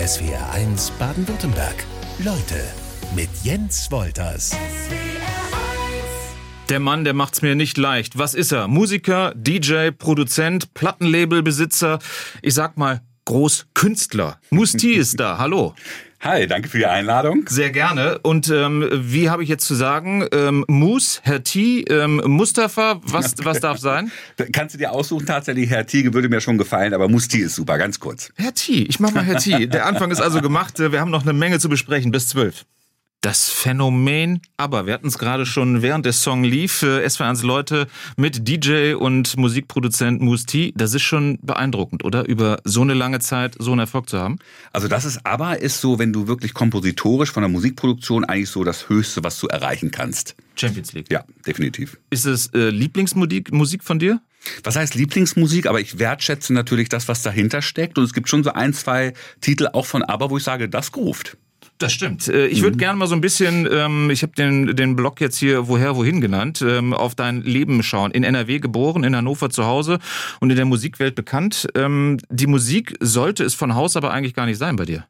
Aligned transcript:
SWR1 0.00 0.92
Baden-Württemberg. 0.98 1.84
Leute 2.20 2.58
mit 3.14 3.28
Jens 3.42 3.90
Wolters. 3.90 4.56
Der 6.70 6.80
Mann, 6.80 7.04
der 7.04 7.12
macht's 7.12 7.42
mir 7.42 7.54
nicht 7.54 7.76
leicht. 7.76 8.16
Was 8.16 8.32
ist 8.32 8.50
er? 8.50 8.66
Musiker, 8.66 9.34
DJ, 9.36 9.90
Produzent, 9.90 10.72
Plattenlabelbesitzer. 10.72 11.98
Ich 12.40 12.54
sag 12.54 12.78
mal, 12.78 13.02
Großkünstler. 13.30 14.40
Musti 14.50 14.94
ist 14.94 15.20
da. 15.20 15.38
Hallo. 15.38 15.76
Hi, 16.18 16.48
danke 16.48 16.68
für 16.68 16.78
die 16.78 16.86
Einladung. 16.86 17.44
Sehr 17.48 17.70
gerne. 17.70 18.18
Und 18.18 18.50
ähm, 18.50 18.88
wie 18.92 19.30
habe 19.30 19.44
ich 19.44 19.48
jetzt 19.48 19.68
zu 19.68 19.76
sagen? 19.76 20.26
Ähm, 20.32 20.64
Mus, 20.66 21.20
Herr 21.22 21.44
T, 21.44 21.82
ähm, 21.82 22.20
Mustafa, 22.26 23.00
was, 23.04 23.36
was 23.44 23.60
darf 23.60 23.78
sein? 23.78 24.10
Kannst 24.52 24.74
du 24.74 24.78
dir 24.78 24.90
aussuchen, 24.90 25.26
tatsächlich, 25.26 25.70
Herr 25.70 25.86
T 25.86 26.12
würde 26.12 26.28
mir 26.28 26.40
schon 26.40 26.58
gefallen, 26.58 26.92
aber 26.92 27.08
Musti 27.08 27.38
ist 27.38 27.54
super, 27.54 27.78
ganz 27.78 28.00
kurz. 28.00 28.32
Herr 28.34 28.52
T, 28.52 28.82
ich 28.82 28.98
mach 28.98 29.12
mal 29.12 29.22
Herr 29.22 29.36
T. 29.36 29.68
Der 29.68 29.86
Anfang 29.86 30.10
ist 30.10 30.20
also 30.20 30.40
gemacht. 30.40 30.80
Wir 30.80 31.00
haben 31.00 31.12
noch 31.12 31.22
eine 31.22 31.32
Menge 31.32 31.60
zu 31.60 31.68
besprechen 31.68 32.10
bis 32.10 32.26
zwölf. 32.26 32.66
Das 33.22 33.50
Phänomen, 33.50 34.40
aber 34.56 34.86
wir 34.86 34.94
hatten 34.94 35.08
es 35.08 35.18
gerade 35.18 35.44
schon 35.44 35.82
während 35.82 36.06
der 36.06 36.14
Song 36.14 36.42
lief, 36.42 36.82
äh, 36.82 37.04
SW1 37.04 37.44
Leute 37.44 37.86
mit 38.16 38.48
DJ 38.48 38.94
und 38.94 39.36
Musikproduzent 39.36 40.22
Musti, 40.22 40.72
das 40.74 40.94
ist 40.94 41.02
schon 41.02 41.38
beeindruckend, 41.42 42.02
oder? 42.02 42.26
Über 42.26 42.60
so 42.64 42.80
eine 42.80 42.94
lange 42.94 43.18
Zeit 43.18 43.56
so 43.58 43.72
einen 43.72 43.80
Erfolg 43.80 44.08
zu 44.08 44.18
haben? 44.18 44.38
Also 44.72 44.88
das 44.88 45.04
ist 45.04 45.26
aber, 45.26 45.60
ist 45.60 45.82
so, 45.82 45.98
wenn 45.98 46.14
du 46.14 46.28
wirklich 46.28 46.54
kompositorisch 46.54 47.30
von 47.30 47.42
der 47.42 47.50
Musikproduktion 47.50 48.24
eigentlich 48.24 48.48
so 48.48 48.64
das 48.64 48.88
Höchste, 48.88 49.22
was 49.22 49.38
du 49.38 49.48
erreichen 49.48 49.90
kannst. 49.90 50.34
Champions 50.56 50.94
League. 50.94 51.12
Ja, 51.12 51.24
definitiv. 51.46 51.98
Ist 52.08 52.24
es 52.24 52.46
äh, 52.54 52.70
Lieblingsmusik 52.70 53.52
Musik 53.52 53.84
von 53.84 53.98
dir? 53.98 54.22
Was 54.64 54.76
heißt 54.76 54.94
Lieblingsmusik? 54.94 55.66
Aber 55.66 55.80
ich 55.80 55.98
wertschätze 55.98 56.54
natürlich 56.54 56.88
das, 56.88 57.06
was 57.06 57.20
dahinter 57.20 57.60
steckt. 57.60 57.98
Und 57.98 58.04
es 58.04 58.14
gibt 58.14 58.30
schon 58.30 58.42
so 58.44 58.52
ein, 58.54 58.72
zwei 58.72 59.12
Titel 59.42 59.68
auch 59.70 59.84
von 59.84 60.02
Aber, 60.02 60.30
wo 60.30 60.38
ich 60.38 60.44
sage, 60.44 60.70
das 60.70 60.92
groovt. 60.92 61.36
Das 61.80 61.94
stimmt. 61.94 62.28
Äh, 62.28 62.46
ich 62.46 62.60
würde 62.60 62.76
mhm. 62.76 62.80
gerne 62.80 62.98
mal 62.98 63.06
so 63.06 63.14
ein 63.14 63.22
bisschen, 63.22 63.66
ähm, 63.72 64.10
ich 64.10 64.22
habe 64.22 64.34
den, 64.34 64.76
den 64.76 64.96
Blog 64.96 65.20
jetzt 65.20 65.38
hier 65.38 65.66
woher, 65.66 65.96
wohin 65.96 66.20
genannt, 66.20 66.62
ähm, 66.62 66.92
auf 66.92 67.14
dein 67.14 67.40
Leben 67.40 67.82
schauen. 67.82 68.10
In 68.10 68.22
NRW 68.22 68.58
geboren, 68.58 69.02
in 69.02 69.16
Hannover 69.16 69.48
zu 69.48 69.64
Hause 69.64 69.98
und 70.40 70.50
in 70.50 70.56
der 70.56 70.66
Musikwelt 70.66 71.14
bekannt. 71.14 71.68
Ähm, 71.74 72.18
die 72.28 72.46
Musik 72.46 72.96
sollte 73.00 73.44
es 73.44 73.54
von 73.54 73.74
Haus 73.74 73.96
aber 73.96 74.12
eigentlich 74.12 74.34
gar 74.34 74.44
nicht 74.44 74.58
sein 74.58 74.76
bei 74.76 74.84
dir. 74.84 75.06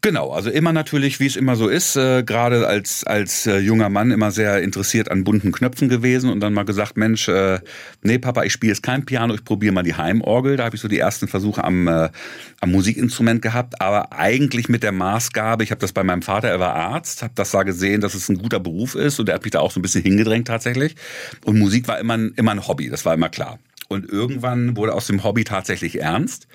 Genau, 0.00 0.30
also 0.30 0.48
immer 0.48 0.72
natürlich, 0.72 1.18
wie 1.18 1.26
es 1.26 1.34
immer 1.34 1.56
so 1.56 1.66
ist, 1.66 1.96
äh, 1.96 2.22
gerade 2.22 2.68
als, 2.68 3.02
als 3.02 3.48
äh, 3.48 3.58
junger 3.58 3.88
Mann 3.88 4.12
immer 4.12 4.30
sehr 4.30 4.62
interessiert 4.62 5.10
an 5.10 5.24
bunten 5.24 5.50
Knöpfen 5.50 5.88
gewesen 5.88 6.30
und 6.30 6.38
dann 6.38 6.54
mal 6.54 6.62
gesagt, 6.62 6.96
Mensch, 6.96 7.26
äh, 7.28 7.58
nee 8.02 8.18
Papa, 8.18 8.44
ich 8.44 8.52
spiele 8.52 8.70
jetzt 8.74 8.84
kein 8.84 9.04
Piano, 9.04 9.34
ich 9.34 9.42
probiere 9.42 9.72
mal 9.74 9.82
die 9.82 9.96
Heimorgel. 9.96 10.56
Da 10.56 10.66
habe 10.66 10.76
ich 10.76 10.82
so 10.82 10.86
die 10.86 11.00
ersten 11.00 11.26
Versuche 11.26 11.64
am, 11.64 11.88
äh, 11.88 12.10
am 12.60 12.70
Musikinstrument 12.70 13.42
gehabt, 13.42 13.80
aber 13.80 14.12
eigentlich 14.12 14.68
mit 14.68 14.84
der 14.84 14.92
Maßgabe, 14.92 15.64
ich 15.64 15.72
habe 15.72 15.80
das 15.80 15.92
bei 15.92 16.04
meinem 16.04 16.22
Vater, 16.22 16.46
er 16.46 16.60
war 16.60 16.76
Arzt, 16.76 17.24
habe 17.24 17.32
das 17.34 17.50
da 17.50 17.64
gesehen, 17.64 18.00
dass 18.00 18.14
es 18.14 18.28
ein 18.28 18.38
guter 18.38 18.60
Beruf 18.60 18.94
ist 18.94 19.18
und 19.18 19.28
er 19.28 19.34
hat 19.34 19.42
mich 19.42 19.50
da 19.50 19.58
auch 19.58 19.72
so 19.72 19.80
ein 19.80 19.82
bisschen 19.82 20.04
hingedrängt 20.04 20.46
tatsächlich. 20.46 20.94
Und 21.44 21.58
Musik 21.58 21.88
war 21.88 21.98
immer 21.98 22.16
immer 22.36 22.52
ein 22.52 22.68
Hobby, 22.68 22.88
das 22.88 23.04
war 23.04 23.14
immer 23.14 23.30
klar. 23.30 23.58
Und 23.88 24.08
irgendwann 24.08 24.76
wurde 24.76 24.94
aus 24.94 25.08
dem 25.08 25.24
Hobby 25.24 25.42
tatsächlich 25.42 26.00
ernst 26.00 26.46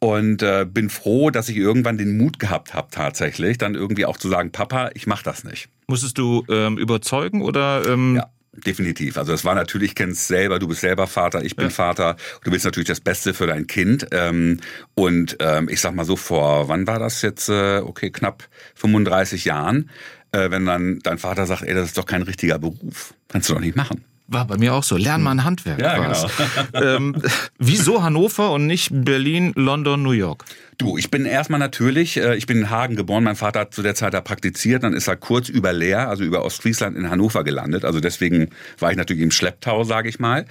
und 0.00 0.42
äh, 0.42 0.66
bin 0.68 0.90
froh, 0.90 1.30
dass 1.30 1.48
ich 1.48 1.56
irgendwann 1.56 1.98
den 1.98 2.16
Mut 2.16 2.38
gehabt 2.38 2.74
habe 2.74 2.88
tatsächlich, 2.90 3.58
dann 3.58 3.74
irgendwie 3.74 4.06
auch 4.06 4.16
zu 4.16 4.28
sagen, 4.28 4.52
Papa, 4.52 4.90
ich 4.94 5.06
mach 5.06 5.22
das 5.22 5.44
nicht. 5.44 5.68
Musstest 5.86 6.18
du 6.18 6.44
ähm, 6.48 6.78
überzeugen 6.78 7.42
oder? 7.42 7.84
Ähm 7.86 8.16
ja. 8.16 8.30
Definitiv. 8.66 9.16
Also 9.18 9.32
es 9.32 9.44
war 9.44 9.54
natürlich, 9.54 9.94
kennst 9.94 10.26
selber, 10.26 10.58
du 10.58 10.66
bist 10.66 10.80
selber 10.80 11.06
Vater, 11.06 11.44
ich 11.44 11.54
bin 11.54 11.66
ja. 11.66 11.70
Vater. 11.70 12.16
Du 12.42 12.50
willst 12.50 12.64
natürlich 12.64 12.88
das 12.88 13.00
Beste 13.00 13.32
für 13.32 13.46
dein 13.46 13.66
Kind. 13.68 14.08
Ähm, 14.10 14.58
und 14.94 15.36
ähm, 15.40 15.68
ich 15.68 15.80
sag 15.80 15.94
mal 15.94 16.04
so, 16.04 16.16
vor, 16.16 16.68
wann 16.68 16.86
war 16.86 16.98
das 16.98 17.22
jetzt? 17.22 17.48
Äh, 17.48 17.78
okay, 17.78 18.10
knapp 18.10 18.48
35 18.74 19.44
Jahren. 19.44 19.90
Äh, 20.32 20.50
wenn 20.50 20.66
dann 20.66 20.98
dein 21.00 21.18
Vater 21.18 21.46
sagt, 21.46 21.62
ey, 21.62 21.74
das 21.74 21.86
ist 21.86 21.98
doch 21.98 22.06
kein 22.06 22.22
richtiger 22.22 22.58
Beruf. 22.58 23.14
Kannst 23.28 23.48
du 23.48 23.54
doch 23.54 23.60
nicht 23.60 23.76
machen. 23.76 24.04
War 24.30 24.46
bei 24.46 24.58
mir 24.58 24.74
auch 24.74 24.82
so. 24.82 24.98
Lern 24.98 25.22
mal 25.22 25.30
ein 25.30 25.44
Handwerk. 25.44 25.80
Ja, 25.80 25.96
genau. 25.96 26.30
ähm, 26.74 27.16
wieso 27.58 28.02
Hannover 28.02 28.52
und 28.52 28.66
nicht 28.66 28.90
Berlin, 28.92 29.52
London, 29.56 30.02
New 30.02 30.10
York? 30.10 30.44
Du, 30.76 30.96
ich 30.96 31.10
bin 31.10 31.24
erstmal 31.24 31.58
natürlich, 31.58 32.18
äh, 32.18 32.36
ich 32.36 32.46
bin 32.46 32.58
in 32.58 32.70
Hagen 32.70 32.94
geboren, 32.94 33.24
mein 33.24 33.34
Vater 33.34 33.60
hat 33.60 33.74
zu 33.74 33.82
der 33.82 33.96
Zeit 33.96 34.14
da 34.14 34.20
praktiziert, 34.20 34.84
dann 34.84 34.92
ist 34.92 35.08
er 35.08 35.16
kurz 35.16 35.48
über 35.48 35.72
Leer, 35.72 36.08
also 36.08 36.22
über 36.22 36.44
Ostfriesland 36.44 36.96
in 36.96 37.10
Hannover 37.10 37.42
gelandet. 37.42 37.84
Also 37.84 37.98
deswegen 37.98 38.50
war 38.78 38.92
ich 38.92 38.96
natürlich 38.96 39.22
im 39.22 39.32
Schlepptau, 39.32 39.82
sage 39.82 40.08
ich 40.08 40.20
mal. 40.20 40.44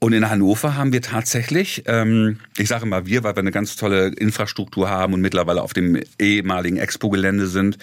Und 0.00 0.12
in 0.12 0.28
Hannover 0.28 0.76
haben 0.76 0.92
wir 0.92 1.00
tatsächlich, 1.00 1.84
ähm, 1.86 2.40
ich 2.58 2.68
sage 2.68 2.84
mal 2.84 3.06
wir, 3.06 3.22
weil 3.22 3.36
wir 3.36 3.40
eine 3.40 3.52
ganz 3.52 3.76
tolle 3.76 4.08
Infrastruktur 4.08 4.90
haben 4.90 5.14
und 5.14 5.22
mittlerweile 5.22 5.62
auf 5.62 5.72
dem 5.72 5.98
ehemaligen 6.18 6.76
Expo-Gelände 6.76 7.46
sind, 7.46 7.78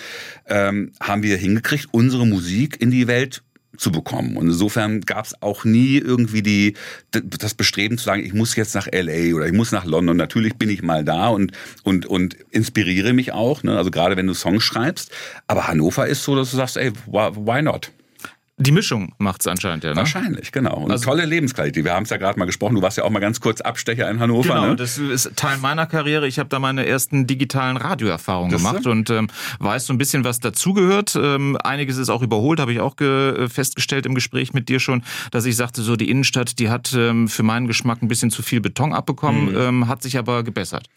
ähm, 0.46 0.92
haben 1.02 1.24
wir 1.24 1.38
hingekriegt, 1.38 1.88
unsere 1.92 2.28
Musik 2.28 2.80
in 2.80 2.92
die 2.92 3.08
Welt 3.08 3.44
zu 3.76 3.92
bekommen. 3.92 4.38
Und 4.38 4.48
insofern 4.48 5.02
gab 5.02 5.26
es 5.26 5.42
auch 5.42 5.64
nie 5.66 5.98
irgendwie 5.98 6.42
die, 6.42 6.76
das 7.12 7.54
Bestreben 7.54 7.98
zu 7.98 8.06
sagen, 8.06 8.24
ich 8.24 8.34
muss 8.34 8.56
jetzt 8.56 8.76
nach 8.76 8.88
LA 8.92 9.36
oder 9.36 9.46
ich 9.46 9.54
muss 9.54 9.72
nach 9.72 9.86
London. 9.86 10.18
Natürlich 10.18 10.56
bin 10.56 10.70
ich 10.70 10.82
mal 10.82 11.04
da 11.04 11.28
und, 11.28 11.52
und, 11.84 12.06
und 12.06 12.36
inspiriere 12.50 13.14
mich 13.14 13.34
auch, 13.34 13.64
ne? 13.64 13.78
also 13.78 13.92
gerade 13.92 14.18
wenn 14.18 14.28
du 14.28 14.34
Songs 14.34 14.64
schreibst. 14.64 15.12
Aber 15.48 15.68
Hannover 15.68 16.08
ist 16.08 16.24
so, 16.24 16.36
dass 16.36 16.52
du 16.52 16.58
sagst, 16.58 16.78
ey, 16.78 16.92
why 17.06 17.62
not? 17.62 17.92
Die 18.60 18.72
Mischung 18.72 19.14
macht 19.20 19.42
es 19.42 19.48
anscheinend, 19.48 19.84
ja. 19.84 19.92
Ne? 19.92 19.98
Wahrscheinlich, 19.98 20.52
genau. 20.52 20.78
Und 20.78 20.92
also, 20.92 21.06
tolle 21.06 21.26
Lebensqualität. 21.26 21.86
Wir 21.86 21.94
haben 21.94 22.04
es 22.04 22.10
ja 22.10 22.18
gerade 22.18 22.40
mal 22.40 22.46
gesprochen. 22.46 22.74
Du 22.74 22.82
warst 22.82 22.98
ja 22.98 23.04
auch 23.04 23.12
mal 23.12 23.20
ganz 23.20 23.40
kurz 23.40 23.62
Abstecher 23.62 24.10
in 24.10 24.20
Hannover. 24.20 24.56
Genau, 24.56 24.68
ne? 24.70 24.76
das 24.76 24.98
ist 24.98 25.36
Teil 25.36 25.58
meiner 25.58 25.86
Karriere. 25.86 26.28
Ich 26.28 26.40
habe 26.40 26.50
da 26.50 26.58
meine 26.58 26.88
ersten 26.88 27.28
digitalen 27.28 27.78
Radioerfahrungen 27.78 28.52
gemacht 28.52 28.82
so? 28.82 28.90
und 28.90 29.12
ähm, 29.12 29.28
weiß 29.60 29.86
so 29.86 29.94
ein 29.94 30.00
bisschen, 30.00 30.24
was 30.24 30.40
dazugehört. 30.40 31.16
Ähm, 31.16 31.56
einiges 31.64 31.98
ist 31.98 32.10
auch 32.10 32.24
überholt, 32.24 32.60
habe 32.60 32.74
ich 32.74 32.80
auch 32.80 32.96
festgestellt 32.98 34.08
im 34.08 34.16
Gespräch 34.16 34.54
mit 34.54 34.70
dir 34.70 34.80
schon, 34.80 35.04
dass 35.30 35.46
ich 35.46 35.56
sagte, 35.56 35.84
so 35.84 35.96
die 35.96 36.10
Innenstadt, 36.10 36.58
die 36.58 36.70
hat 36.70 36.96
ähm, 36.98 37.28
für 37.28 37.44
meinen 37.44 37.68
Geschmack 37.68 38.02
ein 38.02 38.08
bisschen 38.08 38.32
zu 38.32 38.42
viel 38.42 38.60
Beton 38.60 38.92
abbekommen, 38.92 39.52
mhm. 39.52 39.58
ähm, 39.58 39.88
hat 39.88 40.02
sich 40.02 40.18
aber 40.18 40.44
gebessert. 40.44 40.90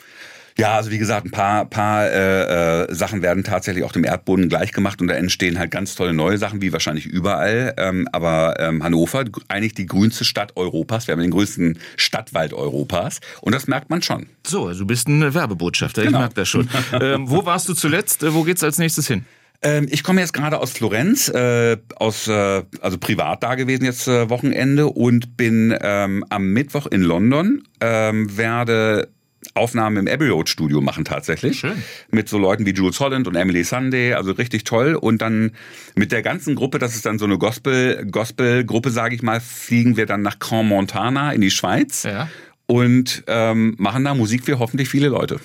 Ja, 0.59 0.77
also 0.77 0.91
wie 0.91 0.99
gesagt, 0.99 1.27
ein 1.27 1.31
paar, 1.31 1.65
paar 1.65 2.07
äh, 2.07 2.83
äh, 2.83 2.95
Sachen 2.95 3.23
werden 3.23 3.45
tatsächlich 3.45 3.85
auch 3.85 3.93
dem 3.93 4.05
Erdboden 4.05 4.49
gleichgemacht 4.49 5.01
und 5.01 5.09
da 5.09 5.15
entstehen 5.15 5.59
halt 5.59 5.71
ganz 5.71 5.95
tolle 5.95 6.13
neue 6.13 6.39
Sachen, 6.39 6.61
wie 6.63 6.73
wahrscheinlich 6.73 7.07
überall. 7.07 7.75
Ähm, 7.77 8.09
aber 8.13 8.59
ähm, 8.59 8.83
Hannover, 8.83 9.25
eigentlich 9.49 9.75
die 9.75 9.87
grünste 9.87 10.25
Stadt 10.25 10.57
Europas. 10.57 11.07
Wir 11.07 11.13
haben 11.13 11.21
den 11.21 11.31
größten 11.31 11.79
Stadtwald 11.97 12.53
Europas 12.53 13.21
und 13.41 13.55
das 13.55 13.67
merkt 13.67 13.91
man 13.91 14.03
schon. 14.03 14.27
So, 14.47 14.67
also 14.67 14.81
du 14.81 14.87
bist 14.87 15.09
ein 15.09 15.35
Werbebotschafter, 15.35 16.03
genau. 16.03 16.19
ich 16.19 16.21
merke 16.21 16.35
das 16.35 16.49
schon. 16.49 16.69
ähm, 17.01 17.31
wo 17.31 17.45
warst 17.45 17.69
du 17.69 17.75
zuletzt? 17.75 18.23
Äh, 18.23 18.35
wo 18.35 18.43
geht's 18.43 18.63
als 18.63 18.79
nächstes 18.79 19.07
hin? 19.07 19.25
Ähm, 19.63 19.89
ich 19.91 20.03
komme 20.03 20.21
jetzt 20.21 20.33
gerade 20.33 20.59
aus 20.59 20.71
Florenz, 20.71 21.29
äh, 21.29 21.77
aus 21.97 22.29
äh, 22.29 22.63
also 22.81 22.99
privat 22.99 23.43
da 23.43 23.57
gewesen 23.57 23.85
jetzt 23.85 24.09
äh, 24.09 24.31
Wochenende 24.31 24.87
und 24.87 25.37
bin 25.37 25.77
ähm, 25.81 26.25
am 26.31 26.53
Mittwoch 26.53 26.87
in 26.87 27.03
London, 27.03 27.63
ähm, 27.81 28.37
werde 28.37 29.09
Aufnahmen 29.55 29.97
im 29.97 30.09
Abbey 30.09 30.29
Road 30.29 30.49
Studio 30.49 30.81
machen 30.81 31.05
tatsächlich. 31.05 31.61
Schön. 31.61 31.83
Mit 32.11 32.29
so 32.29 32.39
Leuten 32.39 32.67
wie 32.67 32.73
Jules 32.73 33.01
Holland 33.01 33.27
und 33.27 33.37
Emily 33.37 33.65
Sunday, 33.65 34.15
also 34.15 34.33
richtig 34.33 34.65
toll. 34.65 34.95
Und 34.95 35.23
dann 35.23 35.53
mit 35.95 36.13
der 36.13 36.23
ganzen 36.23 36.55
Gruppe, 36.55 36.79
das 36.79 36.95
ist 36.95 37.07
dann 37.07 37.19
so 37.19 37.25
eine 37.25 37.39
Gospel, 37.39 38.07
Gospel-Gruppe, 38.11 38.91
sage 38.91 39.15
ich 39.15 39.23
mal, 39.23 39.41
fliegen 39.41 39.97
wir 39.97 40.07
dann 40.07 40.23
nach 40.23 40.39
Grand 40.39 40.69
Montana 40.69 41.33
in 41.33 41.41
die 41.41 41.51
Schweiz 41.51 42.03
ja. 42.03 42.29
und 42.67 43.25
ähm, 43.27 43.75
machen 43.79 44.05
da 44.05 44.15
Musik 44.15 44.45
für 44.45 44.59
hoffentlich 44.59 44.89
viele 44.89 45.09
Leute. 45.09 45.41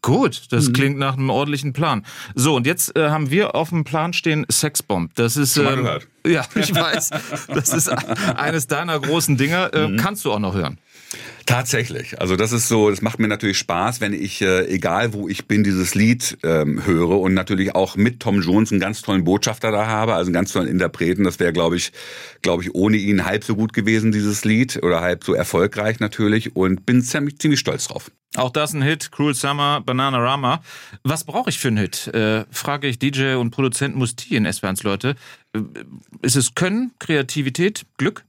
Gut, 0.00 0.42
das 0.50 0.68
mhm. 0.68 0.72
klingt 0.74 0.98
nach 0.98 1.16
einem 1.16 1.30
ordentlichen 1.30 1.72
Plan. 1.72 2.04
So, 2.34 2.54
und 2.54 2.66
jetzt 2.66 2.96
äh, 2.96 3.10
haben 3.10 3.30
wir 3.30 3.54
auf 3.54 3.70
dem 3.70 3.84
Plan 3.84 4.12
stehen 4.12 4.46
Sexbomb. 4.50 5.14
Das 5.16 5.36
ist. 5.36 5.56
Ähm, 5.56 5.88
ja, 6.26 6.46
ich 6.54 6.74
weiß. 6.74 7.10
Das 7.48 7.70
ist 7.70 7.88
eines 8.36 8.68
deiner 8.68 8.98
großen 9.00 9.36
Dinger. 9.36 9.74
Äh, 9.74 9.88
mhm. 9.88 9.96
Kannst 9.96 10.24
du 10.24 10.32
auch 10.32 10.38
noch 10.38 10.54
hören? 10.54 10.78
Tatsächlich. 11.46 12.20
Also 12.20 12.36
das 12.36 12.52
ist 12.52 12.68
so, 12.68 12.90
das 12.90 13.00
macht 13.00 13.18
mir 13.18 13.28
natürlich 13.28 13.56
Spaß, 13.58 14.02
wenn 14.02 14.12
ich, 14.12 14.42
äh, 14.42 14.66
egal 14.66 15.14
wo 15.14 15.28
ich 15.28 15.46
bin, 15.46 15.64
dieses 15.64 15.94
Lied 15.94 16.36
ähm, 16.42 16.84
höre 16.84 17.18
und 17.20 17.32
natürlich 17.32 17.74
auch 17.74 17.96
mit 17.96 18.20
Tom 18.20 18.42
Jones 18.42 18.70
einen 18.70 18.80
ganz 18.80 19.00
tollen 19.00 19.24
Botschafter 19.24 19.70
da 19.70 19.86
habe, 19.86 20.14
also 20.14 20.28
einen 20.28 20.34
ganz 20.34 20.52
tollen 20.52 20.68
Interpreten. 20.68 21.24
Das 21.24 21.40
wäre, 21.40 21.52
glaube 21.54 21.76
ich, 21.76 21.92
glaube 22.42 22.62
ich, 22.62 22.74
ohne 22.74 22.98
ihn 22.98 23.24
halb 23.24 23.44
so 23.44 23.56
gut 23.56 23.72
gewesen, 23.72 24.12
dieses 24.12 24.44
Lied, 24.44 24.82
oder 24.82 25.00
halb 25.00 25.24
so 25.24 25.32
erfolgreich 25.32 26.00
natürlich 26.00 26.54
und 26.54 26.84
bin 26.84 27.00
ziemlich, 27.02 27.38
ziemlich 27.38 27.60
stolz 27.60 27.88
drauf. 27.88 28.10
Auch 28.36 28.50
das 28.50 28.74
ein 28.74 28.82
Hit, 28.82 29.10
Cruel 29.10 29.34
Summer, 29.34 29.80
Banana 29.80 30.18
Rama. 30.18 30.62
Was 31.02 31.24
brauche 31.24 31.48
ich 31.48 31.58
für 31.58 31.68
einen 31.68 31.78
Hit? 31.78 32.08
Äh, 32.08 32.44
frage 32.50 32.86
ich 32.86 32.98
DJ 32.98 33.34
und 33.34 33.50
Produzent 33.50 33.96
Musti 33.96 34.36
in 34.36 34.44
S-Bahns 34.44 34.82
Leute. 34.82 35.14
Äh, 35.54 35.60
ist 36.20 36.36
es 36.36 36.54
Können, 36.54 36.92
Kreativität, 36.98 37.86
Glück? 37.96 38.24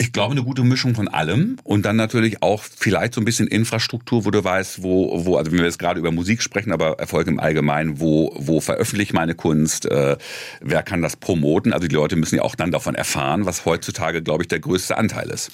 Ich 0.00 0.12
glaube, 0.12 0.30
eine 0.30 0.44
gute 0.44 0.62
Mischung 0.62 0.94
von 0.94 1.08
allem 1.08 1.56
und 1.64 1.84
dann 1.84 1.96
natürlich 1.96 2.40
auch 2.40 2.62
vielleicht 2.62 3.14
so 3.14 3.20
ein 3.20 3.24
bisschen 3.24 3.48
Infrastruktur, 3.48 4.24
wo 4.24 4.30
du 4.30 4.44
weißt, 4.44 4.84
wo, 4.84 5.26
wo, 5.26 5.36
also 5.36 5.50
wenn 5.50 5.58
wir 5.58 5.64
jetzt 5.64 5.80
gerade 5.80 5.98
über 5.98 6.12
Musik 6.12 6.40
sprechen, 6.40 6.70
aber 6.70 7.00
Erfolg 7.00 7.26
im 7.26 7.40
Allgemeinen, 7.40 7.98
wo, 7.98 8.32
wo 8.36 8.60
veröffentliche 8.60 9.12
meine 9.12 9.34
Kunst, 9.34 9.86
äh, 9.86 10.16
wer 10.60 10.84
kann 10.84 11.02
das 11.02 11.16
promoten? 11.16 11.72
Also 11.72 11.88
die 11.88 11.96
Leute 11.96 12.14
müssen 12.14 12.36
ja 12.36 12.42
auch 12.42 12.54
dann 12.54 12.70
davon 12.70 12.94
erfahren, 12.94 13.44
was 13.44 13.64
heutzutage, 13.64 14.22
glaube 14.22 14.44
ich, 14.44 14.48
der 14.48 14.60
größte 14.60 14.96
Anteil 14.96 15.30
ist. 15.30 15.50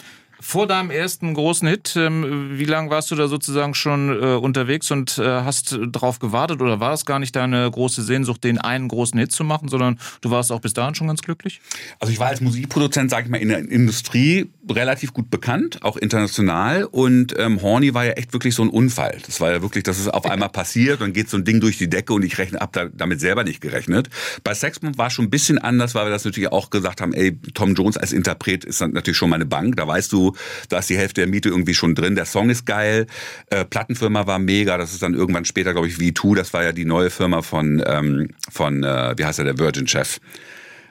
Vor 0.46 0.66
deinem 0.66 0.90
ersten 0.90 1.32
großen 1.32 1.66
Hit, 1.66 1.94
ähm, 1.96 2.58
wie 2.58 2.66
lange 2.66 2.90
warst 2.90 3.10
du 3.10 3.14
da 3.14 3.28
sozusagen 3.28 3.72
schon 3.72 4.10
äh, 4.10 4.34
unterwegs 4.36 4.90
und 4.90 5.16
äh, 5.16 5.22
hast 5.24 5.78
drauf 5.90 6.18
gewartet 6.18 6.60
oder 6.60 6.80
war 6.80 6.92
es 6.92 7.06
gar 7.06 7.18
nicht 7.18 7.34
deine 7.34 7.68
große 7.68 8.02
Sehnsucht, 8.02 8.44
den 8.44 8.58
einen 8.58 8.88
großen 8.88 9.18
Hit 9.18 9.32
zu 9.32 9.42
machen, 9.42 9.68
sondern 9.68 9.98
du 10.20 10.30
warst 10.30 10.52
auch 10.52 10.60
bis 10.60 10.74
dahin 10.74 10.94
schon 10.94 11.06
ganz 11.06 11.22
glücklich? 11.22 11.62
Also 11.98 12.12
ich 12.12 12.18
war 12.20 12.26
als 12.26 12.42
Musikproduzent, 12.42 13.10
sage 13.10 13.24
ich 13.24 13.30
mal, 13.30 13.38
in 13.38 13.48
der 13.48 13.60
Industrie 13.60 14.50
relativ 14.70 15.14
gut 15.14 15.30
bekannt, 15.30 15.82
auch 15.82 15.96
international 15.96 16.84
und 16.84 17.34
ähm, 17.38 17.62
Horny 17.62 17.94
war 17.94 18.04
ja 18.04 18.12
echt 18.12 18.34
wirklich 18.34 18.54
so 18.54 18.62
ein 18.62 18.68
Unfall. 18.68 19.16
Das 19.24 19.40
war 19.40 19.50
ja 19.50 19.62
wirklich, 19.62 19.84
dass 19.84 19.98
es 19.98 20.08
auf 20.08 20.26
einmal 20.26 20.50
passiert 20.50 21.00
und 21.00 21.14
geht 21.14 21.30
so 21.30 21.38
ein 21.38 21.44
Ding 21.44 21.60
durch 21.60 21.78
die 21.78 21.88
Decke 21.88 22.12
und 22.12 22.22
ich 22.22 22.36
rechne 22.36 22.60
ab 22.60 22.74
da, 22.74 22.84
damit 22.92 23.18
selber 23.18 23.44
nicht 23.44 23.62
gerechnet. 23.62 24.10
Bei 24.44 24.52
Sexbomb 24.52 24.98
war 24.98 25.08
schon 25.08 25.24
ein 25.24 25.30
bisschen 25.30 25.56
anders, 25.56 25.94
weil 25.94 26.04
wir 26.04 26.10
das 26.10 26.26
natürlich 26.26 26.52
auch 26.52 26.68
gesagt 26.68 27.00
haben, 27.00 27.14
ey, 27.14 27.34
Tom 27.54 27.74
Jones 27.74 27.96
als 27.96 28.12
Interpret 28.12 28.66
ist 28.66 28.82
natürlich 28.82 29.16
schon 29.16 29.30
mal 29.30 29.36
eine 29.36 29.46
Bank, 29.46 29.76
da 29.76 29.88
weißt 29.88 30.12
du, 30.12 30.33
da 30.68 30.78
ist 30.78 30.90
die 30.90 30.96
Hälfte 30.96 31.20
der 31.22 31.28
Miete 31.28 31.48
irgendwie 31.48 31.74
schon 31.74 31.94
drin. 31.94 32.14
Der 32.14 32.24
Song 32.24 32.50
ist 32.50 32.66
geil, 32.66 33.06
äh, 33.50 33.64
Plattenfirma 33.64 34.26
war 34.26 34.38
mega. 34.38 34.78
Das 34.78 34.92
ist 34.92 35.02
dann 35.02 35.14
irgendwann 35.14 35.44
später, 35.44 35.72
glaube 35.72 35.88
ich, 35.88 35.94
V2. 35.94 36.36
Das 36.36 36.52
war 36.52 36.62
ja 36.64 36.72
die 36.72 36.84
neue 36.84 37.10
Firma 37.10 37.42
von 37.42 37.82
ähm, 37.86 38.30
von 38.50 38.82
äh, 38.84 39.14
wie 39.16 39.24
heißt 39.24 39.38
er, 39.38 39.44
der 39.44 39.58
Virgin 39.58 39.86
Chef. 39.86 40.18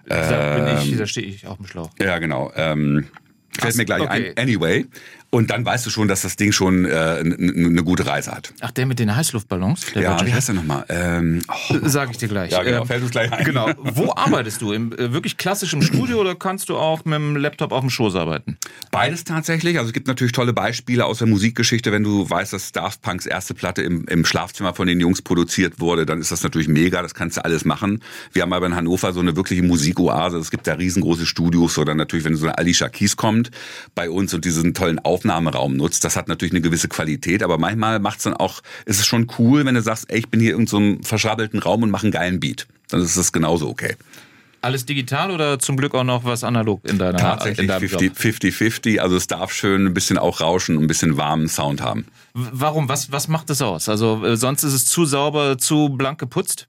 Da, 0.05 0.55
bin 0.55 0.77
ich, 0.77 0.91
ähm, 0.91 0.97
da 0.97 1.07
stehe 1.07 1.27
ich 1.27 1.47
auf 1.47 1.57
dem 1.57 1.65
Schlauch. 1.65 1.89
Ja, 1.99 2.19
genau. 2.19 2.51
Ähm, 2.55 3.07
fällt 3.57 3.75
mir 3.75 3.85
gleich 3.85 4.01
okay. 4.01 4.33
ein. 4.35 4.37
Anyway. 4.37 4.85
Und 5.33 5.50
dann 5.50 5.65
weißt 5.65 5.83
du 5.83 5.89
schon, 5.89 6.07
dass 6.07 6.21
das 6.21 6.35
Ding 6.35 6.51
schon 6.51 6.85
äh, 6.85 6.91
eine 6.91 7.83
gute 7.83 8.06
Reise 8.06 8.31
hat. 8.31 8.53
Ach, 8.62 8.69
der 8.69 8.85
mit 8.85 9.00
den 9.00 9.15
Heißluftballons? 9.15 9.94
Der 9.95 10.03
ja, 10.03 10.25
wie 10.27 10.31
heißt 10.31 10.50
der 10.50 10.56
nochmal? 10.56 10.85
Ähm, 10.89 11.41
oh. 11.47 11.77
Sag 11.81 12.12
ich 12.12 12.19
dir 12.19 12.27
gleich. 12.27 12.51
Ja, 12.51 12.62
genau, 12.62 12.81
ähm, 12.81 12.85
fällt 12.85 13.01
uns 13.01 13.09
gleich 13.09 13.31
ein. 13.31 13.44
Genau. 13.44 13.71
Wo 13.77 14.13
arbeitest 14.15 14.62
du? 14.62 14.74
Im 14.74 14.91
äh, 14.91 15.12
wirklich 15.12 15.38
klassischen 15.38 15.81
Studio 15.81 16.21
oder 16.21 16.35
kannst 16.35 16.69
du 16.69 16.77
auch 16.77 17.03
mit 17.03 17.15
dem 17.15 17.35
Laptop 17.35 17.71
auf 17.71 17.80
dem 17.80 17.89
Schoß 17.89 18.15
arbeiten? 18.15 18.59
Beides 18.91 19.24
tatsächlich. 19.24 19.80
Also 19.80 19.88
es 19.88 19.94
gibt 19.94 20.06
natürlich 20.06 20.33
tolle 20.33 20.53
Beispiele 20.53 21.03
aus 21.03 21.18
der 21.18 21.25
Musikgeschichte. 21.25 21.91
Wenn 21.91 22.03
du 22.03 22.29
weißt, 22.29 22.53
dass 22.53 22.71
Daft 22.71 23.01
Punks 23.01 23.25
erste 23.25 23.56
Platte 23.56 23.81
im, 23.81 24.06
im 24.06 24.25
Schlafzimmer 24.25 24.75
von 24.75 24.86
den 24.86 25.00
Jungs 25.00 25.24
produziert 25.24 25.79
wurde, 25.79 26.06
dann 26.06 26.21
ist 26.21 26.31
das 26.31 26.44
natürlich 26.44 26.68
mega. 26.68 27.01
Das 27.01 27.15
kannst 27.15 27.38
du 27.38 27.44
alles 27.44 27.65
machen. 27.65 28.03
Wir 28.33 28.44
haben 28.44 28.53
aber 28.53 28.68
in 28.68 28.75
Hannover 28.75 29.12
so 29.13 29.19
eine 29.19 29.36
wirkliche 29.36 29.63
Musikoase. 29.63 30.38
Es 30.38 30.51
gibt 30.51 30.68
da 30.68 30.74
riesengroße 30.75 31.25
Studios. 31.25 31.79
Oder 31.79 31.95
natürlich, 31.95 32.24
wenn 32.24 32.36
so 32.36 32.45
eine 32.45 32.56
Alicia 32.59 32.88
Keys 32.88 33.15
kommt 33.15 33.50
bei 33.95 34.12
uns 34.12 34.31
und 34.36 34.45
diesen 34.45 34.75
tollen 34.75 35.00
Aufnahmeraum 35.23 35.75
nutzt, 35.77 36.03
das 36.03 36.15
hat 36.15 36.27
natürlich 36.27 36.51
eine 36.51 36.61
gewisse 36.61 36.87
Qualität, 36.87 37.43
aber 37.43 37.57
manchmal 37.57 37.99
macht 37.99 38.17
es 38.17 38.23
dann 38.23 38.33
auch, 38.33 38.61
ist 38.85 38.99
es 38.99 39.05
schon 39.05 39.27
cool, 39.37 39.65
wenn 39.65 39.75
du 39.75 39.81
sagst, 39.81 40.05
ey, 40.09 40.19
ich 40.19 40.29
bin 40.29 40.39
hier 40.39 40.55
in 40.55 40.67
so 40.67 40.77
einem 40.77 41.03
verschrabbelten 41.03 41.59
Raum 41.59 41.83
und 41.83 41.91
mache 41.91 42.03
einen 42.03 42.11
geilen 42.11 42.39
Beat. 42.39 42.67
Dann 42.89 43.01
ist 43.01 43.17
das 43.17 43.31
genauso 43.31 43.69
okay. 43.69 43.95
Alles 44.61 44.85
digital 44.85 45.31
oder 45.31 45.59
zum 45.59 45.75
Glück 45.75 45.93
auch 45.93 46.03
noch 46.03 46.23
was 46.23 46.43
analog 46.43 46.87
in 46.87 46.97
deiner 46.97 47.17
Tatsächlich 47.17 47.69
50-50, 47.69 48.99
also 48.99 49.15
es 49.15 49.27
darf 49.27 49.51
schön 49.51 49.87
ein 49.87 49.93
bisschen 49.93 50.17
auch 50.17 50.41
rauschen 50.41 50.77
und 50.77 50.83
ein 50.83 50.87
bisschen 50.87 51.17
warmen 51.17 51.47
Sound 51.47 51.81
haben. 51.81 52.05
Warum? 52.33 52.89
Was, 52.89 53.11
was 53.11 53.27
macht 53.27 53.49
das 53.49 53.61
aus? 53.61 53.89
Also 53.89 54.25
äh, 54.25 54.37
sonst 54.37 54.63
ist 54.63 54.73
es 54.73 54.85
zu 54.85 55.05
sauber, 55.05 55.57
zu 55.57 55.89
blank 55.89 56.19
geputzt? 56.19 56.67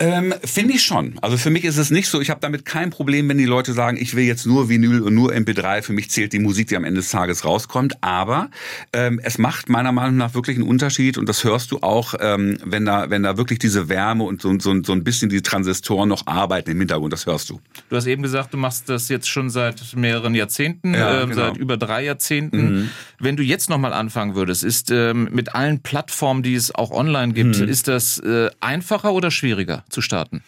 Ähm, 0.00 0.34
Finde 0.42 0.74
ich 0.74 0.82
schon. 0.82 1.14
Also 1.22 1.36
für 1.36 1.50
mich 1.50 1.62
ist 1.62 1.76
es 1.76 1.92
nicht 1.92 2.08
so, 2.08 2.20
ich 2.20 2.28
habe 2.28 2.40
damit 2.40 2.64
kein 2.64 2.90
Problem, 2.90 3.28
wenn 3.28 3.38
die 3.38 3.44
Leute 3.44 3.72
sagen, 3.72 3.96
ich 3.96 4.16
will 4.16 4.24
jetzt 4.24 4.44
nur 4.44 4.68
Vinyl 4.68 5.00
und 5.02 5.14
nur 5.14 5.32
MP3. 5.32 5.82
Für 5.82 5.92
mich 5.92 6.10
zählt 6.10 6.32
die 6.32 6.40
Musik, 6.40 6.66
die 6.66 6.76
am 6.76 6.82
Ende 6.82 7.00
des 7.00 7.10
Tages 7.10 7.44
rauskommt. 7.44 8.02
Aber 8.02 8.50
ähm, 8.92 9.20
es 9.22 9.38
macht 9.38 9.68
meiner 9.68 9.92
Meinung 9.92 10.16
nach 10.16 10.34
wirklich 10.34 10.56
einen 10.56 10.66
Unterschied 10.66 11.16
und 11.16 11.28
das 11.28 11.44
hörst 11.44 11.70
du 11.70 11.78
auch, 11.78 12.14
ähm, 12.18 12.58
wenn 12.64 12.84
da 12.84 13.08
wenn 13.08 13.22
da 13.22 13.36
wirklich 13.36 13.60
diese 13.60 13.88
Wärme 13.88 14.24
und 14.24 14.42
so, 14.42 14.58
so, 14.58 14.74
so 14.82 14.92
ein 14.92 15.04
bisschen 15.04 15.28
die 15.28 15.42
Transistoren 15.42 16.08
noch 16.08 16.26
arbeiten 16.26 16.72
im 16.72 16.78
Hintergrund, 16.80 17.12
das 17.12 17.26
hörst 17.26 17.50
du. 17.50 17.60
Du 17.88 17.94
hast 17.94 18.06
eben 18.06 18.22
gesagt, 18.22 18.52
du 18.52 18.56
machst 18.56 18.88
das 18.88 19.08
jetzt 19.08 19.28
schon 19.28 19.48
seit 19.48 19.94
mehreren 19.94 20.34
Jahrzehnten, 20.34 20.94
ja, 20.94 21.22
ähm, 21.22 21.30
genau. 21.30 21.46
seit 21.46 21.56
über 21.56 21.76
drei 21.76 22.02
Jahrzehnten. 22.02 22.74
Mhm. 22.74 22.90
Wenn 23.20 23.36
du 23.36 23.44
jetzt 23.44 23.70
nochmal 23.70 23.92
anfangen 23.92 24.34
würdest, 24.34 24.64
ist 24.64 24.90
ähm, 24.90 25.28
mit 25.30 25.54
allen 25.54 25.82
Plattformen, 25.82 26.42
die 26.42 26.56
es 26.56 26.74
auch 26.74 26.90
online 26.90 27.32
gibt, 27.32 27.60
mhm. 27.60 27.68
ist 27.68 27.86
das 27.86 28.18
äh, 28.18 28.50
einfacher 28.58 29.12
oder 29.12 29.30
schwieriger? 29.30 29.83
Zu 29.88 30.00
starten? 30.00 30.42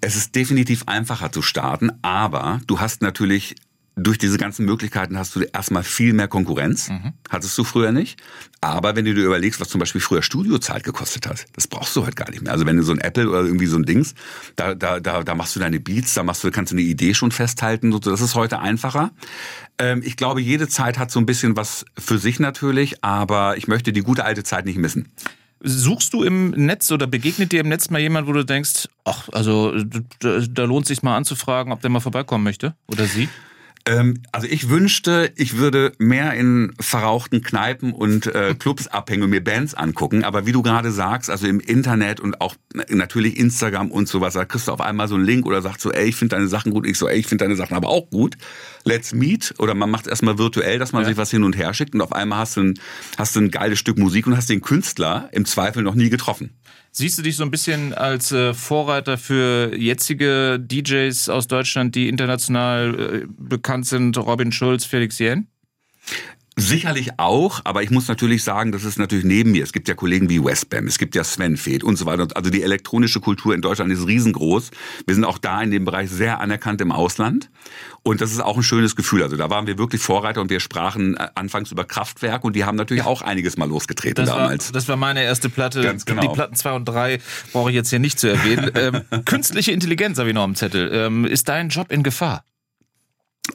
Es 0.00 0.16
ist 0.16 0.34
definitiv 0.34 0.84
einfacher 0.86 1.30
zu 1.30 1.42
starten, 1.42 1.90
aber 2.02 2.60
du 2.66 2.80
hast 2.80 3.02
natürlich 3.02 3.54
durch 3.94 4.16
diese 4.16 4.38
ganzen 4.38 4.64
Möglichkeiten 4.64 5.18
hast 5.18 5.36
du 5.36 5.42
erstmal 5.42 5.82
viel 5.82 6.14
mehr 6.14 6.28
Konkurrenz. 6.28 6.88
Mhm. 6.88 7.12
Hattest 7.28 7.56
du 7.58 7.64
früher 7.64 7.92
nicht. 7.92 8.18
Aber 8.60 8.96
wenn 8.96 9.04
du 9.04 9.12
dir 9.12 9.24
überlegst, 9.24 9.60
was 9.60 9.68
zum 9.68 9.80
Beispiel 9.80 10.00
früher 10.00 10.22
Studiozeit 10.22 10.82
gekostet 10.82 11.26
hat, 11.26 11.44
das 11.52 11.66
brauchst 11.66 11.94
du 11.94 12.02
heute 12.02 12.14
gar 12.14 12.30
nicht 12.30 12.42
mehr. 12.42 12.52
Also 12.52 12.64
wenn 12.64 12.76
du 12.76 12.82
so 12.82 12.92
ein 12.92 13.00
Apple 13.00 13.28
oder 13.28 13.40
irgendwie 13.40 13.66
so 13.66 13.76
ein 13.76 13.84
Dings, 13.84 14.14
da, 14.56 14.74
da, 14.74 14.98
da, 14.98 15.22
da 15.22 15.34
machst 15.34 15.56
du 15.56 15.60
deine 15.60 15.78
Beats, 15.78 16.14
da 16.14 16.22
machst 16.22 16.42
du, 16.42 16.50
kannst 16.50 16.72
du 16.72 16.76
eine 16.76 16.82
Idee 16.82 17.12
schon 17.12 17.32
festhalten. 17.32 17.98
Das 18.00 18.20
ist 18.22 18.34
heute 18.34 18.60
einfacher. 18.60 19.10
Ähm, 19.78 20.00
ich 20.02 20.16
glaube, 20.16 20.40
jede 20.40 20.68
Zeit 20.68 20.98
hat 20.98 21.10
so 21.10 21.20
ein 21.20 21.26
bisschen 21.26 21.56
was 21.56 21.84
für 21.98 22.18
sich 22.18 22.40
natürlich, 22.40 23.04
aber 23.04 23.58
ich 23.58 23.68
möchte 23.68 23.92
die 23.92 24.02
gute 24.02 24.24
alte 24.24 24.42
Zeit 24.42 24.64
nicht 24.64 24.78
missen. 24.78 25.12
Suchst 25.64 26.12
du 26.12 26.24
im 26.24 26.50
Netz 26.50 26.90
oder 26.90 27.06
begegnet 27.06 27.52
dir 27.52 27.60
im 27.60 27.68
Netz 27.68 27.88
mal 27.88 28.00
jemand, 28.00 28.26
wo 28.26 28.32
du 28.32 28.44
denkst, 28.44 28.88
ach, 29.04 29.28
also 29.32 29.72
da, 30.20 30.40
da 30.40 30.64
lohnt 30.64 30.86
sich 30.86 31.02
mal 31.02 31.16
anzufragen, 31.16 31.72
ob 31.72 31.80
der 31.80 31.90
mal 31.90 32.00
vorbeikommen 32.00 32.44
möchte 32.44 32.74
oder 32.88 33.04
sie? 33.04 33.28
Ähm, 33.84 34.22
also 34.30 34.46
ich 34.46 34.68
wünschte, 34.68 35.32
ich 35.34 35.56
würde 35.56 35.92
mehr 35.98 36.34
in 36.34 36.72
verrauchten 36.78 37.42
Kneipen 37.42 37.92
und 37.92 38.26
äh, 38.26 38.54
Clubs 38.54 38.86
abhängen 38.86 39.24
und 39.24 39.30
mir 39.30 39.42
Bands 39.42 39.74
angucken. 39.74 40.24
Aber 40.24 40.46
wie 40.46 40.52
du 40.52 40.62
gerade 40.62 40.92
sagst, 40.92 41.30
also 41.30 41.46
im 41.46 41.58
Internet 41.58 42.20
und 42.20 42.40
auch 42.40 42.54
natürlich 42.88 43.36
Instagram 43.38 43.90
und 43.90 44.08
sowas, 44.08 44.34
da 44.34 44.44
kriegst 44.44 44.68
du 44.68 44.72
auf 44.72 44.80
einmal 44.80 45.08
so 45.08 45.16
einen 45.16 45.24
Link 45.24 45.46
oder 45.46 45.62
sagst 45.62 45.80
so, 45.80 45.90
ey, 45.90 46.08
ich 46.08 46.16
finde 46.16 46.36
deine 46.36 46.48
Sachen 46.48 46.72
gut. 46.72 46.86
Ich 46.86 46.96
so, 46.96 47.08
ey, 47.08 47.18
ich 47.18 47.26
finde 47.26 47.44
deine 47.44 47.56
Sachen 47.56 47.76
aber 47.76 47.88
auch 47.88 48.08
gut. 48.10 48.36
Let's 48.84 49.14
meet. 49.14 49.54
Oder 49.58 49.74
man 49.74 49.90
macht 49.90 50.06
es 50.06 50.10
erstmal 50.10 50.38
virtuell, 50.38 50.78
dass 50.78 50.92
man 50.92 51.02
ja. 51.02 51.08
sich 51.08 51.16
was 51.16 51.30
hin 51.30 51.42
und 51.42 51.56
her 51.56 51.74
schickt 51.74 51.94
und 51.94 52.00
auf 52.02 52.12
einmal 52.12 52.38
hast 52.38 52.56
du, 52.56 52.62
ein, 52.62 52.74
hast 53.18 53.34
du 53.34 53.40
ein 53.40 53.50
geiles 53.50 53.78
Stück 53.78 53.98
Musik 53.98 54.26
und 54.26 54.36
hast 54.36 54.48
den 54.48 54.60
Künstler 54.60 55.28
im 55.32 55.44
Zweifel 55.44 55.82
noch 55.82 55.94
nie 55.94 56.08
getroffen. 56.08 56.50
Siehst 56.94 57.16
du 57.16 57.22
dich 57.22 57.36
so 57.36 57.42
ein 57.42 57.50
bisschen 57.50 57.94
als 57.94 58.32
äh, 58.32 58.52
Vorreiter 58.52 59.16
für 59.16 59.74
jetzige 59.74 60.60
DJs 60.60 61.30
aus 61.30 61.48
Deutschland, 61.48 61.94
die 61.94 62.08
international 62.08 63.24
äh, 63.24 63.26
bekannt 63.38 63.86
sind, 63.86 64.18
Robin 64.18 64.52
Schulz, 64.52 64.84
Felix 64.84 65.18
Jähn? 65.18 65.46
Sicherlich 66.54 67.18
auch, 67.18 67.62
aber 67.64 67.82
ich 67.82 67.90
muss 67.90 68.08
natürlich 68.08 68.44
sagen, 68.44 68.72
das 68.72 68.84
ist 68.84 68.98
natürlich 68.98 69.24
neben 69.24 69.52
mir. 69.52 69.64
Es 69.64 69.72
gibt 69.72 69.88
ja 69.88 69.94
Kollegen 69.94 70.28
wie 70.28 70.44
Westbam, 70.44 70.86
es 70.86 70.98
gibt 70.98 71.14
ja 71.14 71.24
Sven 71.24 71.56
Feth 71.56 71.82
und 71.82 71.96
so 71.96 72.04
weiter. 72.04 72.28
Also 72.34 72.50
die 72.50 72.62
elektronische 72.62 73.20
Kultur 73.20 73.54
in 73.54 73.62
Deutschland 73.62 73.90
ist 73.90 74.06
riesengroß. 74.06 74.70
Wir 75.06 75.14
sind 75.14 75.24
auch 75.24 75.38
da 75.38 75.62
in 75.62 75.70
dem 75.70 75.86
Bereich 75.86 76.10
sehr 76.10 76.40
anerkannt 76.40 76.82
im 76.82 76.92
Ausland. 76.92 77.48
Und 78.02 78.20
das 78.20 78.32
ist 78.32 78.40
auch 78.40 78.58
ein 78.58 78.62
schönes 78.62 78.96
Gefühl. 78.96 79.22
Also 79.22 79.38
da 79.38 79.48
waren 79.48 79.66
wir 79.66 79.78
wirklich 79.78 80.02
Vorreiter 80.02 80.42
und 80.42 80.50
wir 80.50 80.60
sprachen 80.60 81.16
äh, 81.16 81.28
anfangs 81.36 81.72
über 81.72 81.84
Kraftwerk 81.84 82.44
und 82.44 82.54
die 82.54 82.64
haben 82.64 82.76
natürlich 82.76 83.04
auch 83.04 83.22
einiges 83.22 83.56
mal 83.56 83.68
losgetreten 83.68 84.26
das 84.26 84.28
damals. 84.28 84.66
War, 84.66 84.72
das 84.74 84.88
war 84.88 84.96
meine 84.96 85.22
erste 85.22 85.48
Platte. 85.48 85.80
Ganz 85.80 86.04
genau. 86.04 86.20
Die 86.20 86.28
Platten 86.28 86.54
zwei 86.56 86.72
und 86.72 86.84
drei 86.84 87.20
brauche 87.52 87.70
ich 87.70 87.76
jetzt 87.76 87.88
hier 87.88 87.98
nicht 87.98 88.20
zu 88.20 88.28
erwähnen. 88.28 88.70
ähm, 88.74 89.24
künstliche 89.24 89.72
Intelligenz 89.72 90.18
habe 90.18 90.28
ich 90.28 90.34
noch 90.34 90.42
am 90.42 90.54
Zettel. 90.54 90.90
Ähm, 90.92 91.24
ist 91.24 91.48
dein 91.48 91.70
Job 91.70 91.90
in 91.90 92.02
Gefahr? 92.02 92.44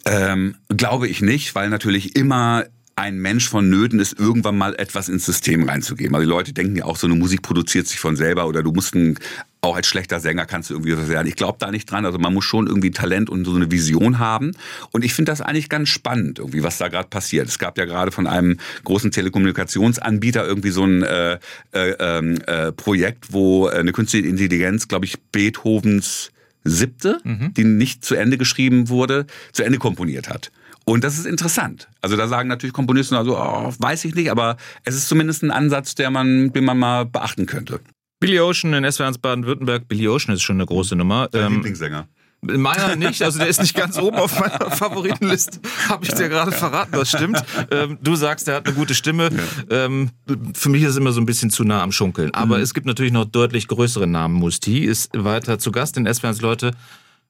Ähm, 0.06 0.56
glaube 0.70 1.08
ich 1.08 1.22
nicht, 1.22 1.54
weil 1.54 1.70
natürlich 1.70 2.16
immer 2.16 2.66
ein 2.98 3.20
Mensch 3.20 3.48
von 3.48 3.70
Nöten 3.70 4.00
ist, 4.00 4.20
irgendwann 4.20 4.58
mal 4.58 4.74
etwas 4.75 5.08
ins 5.08 5.24
System 5.24 5.70
reinzugeben. 5.70 6.16
Also 6.16 6.25
die 6.25 6.30
Leute 6.30 6.51
denken 6.51 6.77
ja 6.77 6.86
auch, 6.86 6.98
so 6.98 7.06
eine 7.06 7.16
Musik 7.16 7.44
produziert 7.44 7.88
sich 7.88 8.00
von 8.00 8.16
selber 8.16 8.48
oder 8.48 8.63
du 8.63 8.72
musst 8.72 8.96
ein, 8.96 9.20
auch 9.62 9.75
als 9.75 9.86
schlechter 9.86 10.20
Sänger 10.20 10.48
kannst 10.48 10.72
du 10.72 10.74
irgendwie 10.74 10.98
was 10.98 11.08
werden. 11.08 11.27
Ich 11.27 11.36
glaube 11.36 11.58
da 11.60 11.70
nicht 11.70 11.89
dran. 11.92 12.06
Also 12.06 12.18
man 12.18 12.34
muss 12.34 12.46
schon 12.46 12.66
irgendwie 12.66 12.89
Talent 12.89 13.30
und 13.30 13.46
so 13.46 13.54
eine 13.54 13.70
Vision 13.70 14.18
haben. 14.18 14.54
Und 14.92 15.06
ich 15.06 15.13
finde 15.13 15.32
das 15.32 15.42
eigentlich 15.42 15.70
ganz 15.70 15.89
spannend, 15.89 16.39
irgendwie, 16.39 16.63
was 16.63 16.80
da 16.80 16.88
gerade 16.88 17.08
passiert. 17.08 17.48
Es 17.48 17.60
gab 17.60 17.77
ja 17.77 17.86
gerade 17.86 18.12
von 18.12 18.25
einem 18.25 18.58
großen 18.84 19.12
Telekommunikationsanbieter 19.12 20.44
irgendwie 20.48 20.72
so 20.72 20.84
ein 20.84 21.04
äh, 21.04 21.38
äh, 21.74 21.92
ähm, 22.00 22.39
äh, 22.48 22.72
Projekt, 22.72 23.32
wo 23.32 23.68
eine 23.68 23.92
künstliche 23.92 24.27
Intelligenz, 24.27 24.88
glaube 24.88 25.06
ich, 25.06 25.20
Beethovens 25.32 26.32
siebte, 26.63 27.20
mhm. 27.24 27.54
die 27.54 27.63
nicht 27.63 28.04
zu 28.04 28.16
Ende 28.16 28.39
geschrieben 28.39 28.89
wurde, 28.89 29.27
zu 29.51 29.62
Ende 29.62 29.77
komponiert 29.77 30.30
hat. 30.30 30.51
Und 30.89 31.03
das 31.03 31.17
ist 31.17 31.25
interessant. 31.25 31.89
Also 32.01 32.15
da 32.15 32.29
sagen 32.29 32.48
natürlich 32.48 32.74
Komponisten, 32.74 33.15
also 33.15 33.38
oh, 33.38 33.74
weiß 33.77 34.06
ich 34.06 34.15
nicht, 34.15 34.32
aber 34.32 34.56
es 34.86 34.96
ist 34.96 35.10
zumindest 35.10 35.44
ein 35.44 35.51
Ansatz, 35.51 35.96
der 35.96 36.10
man, 36.10 36.53
den 36.53 36.63
man 36.63 36.79
mal 36.79 37.06
beachten 37.06 37.46
könnte. 37.46 37.82
Billy 38.22 38.39
Ocean 38.39 38.74
in 38.74 38.86
SW1 38.86 39.20
Baden-Württemberg. 39.20 39.89
Billy 39.89 40.08
Ocean 40.08 40.34
ist 40.34 40.44
schon 40.44 40.56
eine 40.56 40.65
große 40.65 40.96
Nummer. 40.96 41.27
Dein 41.29 41.48
ähm, 41.48 41.53
Lieblingssänger. 41.56 42.08
Meiner 42.39 42.96
nicht, 42.96 43.22
also 43.22 43.38
der 43.38 43.50
ist 43.50 43.60
nicht 43.60 43.75
ganz 43.75 43.98
oben 43.98 44.15
auf 44.15 44.39
meiner 44.39 44.72
Favoritenliste, 44.72 45.60
habe 45.89 46.06
ich 46.06 46.13
dir 46.13 46.29
gerade 46.29 46.51
verraten, 46.53 46.94
das 46.94 47.10
stimmt. 47.10 47.44
Ähm, 47.70 47.98
du 48.01 48.15
sagst, 48.15 48.48
der 48.48 48.56
hat 48.56 48.67
eine 48.67 48.75
gute 48.75 48.96
Stimme. 48.96 49.29
Ja. 49.70 49.86
Ähm, 49.86 50.12
für 50.53 50.70
mich 50.70 50.84
ist 50.84 50.91
es 50.91 50.98
immer 50.98 51.12
so 51.12 51.20
ein 51.20 51.25
bisschen 51.25 51.50
zu 51.50 51.65
nah 51.65 51.84
am 51.84 51.91
Schunkeln. 51.91 52.34
Aber 52.34 52.58
mhm. 52.58 52.63
es 52.63 52.74
gibt 52.74 52.86
natürlich 52.86 53.12
noch 53.12 53.25
deutlich 53.25 53.67
größere 53.67 54.08
Namen. 54.08 54.36
Musti 54.36 54.86
ist 54.86 55.10
weiter 55.13 55.60
zu 55.60 55.72
Gast 55.72 55.98
in 55.98 56.08
SW1 56.08 56.41
Leute. 56.41 56.72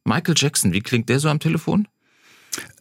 Michael 0.03 0.35
Jackson, 0.37 0.73
wie 0.73 0.81
klingt 0.81 1.09
der 1.09 1.19
so 1.19 1.29
am 1.29 1.39
Telefon? 1.39 1.87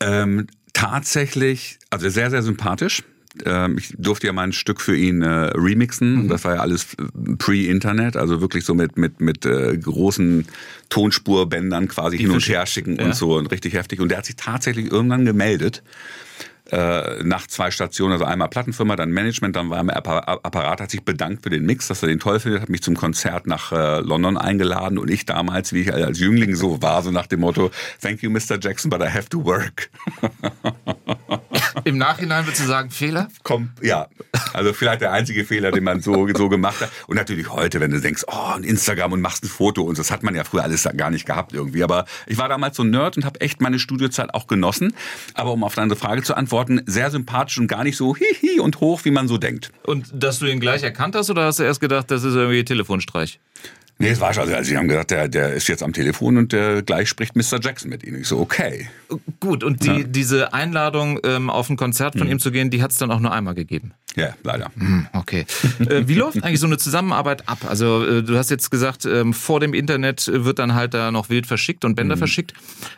Ähm, 0.01 0.47
tatsächlich, 0.77 1.79
also 1.89 2.11
sehr, 2.11 2.31
sehr 2.31 2.43
sympathisch. 2.43 3.03
Ähm, 3.45 3.79
ich 3.79 3.95
durfte 3.99 4.27
ja 4.27 4.33
mal 4.33 4.45
ein 4.45 4.53
Stück 4.53 4.81
für 4.81 4.97
ihn 4.97 5.23
äh, 5.23 5.29
remixen. 5.55 6.25
Mhm. 6.25 6.29
Das 6.29 6.45
war 6.45 6.55
ja 6.55 6.61
alles 6.61 6.95
äh, 6.95 7.37
pre-Internet, 7.37 8.17
also 8.17 8.41
wirklich 8.41 8.65
so 8.65 8.75
mit, 8.75 8.97
mit, 8.97 9.21
mit 9.21 9.45
äh, 9.45 9.77
großen 9.77 10.47
Tonspurbändern 10.89 11.89
quasi 11.89 12.17
Die 12.17 12.25
hin 12.25 12.33
und 12.33 12.49
her 12.49 12.67
schicken 12.67 12.97
ja. 12.97 13.07
und 13.07 13.15
so 13.15 13.37
und 13.37 13.47
richtig 13.51 13.75
heftig. 13.75 14.01
Und 14.01 14.09
der 14.09 14.19
hat 14.19 14.27
sich 14.27 14.37
tatsächlich 14.37 14.91
irgendwann 14.91 15.25
gemeldet 15.25 15.83
äh, 16.71 17.23
nach 17.23 17.47
zwei 17.47 17.71
Stationen, 17.71 18.13
also 18.13 18.25
einmal 18.25 18.49
Plattenfirma, 18.49 18.97
dann 18.97 19.11
Management, 19.11 19.55
dann 19.57 19.71
war 19.71 19.87
er 19.87 20.29
Apparat, 20.45 20.81
hat 20.81 20.91
sich 20.91 21.05
bedankt 21.05 21.45
für 21.45 21.51
den 21.51 21.65
Mix, 21.65 21.89
dass 21.89 22.03
er 22.03 22.09
den 22.09 22.19
toll 22.19 22.41
findet, 22.41 22.63
hat 22.63 22.69
mich 22.69 22.83
zum 22.83 22.97
Konzert 22.97 23.47
nach 23.47 23.71
äh, 23.73 24.01
London 24.01 24.37
eingeladen 24.37 24.99
und 24.99 25.09
ich 25.09 25.27
damals, 25.27 25.73
wie 25.73 25.83
ich 25.83 25.95
als 25.95 26.19
Jüngling 26.19 26.57
so 26.57 26.83
war, 26.83 27.03
so 27.03 27.11
nach 27.11 27.27
dem 27.27 27.41
Motto, 27.41 27.71
thank 28.01 28.23
you 28.23 28.31
Mr. 28.31 28.59
Jackson, 28.61 28.91
but 28.91 29.01
I 29.01 29.09
have 29.09 29.29
to 29.29 29.45
work. 29.45 29.91
Im 31.87 31.99
Nachhinein 31.99 32.45
würdest 32.45 32.65
du 32.65 32.67
sagen, 32.67 32.91
Fehler? 32.91 33.29
Komm, 33.45 33.71
ja. 33.81 34.09
Also 34.53 34.73
vielleicht 34.73 35.03
der 35.03 35.13
einzige 35.13 35.45
Fehler, 35.45 35.71
den 35.71 35.85
man 35.85 36.01
so, 36.01 36.27
so 36.35 36.49
gemacht 36.49 36.81
hat. 36.81 36.91
Und 37.07 37.15
natürlich 37.15 37.49
heute, 37.49 37.79
wenn 37.79 37.93
du 37.93 38.01
denkst, 38.01 38.25
oh, 38.27 38.55
ein 38.57 38.65
Instagram 38.65 39.13
und 39.13 39.21
machst 39.21 39.45
ein 39.45 39.49
Foto 39.49 39.83
und 39.83 39.97
das 39.97 40.11
hat 40.11 40.25
man 40.25 40.35
ja 40.35 40.43
früher 40.43 40.65
alles 40.65 40.89
gar 40.97 41.11
nicht 41.11 41.27
gehabt 41.27 41.53
irgendwie. 41.53 41.85
Aber 41.85 42.05
ich 42.27 42.39
war 42.39 42.49
damals 42.49 42.77
so 42.77 42.83
ein 42.83 42.91
Nerd 42.91 43.17
und 43.17 43.25
habe 43.25 43.41
echt 43.41 43.61
meine 43.61 43.79
Studiozeit 43.79 44.35
auch 44.35 44.49
genossen. 44.49 44.95
Aber 45.35 45.53
um 45.53 45.63
auf 45.63 45.77
deine 45.77 45.95
Frage 45.95 46.25
zu 46.25 46.37
antworten, 46.37 46.83
sehr 46.87 47.13
sympathisch 47.13 47.57
und 47.59 47.69
gar 47.69 47.85
nicht 47.85 47.97
so 47.97 48.17
hihi 48.17 48.59
und 48.59 48.81
hoch, 48.81 49.05
wie 49.05 49.13
man 49.13 49.29
so 49.29 49.39
denkt. 49.39 49.71
Und 49.85 50.11
dass 50.13 50.41
du 50.41 50.47
ihn 50.47 50.59
gleich 50.59 50.83
erkannt 50.83 51.15
hast 51.15 51.31
oder 51.31 51.45
hast 51.45 51.61
du 51.61 51.63
erst 51.63 51.81
gedacht, 51.81 52.11
das 52.11 52.25
ist 52.25 52.35
irgendwie 52.35 52.65
Telefonstreich? 52.65 53.39
Nee, 53.99 54.11
es 54.11 54.21
war 54.21 54.35
schon. 54.35 54.53
Also, 54.53 54.69
sie 54.69 54.77
haben 54.77 54.89
gesagt, 54.89 55.11
der, 55.11 55.29
der 55.29 55.55
ist 55.55 55.69
jetzt 55.69 55.83
am 55.83 55.93
Telefon 55.93 56.37
und 56.37 56.53
der 56.53 56.83
gleich 56.83 57.09
spricht 57.09 57.35
Mr. 57.35 57.59
Jackson 57.61 57.89
mit 57.89 58.05
ihnen. 58.05 58.21
Ich 58.21 58.29
so, 58.29 58.39
okay. 58.39 58.89
Gut, 59.41 59.65
und 59.65 59.85
die, 59.85 60.01
ja. 60.01 60.03
diese 60.03 60.53
Einladung, 60.53 61.19
ähm, 61.25 61.49
auf 61.49 61.71
ein 61.71 61.77
Konzert 61.77 62.19
von 62.19 62.27
mhm. 62.27 62.35
ihm 62.35 62.39
zu 62.39 62.51
gehen, 62.51 62.69
die 62.71 62.83
hat 62.83 62.93
es 62.93 62.99
dann 62.99 63.11
auch 63.11 63.21
nur 63.21 63.33
einmal 63.33 63.55
gegeben. 63.55 63.93
Ja, 64.17 64.35
leider. 64.43 64.71
Hm, 64.79 65.07
okay. 65.13 65.45
äh, 65.79 66.09
wie 66.09 66.15
läuft 66.15 66.43
eigentlich 66.43 66.61
so 66.61 66.67
eine 66.67 66.79
Zusammenarbeit 66.79 67.49
ab? 67.49 67.59
Also 67.69 68.05
äh, 68.05 68.23
du 68.23 68.37
hast 68.39 68.51
jetzt 68.51 68.71
gesagt, 68.71 69.05
ähm, 69.05 69.35
vor 69.35 69.61
dem 69.61 69.75
Internet 69.75 70.31
wird 70.33 70.59
dann 70.59 70.75
halt 70.75 70.95
da 70.95 71.13
noch 71.13 71.29
wild 71.29 71.47
verschickt 71.47 71.85
und 71.85 71.95
Bänder 71.95 72.17
mhm. 72.17 72.21
verschickt. 72.21 72.55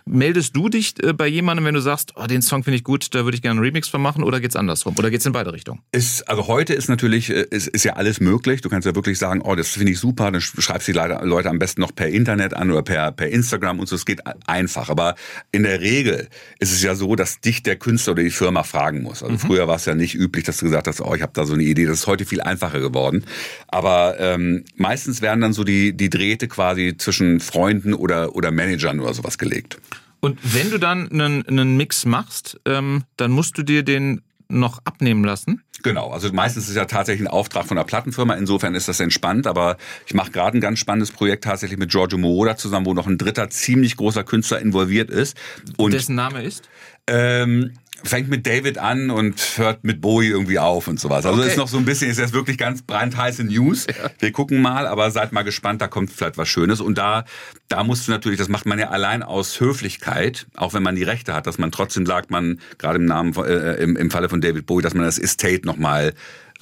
Meldest 0.06 0.54
du 0.54 0.68
dich 0.68 0.94
äh, 1.02 1.12
bei 1.12 1.26
jemandem, 1.26 1.66
wenn 1.66 1.74
du 1.74 1.80
sagst, 1.80 2.12
oh, 2.14 2.26
den 2.26 2.40
Song 2.40 2.62
finde 2.62 2.76
ich 2.76 2.84
gut, 2.84 3.14
da 3.14 3.24
würde 3.24 3.34
ich 3.34 3.42
gerne 3.42 3.58
einen 3.58 3.66
Remix 3.66 3.88
von 3.88 4.00
machen 4.00 4.22
oder 4.22 4.40
geht's 4.40 4.54
andersrum? 4.54 4.94
Oder 4.96 5.10
geht's 5.10 5.26
in 5.26 5.32
beide 5.32 5.52
Richtungen? 5.52 5.80
Ist, 5.90 6.28
also 6.28 6.46
heute 6.46 6.72
ist 6.72 6.88
natürlich, 6.88 7.30
äh, 7.30 7.46
ist, 7.50 7.66
ist 7.66 7.84
ja 7.84 7.94
alles 7.94 8.20
möglich. 8.20 8.60
Du 8.60 8.68
kannst 8.68 8.86
ja 8.86 8.94
wirklich 8.94 9.18
sagen, 9.18 9.42
oh, 9.42 9.56
das 9.56 9.70
finde 9.70 9.92
ich 9.92 9.98
super, 9.98 10.30
dann 10.30 10.40
schreibst 10.40 10.86
du 10.86 10.92
die 10.92 10.98
Leute 10.98 11.50
am 11.50 11.58
besten 11.58 11.80
noch 11.80 11.92
per 11.92 12.08
Internet 12.08 12.54
an 12.54 12.70
oder 12.70 12.82
per, 12.82 13.10
per 13.10 13.28
Instagram 13.28 13.80
und 13.80 13.88
so. 13.88 13.96
Es 13.96 14.06
geht 14.06 14.20
einfach. 14.46 14.88
Aber 14.88 15.16
in 15.50 15.64
der 15.64 15.80
Regel 15.80 16.28
ist 16.60 16.72
es 16.72 16.80
ja 16.80 16.94
so, 16.94 17.16
dass 17.16 17.40
dich 17.40 17.64
der 17.64 17.74
Künstler 17.74 18.12
oder 18.12 18.22
die 18.22 18.30
Firma 18.30 18.62
fragen 18.62 19.02
muss. 19.02 19.24
Also 19.24 19.34
mhm. 19.34 19.38
früher 19.40 19.66
war 19.66 19.76
es 19.76 19.84
ja 19.84 19.96
nicht 19.96 20.14
üblich, 20.14 20.44
dass 20.44 20.58
du 20.58 20.66
gesagt 20.66 20.86
hast, 20.86 21.00
oh, 21.08 21.14
ich 21.14 21.22
habe 21.22 21.32
da 21.34 21.44
so 21.44 21.54
eine 21.54 21.62
Idee. 21.62 21.86
Das 21.86 22.00
ist 22.00 22.06
heute 22.06 22.24
viel 22.24 22.40
einfacher 22.40 22.80
geworden. 22.80 23.24
Aber 23.68 24.18
ähm, 24.20 24.64
meistens 24.76 25.22
werden 25.22 25.40
dann 25.40 25.52
so 25.52 25.64
die, 25.64 25.96
die 25.96 26.10
Drähte 26.10 26.48
quasi 26.48 26.96
zwischen 26.96 27.40
Freunden 27.40 27.94
oder, 27.94 28.34
oder 28.34 28.50
Managern 28.50 29.00
oder 29.00 29.14
sowas 29.14 29.38
gelegt. 29.38 29.78
Und 30.20 30.38
wenn 30.42 30.70
du 30.70 30.78
dann 30.78 31.10
einen, 31.10 31.46
einen 31.46 31.76
Mix 31.76 32.04
machst, 32.04 32.60
ähm, 32.64 33.04
dann 33.16 33.30
musst 33.30 33.56
du 33.56 33.62
dir 33.62 33.82
den 33.82 34.22
noch 34.48 34.80
abnehmen 34.84 35.24
lassen? 35.24 35.62
Genau, 35.82 36.10
also 36.10 36.32
meistens 36.32 36.64
ist 36.64 36.70
es 36.70 36.76
ja 36.76 36.86
tatsächlich 36.86 37.28
ein 37.28 37.30
Auftrag 37.30 37.66
von 37.66 37.76
der 37.76 37.84
Plattenfirma, 37.84 38.34
insofern 38.34 38.74
ist 38.74 38.88
das 38.88 38.98
entspannt, 38.98 39.46
aber 39.46 39.76
ich 40.06 40.14
mache 40.14 40.32
gerade 40.32 40.58
ein 40.58 40.60
ganz 40.60 40.78
spannendes 40.78 41.12
Projekt 41.12 41.44
tatsächlich 41.44 41.78
mit 41.78 41.90
Giorgio 41.90 42.18
Moroder 42.18 42.56
zusammen, 42.56 42.86
wo 42.86 42.94
noch 42.94 43.06
ein 43.06 43.18
dritter 43.18 43.50
ziemlich 43.50 43.96
großer 43.96 44.24
Künstler 44.24 44.60
involviert 44.60 45.10
ist. 45.10 45.36
Und 45.76 45.92
Dessen 45.92 46.16
Name 46.16 46.42
ist? 46.42 46.68
Ähm, 47.06 47.74
fängt 48.04 48.28
mit 48.28 48.46
David 48.46 48.78
an 48.78 49.10
und 49.10 49.40
hört 49.56 49.84
mit 49.84 50.00
Bowie 50.00 50.28
irgendwie 50.28 50.58
auf 50.58 50.88
und 50.88 51.00
sowas. 51.00 51.26
Also 51.26 51.40
okay. 51.40 51.50
ist 51.50 51.56
noch 51.56 51.68
so 51.68 51.78
ein 51.78 51.84
bisschen, 51.84 52.10
ist 52.10 52.18
jetzt 52.18 52.32
wirklich 52.32 52.58
ganz 52.58 52.82
brandheiße 52.82 53.44
News. 53.44 53.86
Ja. 53.86 54.10
Wir 54.18 54.32
gucken 54.32 54.62
mal, 54.62 54.86
aber 54.86 55.10
seid 55.10 55.32
mal 55.32 55.42
gespannt, 55.42 55.80
da 55.82 55.88
kommt 55.88 56.12
vielleicht 56.12 56.38
was 56.38 56.48
Schönes. 56.48 56.80
Und 56.80 56.98
da, 56.98 57.24
da 57.68 57.82
musst 57.82 58.06
du 58.06 58.12
natürlich, 58.12 58.38
das 58.38 58.48
macht 58.48 58.66
man 58.66 58.78
ja 58.78 58.90
allein 58.90 59.22
aus 59.22 59.58
Höflichkeit, 59.60 60.46
auch 60.56 60.74
wenn 60.74 60.82
man 60.82 60.94
die 60.94 61.02
Rechte 61.02 61.34
hat, 61.34 61.46
dass 61.46 61.58
man 61.58 61.72
trotzdem 61.72 62.06
sagt, 62.06 62.30
man, 62.30 62.60
gerade 62.78 62.98
im 62.98 63.04
Namen, 63.04 63.34
äh, 63.36 63.74
im, 63.82 63.96
im 63.96 64.10
Falle 64.10 64.28
von 64.28 64.40
David 64.40 64.66
Bowie, 64.66 64.82
dass 64.82 64.94
man 64.94 65.04
das 65.04 65.18
Estate 65.18 65.66
nochmal 65.66 66.14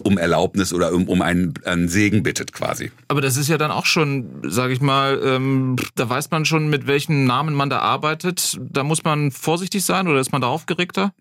um 0.03 0.19
Erlaubnis 0.19 0.73
oder 0.73 0.93
um, 0.93 1.09
um 1.09 1.23
einen, 1.23 1.55
einen 1.65 1.89
Segen 1.89 2.23
bittet 2.23 2.53
quasi. 2.53 2.93
Aber 3.09 3.21
das 3.21 3.37
ist 3.37 3.49
ja 3.49 3.57
dann 3.57 3.71
auch 3.71 3.87
schon, 3.87 4.43
sage 4.43 4.73
ich 4.73 4.81
mal, 4.81 5.21
ähm, 5.25 5.77
da 5.95 6.09
weiß 6.09 6.31
man 6.31 6.45
schon, 6.45 6.69
mit 6.69 6.87
welchen 6.87 7.25
Namen 7.25 7.55
man 7.55 7.71
da 7.71 7.79
arbeitet. 7.79 8.59
Da 8.61 8.85
muss 8.85 9.05
man 9.05 9.31
vorsichtig 9.31 9.85
sein 9.85 10.07
oder 10.07 10.21
ist 10.21 10.33
man 10.33 10.43
da 10.43 10.49
aufgeregter? 10.49 11.13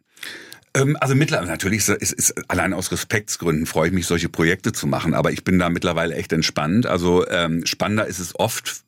Ähm, 0.76 0.98
also 1.00 1.16
mittlerweile 1.16 1.50
natürlich 1.50 1.88
ist, 1.88 2.14
ist, 2.14 2.50
allein 2.50 2.74
aus 2.74 2.92
Respektsgründen 2.92 3.66
freue 3.66 3.88
ich 3.88 3.94
mich, 3.94 4.06
solche 4.06 4.30
Projekte 4.30 4.74
zu 4.74 4.86
machen, 4.86 5.14
aber 5.14 5.32
ich 5.32 5.44
bin 5.44 5.58
da 5.58 5.70
mittlerweile 5.70 6.16
echt 6.16 6.34
entspannt. 6.34 6.86
Also 6.86 7.28
ähm, 7.30 7.66
spannender 7.66 8.06
ist 8.06 8.20
es 8.20 8.38
oft 8.38 8.84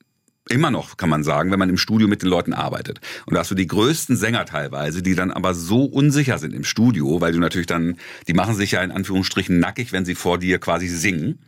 immer 0.50 0.72
noch, 0.72 0.98
kann 0.98 1.10
man 1.10 1.24
sagen, 1.24 1.52
wenn 1.52 1.60
man 1.60 1.70
im 1.70 1.78
Studio 1.78 2.08
mit 2.08 2.22
den 2.22 2.30
Leuten 2.30 2.54
arbeitet. 2.54 3.02
Und 3.26 3.34
da 3.34 3.42
hast 3.42 3.52
du 3.52 3.56
die 3.56 3.68
größten 3.68 4.16
Sänger 4.16 4.46
teilweise, 4.46 5.02
die 5.02 5.16
dann 5.16 5.32
aber 5.32 5.54
so 5.54 5.84
unsicher 5.84 6.38
sind 6.38 6.54
im 6.54 6.64
Studio, 6.64 7.22
weil 7.22 7.34
du 7.34 7.40
natürlich 7.40 7.68
dann, 7.68 7.98
die 8.28 8.34
machen 8.34 8.56
sich 8.56 8.72
ja 8.72 8.82
in 8.82 8.92
Anführungsstrichen 8.92 9.60
nackig, 9.60 9.92
wenn 9.92 10.06
sie 10.06 10.16
vor 10.16 10.38
dir 10.38 10.60
quasi 10.60 10.88
singen. 10.88 11.40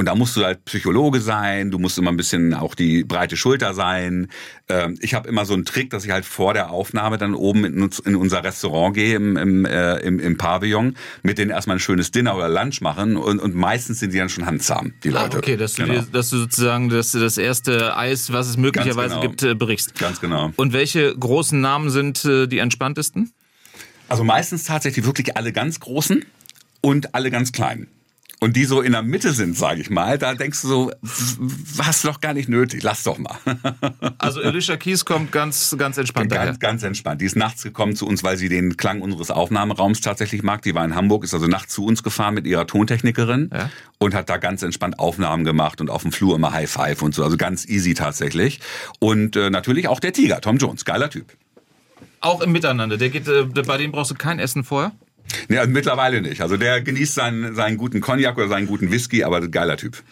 Und 0.00 0.06
da 0.06 0.14
musst 0.14 0.34
du 0.34 0.42
halt 0.46 0.64
Psychologe 0.64 1.20
sein, 1.20 1.70
du 1.70 1.78
musst 1.78 1.98
immer 1.98 2.10
ein 2.10 2.16
bisschen 2.16 2.54
auch 2.54 2.74
die 2.74 3.04
breite 3.04 3.36
Schulter 3.36 3.74
sein. 3.74 4.28
Ähm, 4.66 4.96
ich 5.02 5.12
habe 5.12 5.28
immer 5.28 5.44
so 5.44 5.52
einen 5.52 5.66
Trick, 5.66 5.90
dass 5.90 6.06
ich 6.06 6.10
halt 6.10 6.24
vor 6.24 6.54
der 6.54 6.70
Aufnahme 6.70 7.18
dann 7.18 7.34
oben 7.34 7.66
in 7.66 8.16
unser 8.16 8.42
Restaurant 8.42 8.94
gehe 8.94 9.14
im, 9.14 9.36
im, 9.36 9.66
äh, 9.66 9.98
im, 9.98 10.18
im 10.18 10.38
Pavillon, 10.38 10.96
mit 11.22 11.36
denen 11.36 11.50
erstmal 11.50 11.76
ein 11.76 11.80
schönes 11.80 12.12
Dinner 12.12 12.34
oder 12.34 12.48
Lunch 12.48 12.80
machen 12.80 13.18
und, 13.18 13.40
und 13.40 13.54
meistens 13.54 14.00
sind 14.00 14.14
die 14.14 14.16
dann 14.16 14.30
schon 14.30 14.46
handzahm, 14.46 14.94
die 15.04 15.10
ah, 15.10 15.24
Leute. 15.24 15.36
Ah, 15.36 15.40
okay, 15.40 15.58
dass 15.58 15.74
du, 15.74 15.84
genau. 15.84 16.00
dir, 16.00 16.06
dass 16.10 16.30
du 16.30 16.38
sozusagen 16.38 16.88
das, 16.88 17.12
das 17.12 17.36
erste 17.36 17.94
Eis, 17.94 18.32
was 18.32 18.48
es 18.48 18.56
möglicherweise 18.56 19.16
genau. 19.16 19.20
gibt, 19.20 19.42
äh, 19.42 19.54
berichst. 19.54 19.98
Ganz 19.98 20.18
genau. 20.18 20.50
Und 20.56 20.72
welche 20.72 21.14
großen 21.14 21.60
Namen 21.60 21.90
sind 21.90 22.24
äh, 22.24 22.46
die 22.46 22.56
entspanntesten? 22.56 23.32
Also 24.08 24.24
meistens 24.24 24.64
tatsächlich 24.64 25.04
wirklich 25.04 25.36
alle 25.36 25.52
ganz 25.52 25.78
großen 25.78 26.24
und 26.80 27.14
alle 27.14 27.30
ganz 27.30 27.52
kleinen 27.52 27.86
und 28.40 28.56
die 28.56 28.64
so 28.64 28.80
in 28.80 28.92
der 28.92 29.02
Mitte 29.02 29.32
sind, 29.32 29.56
sage 29.56 29.82
ich 29.82 29.90
mal, 29.90 30.16
da 30.16 30.34
denkst 30.34 30.62
du 30.62 30.68
so, 30.68 30.92
was 31.02 32.02
doch 32.02 32.20
gar 32.20 32.32
nicht 32.32 32.48
nötig, 32.48 32.82
lass 32.82 33.02
doch 33.02 33.18
mal. 33.18 33.36
Also 34.18 34.42
Alicia 34.42 34.76
Keys 34.76 35.04
kommt 35.04 35.32
ganz, 35.32 35.74
ganz 35.78 35.96
entspannt 35.96 36.30
Ganz, 36.30 36.58
ganz 36.58 36.82
entspannt. 36.82 37.20
Die 37.20 37.24
ist 37.24 37.36
nachts 37.36 37.62
gekommen 37.62 37.96
zu 37.96 38.06
uns, 38.06 38.22
weil 38.22 38.36
sie 38.36 38.48
den 38.48 38.76
Klang 38.76 39.00
unseres 39.00 39.30
Aufnahmeraums 39.30 40.00
tatsächlich 40.00 40.42
mag. 40.42 40.62
Die 40.62 40.74
war 40.74 40.84
in 40.84 40.94
Hamburg, 40.94 41.24
ist 41.24 41.34
also 41.34 41.46
nachts 41.46 41.74
zu 41.74 41.84
uns 41.84 42.02
gefahren 42.02 42.34
mit 42.34 42.46
ihrer 42.46 42.66
Tontechnikerin 42.66 43.50
ja. 43.52 43.70
und 43.98 44.14
hat 44.14 44.28
da 44.28 44.36
ganz 44.36 44.62
entspannt 44.62 44.98
Aufnahmen 44.98 45.44
gemacht 45.44 45.80
und 45.80 45.90
auf 45.90 46.02
dem 46.02 46.12
Flur 46.12 46.36
immer 46.36 46.52
High 46.52 46.70
Five 46.70 47.02
und 47.02 47.14
so. 47.14 47.24
Also 47.24 47.36
ganz 47.36 47.66
easy 47.66 47.94
tatsächlich. 47.94 48.60
Und 48.98 49.36
äh, 49.36 49.50
natürlich 49.50 49.88
auch 49.88 50.00
der 50.00 50.12
Tiger, 50.12 50.40
Tom 50.40 50.58
Jones, 50.58 50.84
geiler 50.84 51.10
Typ. 51.10 51.32
Auch 52.20 52.40
im 52.40 52.52
Miteinander. 52.52 52.96
Der 52.96 53.10
geht, 53.10 53.26
äh, 53.28 53.44
bei 53.44 53.78
dem 53.78 53.92
brauchst 53.92 54.10
du 54.10 54.14
kein 54.14 54.38
Essen 54.38 54.64
vorher? 54.64 54.92
Nee, 55.48 55.58
also 55.58 55.70
mittlerweile 55.70 56.20
nicht. 56.22 56.40
Also 56.40 56.56
der 56.56 56.80
genießt 56.80 57.14
seinen, 57.14 57.54
seinen 57.54 57.76
guten 57.76 58.00
Cognac 58.00 58.36
oder 58.36 58.48
seinen 58.48 58.66
guten 58.66 58.90
Whisky, 58.90 59.24
aber 59.24 59.46
geiler 59.48 59.76
Typ. 59.76 60.02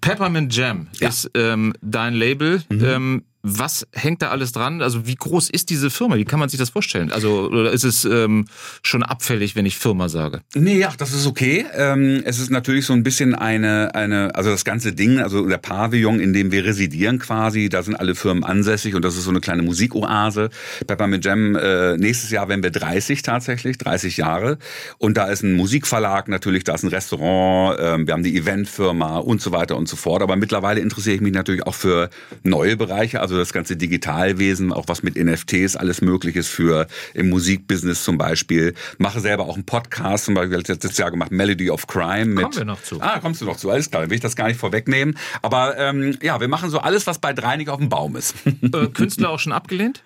Peppermint 0.00 0.54
Jam 0.54 0.88
ja. 1.00 1.08
ist 1.08 1.30
ähm, 1.34 1.72
dein 1.80 2.14
Label. 2.14 2.62
Mhm. 2.68 2.84
Ähm, 2.84 3.22
was 3.46 3.86
hängt 3.92 4.22
da 4.22 4.30
alles 4.30 4.52
dran? 4.52 4.80
Also 4.80 5.06
wie 5.06 5.16
groß 5.16 5.50
ist 5.50 5.68
diese 5.68 5.90
Firma? 5.90 6.16
Wie 6.16 6.24
kann 6.24 6.40
man 6.40 6.48
sich 6.48 6.58
das 6.58 6.70
vorstellen? 6.70 7.12
Also 7.12 7.50
oder 7.50 7.72
ist 7.72 7.84
es 7.84 8.06
ähm, 8.06 8.46
schon 8.82 9.02
abfällig, 9.02 9.54
wenn 9.54 9.66
ich 9.66 9.76
Firma 9.76 10.08
sage? 10.08 10.40
Nee, 10.54 10.78
ja, 10.78 10.94
das 10.96 11.12
ist 11.12 11.26
okay. 11.26 11.66
Ähm, 11.76 12.22
es 12.24 12.38
ist 12.38 12.50
natürlich 12.50 12.86
so 12.86 12.94
ein 12.94 13.02
bisschen 13.02 13.34
eine, 13.34 13.94
eine, 13.94 14.34
also 14.34 14.48
das 14.48 14.64
ganze 14.64 14.94
Ding, 14.94 15.20
also 15.20 15.46
der 15.46 15.58
Pavillon, 15.58 16.20
in 16.20 16.32
dem 16.32 16.52
wir 16.52 16.64
residieren 16.64 17.18
quasi, 17.18 17.68
da 17.68 17.82
sind 17.82 17.96
alle 17.96 18.14
Firmen 18.14 18.44
ansässig 18.44 18.94
und 18.94 19.04
das 19.04 19.14
ist 19.14 19.24
so 19.24 19.30
eine 19.30 19.40
kleine 19.40 19.62
Musikoase. 19.62 20.48
Peppermint 20.86 21.26
Jam, 21.26 21.54
äh, 21.54 21.98
nächstes 21.98 22.30
Jahr 22.30 22.48
werden 22.48 22.62
wir 22.62 22.70
30 22.70 23.20
tatsächlich, 23.20 23.76
30 23.76 24.16
Jahre. 24.16 24.56
Und 24.96 25.18
da 25.18 25.26
ist 25.26 25.42
ein 25.42 25.52
Musikverlag 25.52 26.28
natürlich, 26.28 26.64
da 26.64 26.74
ist 26.74 26.82
ein 26.82 26.88
Restaurant, 26.88 27.78
äh, 27.78 28.06
wir 28.06 28.14
haben 28.14 28.22
die 28.22 28.38
Eventfirma 28.38 29.18
und 29.18 29.42
so 29.42 29.52
weiter 29.52 29.76
und 29.76 29.86
so 29.86 29.96
fort. 29.96 30.22
Aber 30.22 30.36
mittlerweile 30.36 30.80
interessiere 30.80 31.16
ich 31.16 31.20
mich 31.20 31.34
natürlich 31.34 31.66
auch 31.66 31.74
für 31.74 32.08
neue 32.42 32.78
Bereiche, 32.78 33.20
also 33.20 33.33
also 33.34 33.42
das 33.42 33.52
ganze 33.52 33.76
Digitalwesen, 33.76 34.72
auch 34.72 34.84
was 34.86 35.02
mit 35.02 35.16
NFTs 35.16 35.76
alles 35.76 36.00
Mögliches 36.00 36.48
für 36.48 36.86
im 37.14 37.30
Musikbusiness 37.30 38.04
zum 38.04 38.16
Beispiel. 38.16 38.74
Mache 38.98 39.20
selber 39.20 39.44
auch 39.44 39.54
einen 39.54 39.66
Podcast, 39.66 40.26
zum 40.26 40.34
Beispiel 40.34 40.56
letztes 40.56 40.96
Jahr 40.96 41.10
gemacht, 41.10 41.32
Melody 41.32 41.70
of 41.70 41.86
Crime. 41.86 42.26
Mit, 42.26 42.44
Kommen 42.44 42.56
wir 42.56 42.64
noch 42.64 42.82
zu. 42.82 43.00
Ah, 43.00 43.18
kommst 43.18 43.40
du 43.40 43.44
noch 43.44 43.56
zu, 43.56 43.70
alles 43.70 43.90
klar, 43.90 44.02
dann 44.02 44.10
will 44.10 44.16
ich 44.16 44.22
das 44.22 44.36
gar 44.36 44.46
nicht 44.46 44.58
vorwegnehmen. 44.58 45.18
Aber 45.42 45.76
ähm, 45.78 46.16
ja, 46.22 46.40
wir 46.40 46.48
machen 46.48 46.70
so 46.70 46.78
alles, 46.78 47.06
was 47.06 47.18
bei 47.18 47.32
Dreinig 47.32 47.68
auf 47.68 47.78
dem 47.78 47.88
Baum 47.88 48.16
ist. 48.16 48.34
Äh, 48.74 48.88
Künstler 48.88 49.30
auch 49.30 49.38
schon 49.38 49.52
abgelehnt? 49.52 50.02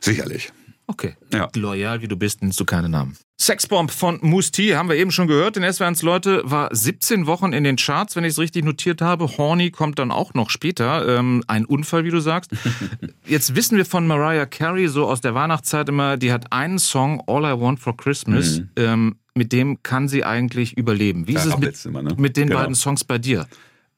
Sicherlich. 0.00 0.50
Okay. 0.90 1.14
Ja. 1.32 1.48
Loyal 1.54 2.00
wie 2.02 2.08
du 2.08 2.16
bist, 2.16 2.40
nennst 2.42 2.58
du 2.58 2.64
keine 2.64 2.88
Namen. 2.88 3.16
Sexbomb 3.40 3.90
von 3.90 4.18
Musti 4.22 4.70
haben 4.70 4.88
wir 4.88 4.96
eben 4.96 5.12
schon 5.12 5.28
gehört. 5.28 5.54
Den 5.54 5.70
SWRs 5.72 6.02
Leute 6.02 6.40
war 6.44 6.74
17 6.74 7.26
Wochen 7.26 7.52
in 7.52 7.62
den 7.62 7.76
Charts, 7.76 8.16
wenn 8.16 8.24
ich 8.24 8.30
es 8.30 8.38
richtig 8.38 8.64
notiert 8.64 9.00
habe. 9.00 9.28
Horny 9.38 9.70
kommt 9.70 9.98
dann 10.00 10.10
auch 10.10 10.34
noch 10.34 10.50
später. 10.50 11.06
Ähm, 11.18 11.44
ein 11.46 11.64
Unfall, 11.66 12.04
wie 12.04 12.10
du 12.10 12.18
sagst. 12.20 12.50
Jetzt 13.26 13.54
wissen 13.54 13.76
wir 13.76 13.84
von 13.84 14.06
Mariah 14.06 14.46
Carey 14.46 14.88
so 14.88 15.06
aus 15.06 15.20
der 15.20 15.34
Weihnachtszeit 15.34 15.88
immer, 15.88 16.16
die 16.16 16.32
hat 16.32 16.52
einen 16.52 16.78
Song, 16.78 17.22
All 17.28 17.44
I 17.44 17.60
Want 17.60 17.78
for 17.78 17.96
Christmas. 17.96 18.58
Mhm. 18.58 18.70
Ähm, 18.76 19.16
mit 19.34 19.52
dem 19.52 19.82
kann 19.84 20.08
sie 20.08 20.24
eigentlich 20.24 20.76
überleben. 20.76 21.28
Wie 21.28 21.34
ist 21.34 21.44
Ja, 21.46 21.52
es 21.54 21.84
mit, 21.84 21.92
Mal, 21.92 22.02
ne? 22.02 22.14
mit 22.18 22.36
den 22.36 22.48
Genau. 22.48 22.60
beiden 22.60 22.74
Songs 22.74 23.04
bei 23.04 23.18
dir? 23.18 23.46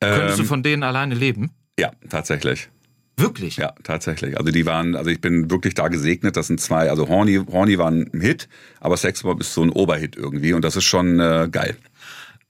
Könntest 0.00 0.38
du 0.38 0.42
Ähm, 0.42 0.48
von 0.48 0.62
denen 0.62 0.82
alleine 0.82 1.14
leben? 1.14 1.52
Ja, 1.78 1.92
tatsächlich. 2.10 2.68
Wirklich? 3.20 3.56
Ja, 3.56 3.72
tatsächlich. 3.82 4.38
Also 4.38 4.50
die 4.50 4.66
waren, 4.66 4.96
also 4.96 5.10
ich 5.10 5.20
bin 5.20 5.50
wirklich 5.50 5.74
da 5.74 5.88
gesegnet. 5.88 6.36
Das 6.36 6.46
sind 6.48 6.60
zwei, 6.60 6.90
also 6.90 7.08
Horny, 7.08 7.40
Horny 7.50 7.78
war 7.78 7.90
ein 7.90 8.10
Hit, 8.12 8.48
aber 8.80 8.96
Sexbomb 8.96 9.40
ist 9.40 9.54
so 9.54 9.62
ein 9.62 9.70
Oberhit 9.70 10.16
irgendwie 10.16 10.52
und 10.52 10.62
das 10.64 10.76
ist 10.76 10.84
schon 10.84 11.20
äh, 11.20 11.48
geil. 11.50 11.76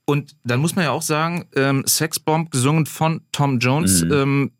Und 0.05 0.35
dann 0.43 0.59
muss 0.59 0.75
man 0.75 0.85
ja 0.85 0.91
auch 0.91 1.01
sagen, 1.03 1.45
ähm, 1.55 1.83
Sexbomb, 1.87 2.51
gesungen 2.51 2.85
von 2.85 3.21
Tom 3.31 3.59
Jones, 3.59 4.03
Mhm. 4.03 4.11
ähm, 4.11 4.51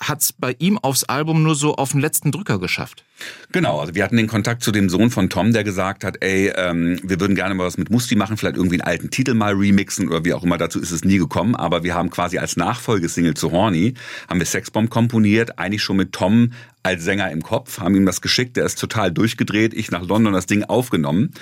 hat 0.00 0.20
es 0.20 0.32
bei 0.32 0.54
ihm 0.58 0.78
aufs 0.78 1.04
Album 1.04 1.42
nur 1.42 1.54
so 1.54 1.76
auf 1.76 1.92
den 1.92 2.00
letzten 2.00 2.30
Drücker 2.32 2.58
geschafft. 2.58 3.04
Genau, 3.50 3.80
also 3.80 3.94
wir 3.94 4.04
hatten 4.04 4.18
den 4.18 4.26
Kontakt 4.26 4.62
zu 4.62 4.72
dem 4.72 4.90
Sohn 4.90 5.10
von 5.10 5.30
Tom, 5.30 5.54
der 5.54 5.64
gesagt 5.64 6.04
hat, 6.04 6.18
ey, 6.20 6.52
ähm, 6.54 7.00
wir 7.02 7.18
würden 7.18 7.34
gerne 7.34 7.54
mal 7.54 7.64
was 7.64 7.78
mit 7.78 7.90
Musti 7.90 8.14
machen, 8.14 8.36
vielleicht 8.36 8.56
irgendwie 8.56 8.74
einen 8.80 8.88
alten 8.88 9.10
Titel 9.10 9.32
mal 9.32 9.54
remixen 9.54 10.08
oder 10.08 10.24
wie 10.24 10.34
auch 10.34 10.44
immer, 10.44 10.58
dazu 10.58 10.78
ist 10.78 10.90
es 10.90 11.02
nie 11.02 11.16
gekommen, 11.16 11.56
aber 11.56 11.82
wir 11.82 11.94
haben 11.94 12.10
quasi 12.10 12.36
als 12.38 12.56
Nachfolgesingle 12.56 13.34
zu 13.34 13.50
Horny, 13.50 13.94
haben 14.28 14.38
wir 14.38 14.46
Sexbomb 14.46 14.90
komponiert, 14.90 15.58
eigentlich 15.58 15.82
schon 15.82 15.96
mit 15.96 16.12
Tom 16.12 16.52
als 16.84 17.04
Sänger 17.04 17.30
im 17.32 17.42
Kopf, 17.42 17.80
haben 17.80 17.96
ihm 17.96 18.06
das 18.06 18.20
geschickt, 18.20 18.56
der 18.56 18.64
ist 18.64 18.78
total 18.78 19.10
durchgedreht, 19.10 19.74
ich 19.74 19.90
nach 19.90 20.06
London 20.06 20.32
das 20.32 20.46
Ding 20.46 20.62
aufgenommen. 20.62 21.32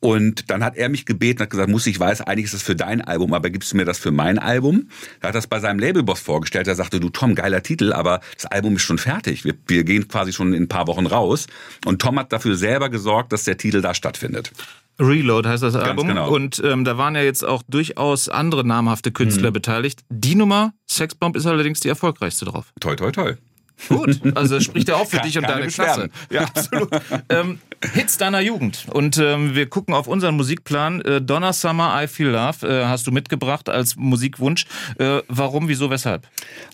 Und 0.00 0.50
dann 0.50 0.62
hat 0.62 0.76
er 0.76 0.88
mich 0.88 1.04
gebeten, 1.04 1.42
hat 1.42 1.50
gesagt, 1.50 1.68
Musti, 1.68 1.90
ich 1.90 2.00
weiß, 2.00 2.22
eigentlich 2.22 2.46
ist 2.46 2.54
das 2.54 2.62
für 2.62 2.76
dein 2.76 3.00
Album, 3.02 3.34
aber 3.34 3.50
gibst 3.50 3.72
du 3.72 3.76
mir 3.76 3.84
das 3.84 3.98
für 3.98 4.12
mein 4.12 4.38
Album? 4.38 4.88
Er 5.20 5.30
hat 5.30 5.34
das 5.34 5.46
bei 5.46 5.60
seinem 5.60 5.78
Labelboss 5.78 6.20
vorgestellt, 6.20 6.68
er 6.68 6.74
sagte, 6.74 7.00
du 7.00 7.10
Tom, 7.10 7.34
geiler 7.34 7.62
Titel, 7.62 7.92
aber 7.92 8.20
das 8.36 8.46
Album 8.46 8.76
ist 8.76 8.82
schon 8.82 8.98
fertig, 8.98 9.44
wir, 9.44 9.54
wir 9.66 9.84
gehen 9.84 10.06
quasi 10.08 10.32
schon 10.32 10.54
in 10.54 10.64
ein 10.64 10.68
paar 10.68 10.86
Wochen 10.86 11.06
raus 11.06 11.23
und 11.86 12.00
Tom 12.00 12.18
hat 12.18 12.32
dafür 12.32 12.56
selber 12.56 12.88
gesorgt, 12.88 13.32
dass 13.32 13.44
der 13.44 13.56
Titel 13.56 13.80
da 13.80 13.94
stattfindet. 13.94 14.52
Reload 15.00 15.48
heißt 15.48 15.62
das 15.62 15.74
Album. 15.74 16.06
genau. 16.06 16.30
Und 16.30 16.62
ähm, 16.64 16.84
da 16.84 16.96
waren 16.96 17.16
ja 17.16 17.22
jetzt 17.22 17.44
auch 17.44 17.62
durchaus 17.68 18.28
andere 18.28 18.64
namhafte 18.64 19.10
Künstler 19.10 19.50
Mhm. 19.50 19.54
beteiligt. 19.54 20.00
Die 20.08 20.36
Nummer, 20.36 20.72
Sexbomb, 20.88 21.34
ist 21.36 21.46
allerdings 21.46 21.80
die 21.80 21.88
erfolgreichste 21.88 22.44
drauf. 22.44 22.72
Toi, 22.80 22.94
toi, 22.94 23.10
toi. 23.10 23.34
Gut, 23.88 24.20
also 24.36 24.54
das 24.54 24.62
spricht 24.64 24.88
ja 24.88 24.94
auch 24.94 25.06
für 25.08 25.18
dich 25.18 25.36
und 25.36 25.48
deine 25.48 25.66
Klasse. 25.66 26.08
Ja, 26.30 26.42
absolut. 26.42 26.90
ähm, 27.28 27.58
Hits 27.92 28.16
deiner 28.18 28.40
Jugend. 28.40 28.86
Und 28.90 29.18
ähm, 29.18 29.54
wir 29.54 29.66
gucken 29.68 29.94
auf 29.94 30.06
unseren 30.06 30.36
Musikplan. 30.36 31.00
Äh, 31.02 31.20
Donna 31.20 31.52
Summer, 31.52 32.00
I 32.02 32.06
Feel 32.06 32.28
Love 32.28 32.66
äh, 32.66 32.84
hast 32.86 33.06
du 33.06 33.12
mitgebracht 33.12 33.68
als 33.68 33.96
Musikwunsch. 33.96 34.66
Äh, 34.98 35.20
warum, 35.28 35.68
wieso, 35.68 35.90
weshalb? 35.90 36.26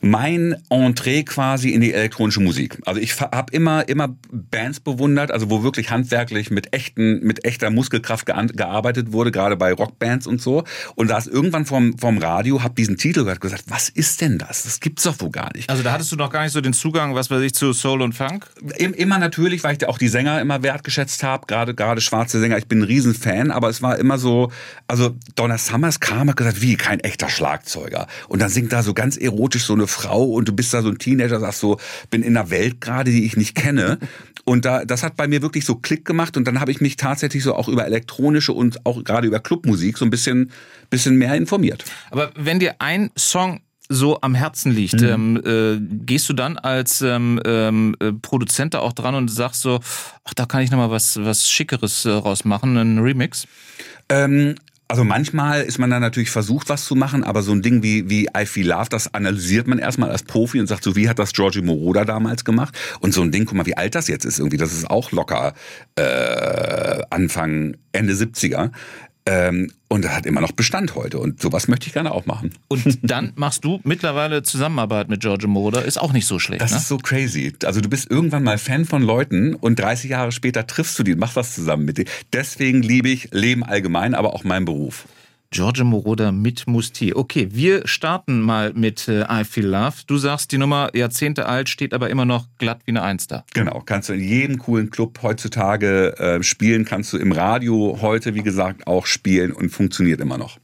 mein 0.02 0.56
Entree 0.70 1.22
quasi 1.24 1.70
in 1.70 1.80
die 1.80 1.92
elektronische 1.92 2.40
Musik. 2.40 2.78
Also 2.86 3.00
ich 3.00 3.20
habe 3.20 3.52
immer 3.52 3.88
immer 3.88 4.08
Bands 4.30 4.80
bewundert, 4.80 5.30
also 5.30 5.50
wo 5.50 5.62
wirklich 5.62 5.90
handwerklich 5.90 6.50
mit 6.50 6.72
echten 6.72 7.20
mit 7.20 7.44
echter 7.44 7.70
Muskelkraft 7.70 8.26
gearbeitet 8.26 9.12
wurde, 9.12 9.30
gerade 9.30 9.56
bei 9.56 9.72
Rockbands 9.72 10.26
und 10.26 10.40
so. 10.40 10.64
Und 10.94 11.08
da 11.10 11.18
ist 11.18 11.26
irgendwann 11.26 11.66
vom 11.66 11.98
vom 11.98 12.18
Radio, 12.18 12.62
hab 12.62 12.76
diesen 12.76 12.96
Titel 12.96 13.20
gehört, 13.20 13.40
gesagt, 13.40 13.64
was 13.68 13.88
ist 13.88 14.20
denn 14.20 14.38
das? 14.38 14.62
Das 14.64 14.80
gibt's 14.80 15.02
doch 15.02 15.20
wohl 15.20 15.30
gar 15.30 15.50
nicht. 15.54 15.68
Also 15.70 15.82
da 15.82 15.92
hattest 15.92 16.12
du 16.12 16.16
noch 16.16 16.30
gar 16.30 16.42
nicht 16.44 16.52
so 16.52 16.60
den 16.60 16.72
Zugang, 16.72 17.14
was 17.14 17.30
weiß 17.30 17.42
ich, 17.42 17.54
zu 17.54 17.72
Soul 17.72 18.02
und 18.02 18.14
Funk? 18.14 18.46
Im- 18.78 18.94
Immer 18.94 19.18
natürlich, 19.18 19.64
weil 19.64 19.72
ich 19.72 19.78
da 19.78 19.88
auch 19.88 19.98
die 19.98 20.08
Sänger 20.08 20.40
immer 20.40 20.62
wertgeschätzt 20.62 20.99
habe, 21.22 21.46
gerade 21.46 21.74
gerade 21.74 22.00
schwarze 22.00 22.40
Sänger. 22.40 22.58
Ich 22.58 22.66
bin 22.66 22.80
ein 22.80 22.84
Riesenfan, 22.84 23.50
aber 23.50 23.68
es 23.68 23.82
war 23.82 23.98
immer 23.98 24.18
so, 24.18 24.50
also 24.86 25.16
Donna 25.34 25.58
Summers 25.58 26.00
kam 26.00 26.28
und 26.28 26.36
gesagt, 26.36 26.62
wie 26.62 26.76
kein 26.76 27.00
echter 27.00 27.28
Schlagzeuger. 27.28 28.06
Und 28.28 28.40
dann 28.40 28.50
singt 28.50 28.72
da 28.72 28.82
so 28.82 28.94
ganz 28.94 29.16
erotisch 29.16 29.64
so 29.64 29.72
eine 29.72 29.86
Frau 29.86 30.24
und 30.24 30.48
du 30.48 30.52
bist 30.52 30.74
da 30.74 30.82
so 30.82 30.88
ein 30.88 30.98
Teenager, 30.98 31.40
sagst 31.40 31.60
so, 31.60 31.78
bin 32.10 32.22
in 32.22 32.36
einer 32.36 32.50
Welt 32.50 32.80
gerade, 32.80 33.10
die 33.10 33.24
ich 33.24 33.36
nicht 33.36 33.54
kenne. 33.54 33.98
Und 34.44 34.64
da, 34.64 34.84
das 34.84 35.02
hat 35.02 35.16
bei 35.16 35.28
mir 35.28 35.42
wirklich 35.42 35.64
so 35.64 35.76
Klick 35.76 36.04
gemacht 36.04 36.36
und 36.36 36.44
dann 36.46 36.60
habe 36.60 36.70
ich 36.70 36.80
mich 36.80 36.96
tatsächlich 36.96 37.42
so 37.42 37.54
auch 37.54 37.68
über 37.68 37.86
elektronische 37.86 38.52
und 38.52 38.84
auch 38.86 39.02
gerade 39.04 39.26
über 39.26 39.40
Clubmusik 39.40 39.98
so 39.98 40.04
ein 40.04 40.10
bisschen, 40.10 40.50
bisschen 40.88 41.16
mehr 41.16 41.34
informiert. 41.34 41.84
Aber 42.10 42.32
wenn 42.36 42.58
dir 42.58 42.76
ein 42.78 43.10
Song 43.16 43.60
so 43.90 44.20
am 44.20 44.34
Herzen 44.34 44.72
liegt, 44.72 45.02
ähm, 45.02 45.36
äh, 45.44 45.78
gehst 46.06 46.28
du 46.28 46.32
dann 46.32 46.56
als 46.56 47.02
ähm, 47.02 47.40
äh, 48.00 48.12
Produzent 48.12 48.74
da 48.74 48.78
auch 48.78 48.92
dran 48.92 49.16
und 49.16 49.28
sagst 49.28 49.62
so, 49.62 49.80
ach, 50.24 50.32
da 50.34 50.46
kann 50.46 50.62
ich 50.62 50.70
nochmal 50.70 50.90
was, 50.90 51.18
was 51.22 51.50
Schickeres 51.50 52.04
äh, 52.04 52.10
rausmachen, 52.10 52.78
einen 52.78 53.00
Remix? 53.00 53.46
Ähm, 54.08 54.54
also 54.86 55.04
manchmal 55.04 55.62
ist 55.62 55.78
man 55.78 55.90
dann 55.90 56.02
natürlich 56.02 56.30
versucht, 56.30 56.68
was 56.68 56.84
zu 56.84 56.96
machen, 56.96 57.22
aber 57.24 57.42
so 57.42 57.52
ein 57.52 57.62
Ding 57.62 57.82
wie, 57.82 58.08
wie 58.08 58.28
I 58.36 58.46
Feel 58.46 58.68
Love, 58.68 58.88
das 58.90 59.12
analysiert 59.14 59.66
man 59.66 59.78
erstmal 59.78 60.10
als 60.10 60.24
Profi 60.24 60.58
und 60.58 60.66
sagt 60.66 60.82
so, 60.82 60.96
wie 60.96 61.08
hat 61.08 61.18
das 61.18 61.32
Giorgio 61.32 61.62
Moroder 61.62 62.04
damals 62.04 62.44
gemacht? 62.44 62.76
Und 63.00 63.14
so 63.14 63.22
ein 63.22 63.30
Ding, 63.30 63.44
guck 63.44 63.56
mal, 63.56 63.66
wie 63.66 63.76
alt 63.76 63.94
das 63.94 64.08
jetzt 64.08 64.24
ist 64.24 64.38
irgendwie, 64.38 64.56
das 64.56 64.72
ist 64.72 64.90
auch 64.90 65.12
locker 65.12 65.54
äh, 65.94 67.02
Anfang, 67.10 67.76
Ende 67.92 68.14
70er. 68.14 68.70
Ähm, 69.26 69.72
und 69.88 70.04
das 70.04 70.12
hat 70.12 70.24
immer 70.26 70.40
noch 70.40 70.52
Bestand 70.52 70.94
heute. 70.94 71.18
Und 71.18 71.40
sowas 71.42 71.68
möchte 71.68 71.86
ich 71.86 71.92
gerne 71.92 72.12
auch 72.12 72.26
machen. 72.26 72.52
Und 72.68 72.98
dann 73.02 73.32
machst 73.36 73.64
du 73.64 73.80
mittlerweile 73.84 74.42
Zusammenarbeit 74.42 75.08
mit 75.08 75.20
Giorgio 75.20 75.48
Moroder, 75.48 75.84
ist 75.84 76.00
auch 76.00 76.12
nicht 76.12 76.26
so 76.26 76.38
schlecht, 76.38 76.62
Das 76.62 76.70
ne? 76.70 76.78
ist 76.78 76.88
so 76.88 76.96
crazy. 76.98 77.52
Also 77.64 77.80
du 77.80 77.88
bist 77.88 78.10
irgendwann 78.10 78.42
mal 78.44 78.58
Fan 78.58 78.84
von 78.84 79.02
Leuten 79.02 79.54
und 79.54 79.78
30 79.78 80.10
Jahre 80.10 80.32
später 80.32 80.66
triffst 80.66 80.98
du 80.98 81.02
die, 81.02 81.14
machst 81.14 81.36
was 81.36 81.54
zusammen 81.54 81.84
mit 81.84 81.98
denen. 81.98 82.08
Deswegen 82.32 82.82
liebe 82.82 83.08
ich 83.08 83.28
Leben 83.32 83.62
allgemein, 83.64 84.14
aber 84.14 84.34
auch 84.34 84.44
meinen 84.44 84.64
Beruf. 84.64 85.06
Giorgio 85.52 85.84
Moroder 85.84 86.30
mit 86.30 86.68
Musti. 86.68 87.12
Okay, 87.12 87.48
wir 87.50 87.86
starten 87.88 88.40
mal 88.40 88.72
mit 88.72 89.08
äh, 89.08 89.24
I 89.28 89.42
Feel 89.42 89.66
Love. 89.66 89.94
Du 90.06 90.16
sagst, 90.16 90.52
die 90.52 90.58
Nummer 90.58 90.90
Jahrzehnte 90.94 91.46
alt, 91.46 91.68
steht 91.68 91.92
aber 91.92 92.08
immer 92.08 92.24
noch 92.24 92.46
glatt 92.58 92.82
wie 92.84 92.92
eine 92.92 93.02
Eins 93.02 93.26
da. 93.26 93.44
Genau, 93.52 93.82
kannst 93.84 94.08
du 94.08 94.12
in 94.12 94.20
jedem 94.20 94.58
coolen 94.58 94.90
Club 94.90 95.18
heutzutage 95.22 96.16
äh, 96.18 96.42
spielen, 96.44 96.84
kannst 96.84 97.12
du 97.12 97.18
im 97.18 97.32
Radio 97.32 97.98
heute, 98.00 98.36
wie 98.36 98.44
gesagt, 98.44 98.86
auch 98.86 99.06
spielen 99.06 99.50
und 99.50 99.70
funktioniert 99.70 100.20
immer 100.20 100.38
noch. 100.38 100.58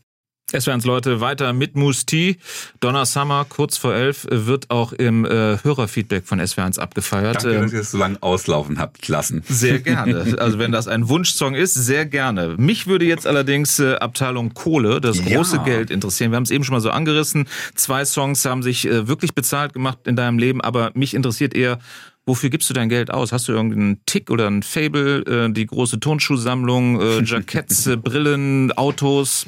Es 0.52 0.68
werden 0.68 0.80
Leute 0.82 1.20
weiter 1.20 1.52
mit 1.52 1.74
Musti. 1.74 2.36
Donna 2.78 3.04
Summer, 3.04 3.44
kurz 3.48 3.76
vor 3.78 3.92
elf, 3.94 4.28
wird 4.30 4.70
auch 4.70 4.92
im 4.92 5.24
äh, 5.24 5.58
Hörerfeedback 5.60 6.24
von 6.24 6.40
SW1 6.40 6.78
abgefeiert. 6.78 7.42
Danke, 7.42 7.56
Ähm, 7.56 7.62
dass 7.64 7.72
ihr 7.72 7.78
das 7.80 7.90
so 7.90 7.98
lange 7.98 8.22
auslaufen 8.22 8.78
habt 8.78 9.08
lassen. 9.08 9.42
Sehr 9.48 9.78
gerne. 9.80 10.36
Also 10.38 10.60
wenn 10.60 10.70
das 10.70 10.86
ein 10.86 11.08
Wunschsong 11.08 11.56
ist, 11.56 11.74
sehr 11.74 12.06
gerne. 12.06 12.54
Mich 12.58 12.86
würde 12.86 13.04
jetzt 13.06 13.26
allerdings 13.26 13.80
äh, 13.80 13.94
Abteilung 13.96 14.54
Kohle, 14.54 15.00
das 15.00 15.18
Ja. 15.18 15.36
große 15.36 15.58
Geld 15.64 15.90
interessieren. 15.90 16.30
Wir 16.30 16.36
haben 16.36 16.44
es 16.44 16.52
eben 16.52 16.62
schon 16.62 16.74
mal 16.74 16.80
so 16.80 16.90
angerissen. 16.90 17.48
Zwei 17.74 18.04
Songs 18.04 18.44
haben 18.44 18.62
sich 18.62 18.86
äh, 18.86 19.08
wirklich 19.08 19.34
bezahlt 19.34 19.72
gemacht 19.72 19.98
in 20.04 20.14
deinem 20.14 20.38
Leben, 20.38 20.60
aber 20.60 20.92
mich 20.94 21.14
interessiert 21.14 21.54
eher, 21.56 21.80
wofür 22.24 22.50
gibst 22.50 22.70
du 22.70 22.74
dein 22.74 22.88
Geld 22.88 23.10
aus? 23.10 23.32
Hast 23.32 23.48
du 23.48 23.52
irgendeinen 23.52 24.00
Tick 24.06 24.30
oder 24.30 24.46
ein 24.46 24.62
Fable, 24.62 25.22
äh, 25.26 25.52
die 25.52 25.66
große 25.66 25.98
Turnschuhsammlung, 25.98 27.00
äh, 27.00 27.22
Jacketts, 27.24 27.86
äh, 27.88 27.96
Brillen, 27.96 28.70
Autos? 28.78 29.46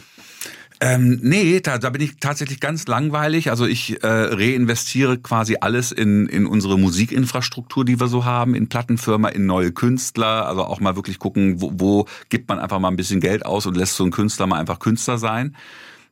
Ähm, 0.81 1.19
nee, 1.23 1.61
da, 1.61 1.79
da 1.79 1.91
bin 1.91 2.03
ich 2.03 2.19
tatsächlich 2.19 2.61
ganz 2.61 2.87
langweilig. 2.87 3.51
Also 3.51 3.67
ich 3.67 4.03
äh, 4.03 4.07
reinvestiere 4.07 5.19
quasi 5.19 5.57
alles 5.61 5.91
in, 5.91 6.27
in 6.27 6.47
unsere 6.47 6.79
Musikinfrastruktur, 6.79 7.85
die 7.85 7.99
wir 7.99 8.07
so 8.07 8.25
haben, 8.25 8.55
in 8.55 8.69
Plattenfirma, 8.69 9.29
in 9.29 9.47
neue 9.47 9.73
Künstler. 9.73 10.47
Also 10.47 10.65
auch 10.65 10.79
mal 10.79 10.95
wirklich 10.95 11.19
gucken, 11.19 11.61
wo, 11.61 11.73
wo 11.75 12.07
gibt 12.29 12.49
man 12.49 12.61
einfach 12.61 12.79
mal 12.79 12.89
ein 12.89 12.97
bisschen 12.97 13.21
Geld 13.21 13.45
aus 13.45 13.67
und 13.67 13.77
lässt 13.77 13.97
so 13.97 14.05
einen 14.05 14.13
Künstler 14.13 14.47
mal 14.47 14.61
einfach 14.61 14.79
Künstler 14.79 15.19
sein. 15.19 15.57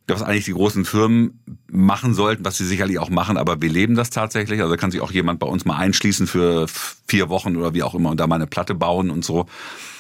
Das 0.09 0.23
eigentlich 0.23 0.45
die 0.45 0.53
großen 0.53 0.85
Firmen 0.85 1.41
machen 1.71 2.15
sollten, 2.15 2.45
was 2.45 2.57
sie 2.59 2.65
sicherlich 2.65 2.99
auch 2.99 3.11
machen, 3.11 3.37
aber 3.37 3.61
wir 3.61 3.69
leben 3.71 3.95
das 3.95 4.11
tatsächlich. 4.11 4.61
Also 4.61 4.73
da 4.73 4.77
kann 4.77 4.91
sich 4.91 5.01
auch 5.01 5.11
jemand 5.11 5.41
bei 5.41 5.47
uns 5.47 5.65
mal 5.65 5.77
einschließen 5.77 6.27
für 6.27 6.67
vier 7.09 7.29
Wochen 7.29 7.57
oder 7.57 7.75
wie 7.75 7.83
auch 7.83 7.95
immer 7.95 8.11
und 8.11 8.19
da 8.21 8.27
mal 8.27 8.37
eine 8.37 8.47
Platte 8.47 8.75
bauen 8.75 9.11
und 9.11 9.25
so. 9.25 9.47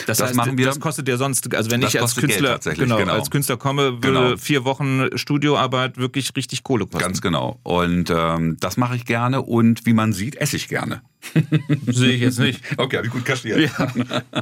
Das, 0.07 0.19
Das 0.19 0.29
heißt, 0.29 0.37
machen 0.37 0.59
wir. 0.59 0.67
das 0.67 0.79
kostet 0.81 1.09
ja 1.09 1.17
sonst, 1.17 1.55
also 1.55 1.71
wenn 1.71 1.83
ich 1.83 2.01
als 2.01 2.15
Künstler, 2.17 2.59
genau, 2.77 2.99
genau. 2.99 3.13
als 3.15 3.31
Künstler 3.31 3.57
komme, 3.57 4.03
würde 4.03 4.07
Genau. 4.07 4.37
vier 4.37 4.65
Wochen 4.65 5.07
Studioarbeit 5.15 5.97
wirklich 5.97 6.31
richtig 6.37 6.63
Kohle 6.63 6.85
kosten. 6.87 6.99
Ganz 6.99 7.21
genau. 7.21 7.59
Und 7.63 8.11
ähm, 8.11 8.57
das 8.61 8.77
mache 8.77 8.97
ich 8.97 9.05
gerne 9.05 9.43
und 9.43 9.87
wie 9.87 9.93
man 9.95 10.13
sieht, 10.13 10.37
esse 10.37 10.57
ich 10.57 10.69
gerne. 10.69 11.01
Sehe 11.87 12.13
ich 12.13 12.21
jetzt 12.21 12.39
nicht. 12.39 12.61
Okay, 12.77 12.99
habe 12.99 13.07
ich 13.07 13.13
gut 13.13 13.25
kaschiert. 13.25 13.59
Ja. 13.59 13.89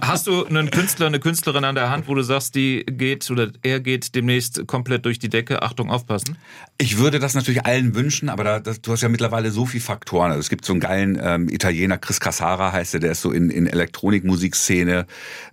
Hast 0.02 0.26
du 0.26 0.44
einen 0.44 0.70
Künstler, 0.70 1.06
eine 1.06 1.20
Künstlerin 1.20 1.64
an 1.64 1.74
der 1.74 1.88
Hand, 1.88 2.08
wo 2.08 2.14
du 2.14 2.22
sagst, 2.22 2.54
die 2.56 2.84
geht 2.87 3.30
oder 3.30 3.50
er 3.62 3.80
geht 3.80 4.14
demnächst 4.14 4.66
komplett 4.66 5.04
durch 5.06 5.18
die 5.18 5.28
Decke? 5.28 5.62
Achtung, 5.62 5.90
aufpassen. 5.90 6.37
Ich 6.78 6.98
würde 6.98 7.13
das 7.18 7.35
natürlich 7.35 7.64
allen 7.66 7.94
wünschen, 7.94 8.29
aber 8.29 8.44
da, 8.44 8.61
das, 8.61 8.81
du 8.81 8.92
hast 8.92 9.03
ja 9.03 9.09
mittlerweile 9.09 9.50
so 9.50 9.66
viel 9.66 9.81
Faktoren. 9.81 10.31
Also 10.31 10.40
es 10.40 10.48
gibt 10.48 10.64
so 10.64 10.72
einen 10.72 10.81
geilen 10.81 11.18
ähm, 11.22 11.48
Italiener, 11.48 11.98
Chris 11.98 12.20
Cassara 12.20 12.72
heißt 12.72 12.94
er, 12.94 13.00
der 13.00 13.12
ist 13.12 13.22
so 13.22 13.31
in, 13.31 13.50
in 13.50 13.66
Elektronikmusikszene, 13.66 15.07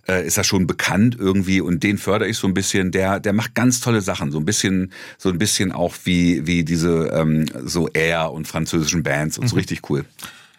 äh, 0.08 0.26
ist 0.26 0.36
er 0.38 0.44
schon 0.44 0.66
bekannt 0.66 1.16
irgendwie 1.18 1.60
und 1.60 1.82
den 1.82 1.98
fördere 1.98 2.28
ich 2.28 2.36
so 2.36 2.46
ein 2.46 2.54
bisschen. 2.54 2.90
Der, 2.90 3.20
der 3.20 3.32
macht 3.32 3.54
ganz 3.54 3.80
tolle 3.80 4.00
Sachen, 4.00 4.30
so 4.32 4.38
ein 4.38 4.44
bisschen, 4.44 4.92
so 5.18 5.28
ein 5.28 5.38
bisschen 5.38 5.72
auch 5.72 5.94
wie, 6.04 6.46
wie 6.46 6.64
diese 6.64 7.08
ähm, 7.14 7.46
so 7.64 7.88
Air 7.88 8.32
und 8.32 8.46
französischen 8.48 9.02
Bands 9.02 9.38
und 9.38 9.48
so 9.48 9.56
richtig 9.56 9.88
cool. 9.90 10.04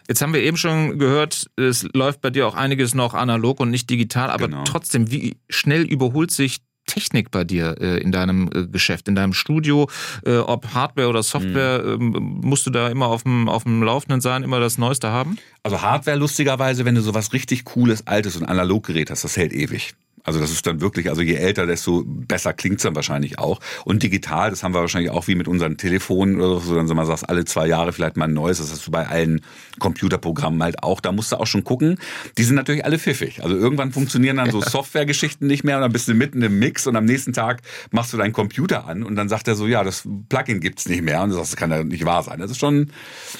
Jetzt 0.08 0.22
haben 0.22 0.34
wir 0.34 0.42
eben 0.42 0.58
schon 0.58 1.00
gehört, 1.00 1.50
es 1.56 1.88
läuft 1.94 2.20
bei 2.22 2.30
dir 2.30 2.46
auch 2.46 2.56
einiges 2.56 2.94
noch 2.94 3.14
analog 3.14 3.60
und 3.62 3.70
nicht 3.70 3.90
digital, 3.90 4.30
aber 4.30 4.48
Genau. 4.48 4.64
trotzdem, 4.66 5.10
wie 5.12 5.38
schnell 5.50 5.84
überholt 5.84 6.30
sich 6.32 6.58
Technik 6.86 7.32
bei 7.32 7.44
dir 7.44 7.76
äh, 7.80 7.98
in 8.02 8.12
deinem 8.12 8.50
äh, 8.54 8.68
Geschäft, 8.68 9.08
in 9.08 9.16
deinem 9.16 9.34
Studio, 9.34 9.90
äh, 10.26 10.38
ob 10.38 10.74
Hardware 10.74 11.08
oder 11.08 11.24
Software, 11.24 11.84
Mhm. 11.84 12.16
ähm, 12.16 12.40
musst 12.44 12.66
du 12.66 12.70
da 12.72 12.90
immer 12.90 13.08
auf 13.08 13.24
dem, 13.24 13.50
auf 13.50 13.64
dem 13.64 13.82
Laufenden 13.84 14.22
sein, 14.22 14.44
immer 14.44 14.60
das 14.60 14.78
Neueste 14.78 15.10
haben? 15.10 15.38
Also 15.64 15.82
Hardware 15.82 16.18
lustigerweise, 16.18 16.86
wenn 16.86 16.96
du 16.96 17.02
sowas 17.02 17.34
richtig 17.34 17.64
cooles, 17.66 18.06
altes 18.08 18.36
und 18.36 18.46
Analoggerät 18.46 19.10
hast, 19.10 19.24
das 19.24 19.38
hält 19.38 19.54
ewig. 19.54 19.94
Also 20.24 20.40
das 20.40 20.52
ist 20.52 20.66
dann 20.66 20.80
wirklich, 20.80 21.10
also 21.10 21.22
je 21.22 21.36
älter, 21.36 21.66
desto 21.66 22.04
besser 22.06 22.54
klingt's 22.54 22.84
dann 22.84 22.96
wahrscheinlich 22.96 23.40
auch. 23.40 23.60
Und 23.84 24.04
digital, 24.04 24.50
das 24.50 24.64
haben 24.64 24.74
wir 24.74 24.80
wahrscheinlich 24.80 25.12
auch 25.12 25.28
wie 25.28 25.36
mit 25.36 25.48
unseren 25.48 25.78
Telefonen 25.78 26.40
oder 26.40 26.60
so, 26.62 26.76
dann 26.76 26.88
mal 26.96 27.06
sagst, 27.06 27.28
alle 27.28 27.44
zwei 27.46 27.68
Jahre 27.68 27.92
vielleicht 27.92 28.16
mal 28.16 28.26
ein 28.26 28.34
neues, 28.34 28.60
das 28.60 28.72
hast 28.72 28.88
du 28.88 28.92
bei 28.92 29.06
allen 29.08 29.42
Computerprogrammen 29.80 30.64
halt 30.64 30.82
auch. 30.82 31.02
Da 31.02 31.12
musst 31.12 31.32
du 31.32 31.40
auch 31.40 31.48
schon 31.48 31.64
gucken. 31.64 31.98
Die 32.38 32.44
sind 32.44 32.56
natürlich 32.56 32.86
alle 32.86 33.00
pfiffig. 33.00 33.44
Also 33.44 33.56
irgendwann 33.56 33.92
funktionieren 33.92 34.38
dann 34.38 34.50
so 34.50 34.62
Softwaregeschichten 34.66 35.46
nicht 35.46 35.64
mehr 35.64 35.76
und 35.76 35.82
dann 35.82 35.92
bist 35.92 36.08
du 36.08 36.14
mitten 36.14 36.42
im 36.42 36.58
Mix 36.58 36.88
und 36.88 36.96
am 36.96 37.06
nächsten 37.06 37.34
Tag 37.34 37.62
machst 37.92 38.14
du 38.14 38.18
deinen 38.18 38.34
Computer 38.34 38.88
an 38.88 39.04
und 39.04 39.16
dann 39.16 39.28
sagt 39.28 39.48
er 39.48 39.56
so, 39.56 39.68
ja, 39.68 39.84
das 39.84 40.08
Plugin 40.30 40.62
gibt's 40.62 40.88
nicht 40.88 41.02
mehr. 41.02 41.22
Und 41.22 41.30
du 41.30 41.36
sagst, 41.36 41.52
das 41.52 41.58
kann 41.58 41.72
ja 41.72 41.84
nicht 41.84 42.06
wahr 42.06 42.24
sein. 42.24 42.40
Das 42.40 42.52
ist 42.52 42.60
schon 42.60 42.92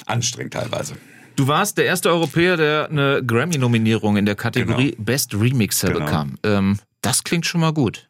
anstrengend 0.06 0.52
teilweise. 0.52 0.96
Du 1.36 1.48
warst 1.48 1.78
der 1.78 1.86
erste 1.86 2.10
Europäer, 2.10 2.56
der 2.56 2.88
eine 2.90 3.22
Grammy-Nominierung 3.24 4.16
in 4.16 4.26
der 4.26 4.36
Kategorie 4.36 4.92
genau. 4.92 5.04
Best 5.04 5.34
Remixer 5.34 5.88
genau. 5.88 6.04
bekam. 6.04 6.38
Ähm, 6.44 6.78
das 7.02 7.24
klingt 7.24 7.44
schon 7.44 7.60
mal 7.60 7.72
gut. 7.72 8.08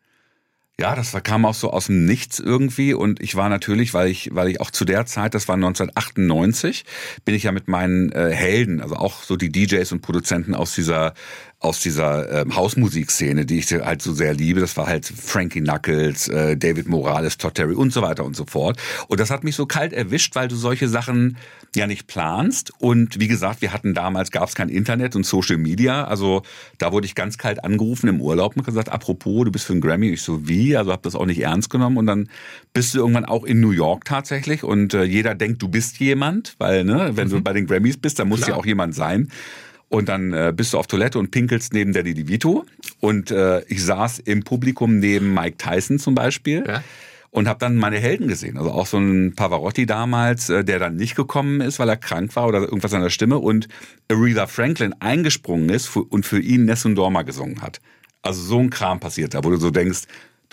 Ja, 0.79 0.97
das 0.97 1.13
kam 1.23 1.45
auch 1.45 1.55
so 1.55 1.71
aus 1.71 1.87
dem 1.87 2.05
Nichts 2.05 2.41
irgendwie 2.41 2.95
und 2.95 3.21
ich 3.21 3.37
war 3.37 3.49
natürlich, 3.49 3.95
weil 3.95 4.09
ich, 4.09 4.35
weil 4.35 4.49
ich 4.49 4.61
auch 4.61 4.73
zu 4.73 4.85
der 4.85 5.07
Zeit, 5.07 5.35
das 5.35 5.47
war 5.47 5.55
1998, 5.55 6.85
bin 7.25 7.37
ich 7.37 7.45
ja 7.45 7.53
mit 7.53 7.69
meinen 7.69 8.11
äh, 8.11 8.31
Helden, 8.33 8.81
also 8.81 8.97
auch 8.97 9.23
so 9.23 9.37
die 9.37 9.53
DJs 9.53 9.93
und 9.93 10.01
Produzenten 10.01 10.53
aus 10.53 10.75
dieser 10.75 11.15
aus 11.65 11.81
dieser 11.81 12.43
ähm, 12.43 12.55
Hausmusikszene, 12.55 13.47
die 13.47 13.59
ich 13.59 13.73
halt 13.73 14.03
so 14.03 14.13
sehr 14.13 14.35
liebe. 14.35 14.61
Das 14.61 14.77
war 14.77 14.87
halt 14.87 15.07
Frankie 15.07 15.63
Knuckles, 15.63 16.29
äh, 16.29 16.57
David 16.57 16.89
Morales, 16.89 17.39
Todd 17.39 17.55
Terry 17.55 17.75
und 17.75 17.91
so 17.91 18.03
weiter 18.03 18.25
und 18.25 18.37
so 18.37 18.45
fort. 18.45 18.79
Und 19.09 19.19
das 19.19 19.31
hat 19.31 19.45
mich 19.45 19.57
so 19.57 19.65
kalt 19.65 19.95
erwischt, 19.95 20.37
weil 20.37 20.47
du 20.47 20.57
solche 20.57 20.89
Sachen 20.89 21.39
ja 21.75 21.87
nicht 21.87 22.07
planst. 22.07 22.71
Und 22.79 23.19
wie 23.19 23.29
gesagt, 23.29 23.63
wir 23.63 23.73
hatten 23.73 23.95
damals, 23.95 24.31
gab 24.31 24.49
es 24.49 24.55
kein 24.55 24.69
Internet 24.69 25.17
und 25.17 25.25
Social 25.25 25.57
Media. 25.57 26.05
Also 26.05 26.43
da 26.77 26.93
wurde 26.93 27.07
ich 27.07 27.15
ganz 27.15 27.39
kalt 27.39 27.65
angerufen 27.65 28.09
im 28.09 28.21
Urlaub 28.21 28.57
und 28.57 28.65
gesagt, 28.65 28.91
apropos, 28.91 29.47
du 29.47 29.51
bist 29.51 29.65
für 29.65 29.73
einen 29.73 29.81
Grammy. 29.81 30.11
Ich 30.11 30.23
so, 30.23 30.47
wie? 30.47 30.77
Also 30.77 30.93
habe 30.93 31.03
das 31.03 31.15
auch 31.15 31.27
nicht 31.27 31.41
ernst 31.41 31.71
genommen. 31.71 31.97
Und 31.97 32.07
dann 32.07 32.29
bist 32.75 32.93
du 32.93 32.99
irgendwann 32.99 33.25
auch 33.25 33.45
in 33.45 33.61
New 33.61 33.71
York 33.71 34.05
tatsächlich. 34.05 34.65
Und 34.65 34.93
äh, 34.93 35.05
jeder 35.05 35.35
denkt, 35.35 35.63
du 35.63 35.69
bist 35.69 35.99
jemand, 35.99 36.57
weil 36.59 36.85
ne, 36.85 37.13
wenn 37.15 37.29
mhm. 37.29 37.33
du 37.33 37.41
bei 37.41 37.55
den 37.55 37.67
Grammys 37.67 37.97
bist, 37.97 38.19
dann 38.19 38.29
muss 38.29 38.47
ja 38.47 38.55
auch 38.55 38.67
jemand 38.67 38.95
sein. 38.95 39.31
Und 39.95 40.09
dann 40.09 40.33
äh, 40.33 40.53
bist 40.55 40.73
du 40.73 40.79
auf 40.79 40.89
Toilette 40.89 41.21
und 41.21 41.31
pinkelst 41.31 41.73
neben 41.73 41.93
Daddy 41.93 42.15
DeVito. 42.15 42.67
Und 42.99 43.31
äh, 43.31 43.61
ich 43.67 43.85
saß 43.85 44.19
im 44.19 44.43
Publikum 44.43 44.99
neben 44.99 45.33
Mike 45.33 45.57
Tyson 45.57 46.01
zum 46.01 46.17
Beispiel. 46.17 46.65
Ja. 46.67 46.83
Und 47.31 47.47
habe 47.47 47.61
dann 47.61 47.77
meine 47.77 47.99
Helden 47.99 48.27
gesehen. 48.27 48.59
Also 48.59 48.73
auch 48.73 48.87
so 48.87 48.99
ein 48.99 49.37
Pavarotti 49.37 49.87
damals, 49.87 50.51
äh, 50.51 50.65
der 50.65 50.81
dann 50.81 50.97
nicht 50.97 51.15
gekommen 51.15 51.61
ist, 51.61 51.79
weil 51.79 51.89
er 51.89 51.97
krank 51.97 52.35
war 52.35 52.49
oder 52.49 52.59
irgendwas 52.63 52.93
an 52.93 53.03
der 53.03 53.11
Stimme. 53.11 53.39
Und 53.39 53.69
Aretha 54.11 54.49
Franklin 54.49 54.97
eingesprungen 54.99 55.69
ist 55.69 55.97
und 55.97 56.27
für 56.27 56.41
ihn 56.41 56.65
Nessun 56.65 56.97
Dorma 56.97 57.23
gesungen 57.23 57.63
hat. 57.63 57.81
Also 58.21 58.43
so 58.43 58.59
ein 58.59 58.71
Kram 58.71 58.99
passiert 58.99 59.35
da, 59.35 59.45
wo 59.45 59.51
du 59.51 59.59
so 59.59 59.71
denkst, 59.71 60.03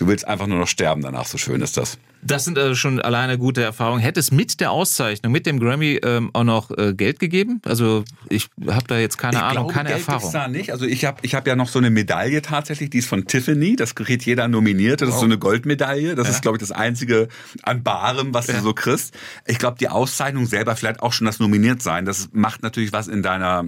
du 0.02 0.08
willst 0.08 0.26
einfach 0.26 0.46
nur 0.46 0.58
noch 0.58 0.68
sterben 0.68 1.02
danach, 1.02 1.26
so 1.26 1.38
schön 1.38 1.60
ist 1.60 1.76
das. 1.76 1.98
Das 2.22 2.44
sind 2.44 2.58
also 2.58 2.74
schon 2.74 3.00
alleine 3.00 3.38
gute 3.38 3.62
Erfahrungen. 3.62 4.00
Hätte 4.00 4.20
es 4.20 4.30
mit 4.30 4.60
der 4.60 4.70
Auszeichnung, 4.70 5.32
mit 5.32 5.46
dem 5.46 5.58
Grammy 5.58 6.00
ähm, 6.02 6.30
auch 6.32 6.44
noch 6.44 6.70
äh, 6.76 6.94
Geld 6.94 7.18
gegeben? 7.18 7.60
Also 7.64 8.04
ich 8.28 8.48
habe 8.66 8.86
da 8.86 8.98
jetzt 8.98 9.18
keine 9.18 9.38
ich 9.38 9.42
Ahnung, 9.42 9.54
glaube, 9.54 9.72
keine 9.72 9.88
Geld 9.88 10.00
Erfahrung. 10.00 10.32
da 10.32 10.48
nicht. 10.48 10.70
Also 10.70 10.84
ich 10.84 11.04
habe 11.04 11.18
ich 11.22 11.34
hab 11.34 11.46
ja 11.46 11.56
noch 11.56 11.68
so 11.68 11.78
eine 11.78 11.90
Medaille 11.90 12.42
tatsächlich, 12.42 12.90
die 12.90 12.98
ist 12.98 13.08
von 13.08 13.26
Tiffany. 13.26 13.76
Das 13.76 13.94
kriegt 13.94 14.24
jeder 14.24 14.46
Nominierte. 14.46 15.04
Das 15.04 15.08
wow. 15.08 15.14
ist 15.14 15.20
so 15.20 15.26
eine 15.26 15.38
Goldmedaille. 15.38 16.14
Das 16.14 16.28
ja. 16.28 16.34
ist, 16.34 16.42
glaube 16.42 16.58
ich, 16.58 16.60
das 16.60 16.72
einzige 16.72 17.28
an 17.62 17.82
Barem, 17.82 18.34
was 18.34 18.46
ja. 18.48 18.54
du 18.54 18.62
so 18.62 18.74
kriegst. 18.74 19.14
Ich 19.46 19.58
glaube, 19.58 19.78
die 19.78 19.88
Auszeichnung 19.88 20.46
selber, 20.46 20.76
vielleicht 20.76 21.00
auch 21.00 21.12
schon 21.12 21.26
das 21.26 21.40
Nominiert-Sein, 21.40 22.04
das 22.04 22.28
macht 22.32 22.62
natürlich 22.62 22.92
was 22.92 23.08
in 23.08 23.22
deiner 23.22 23.64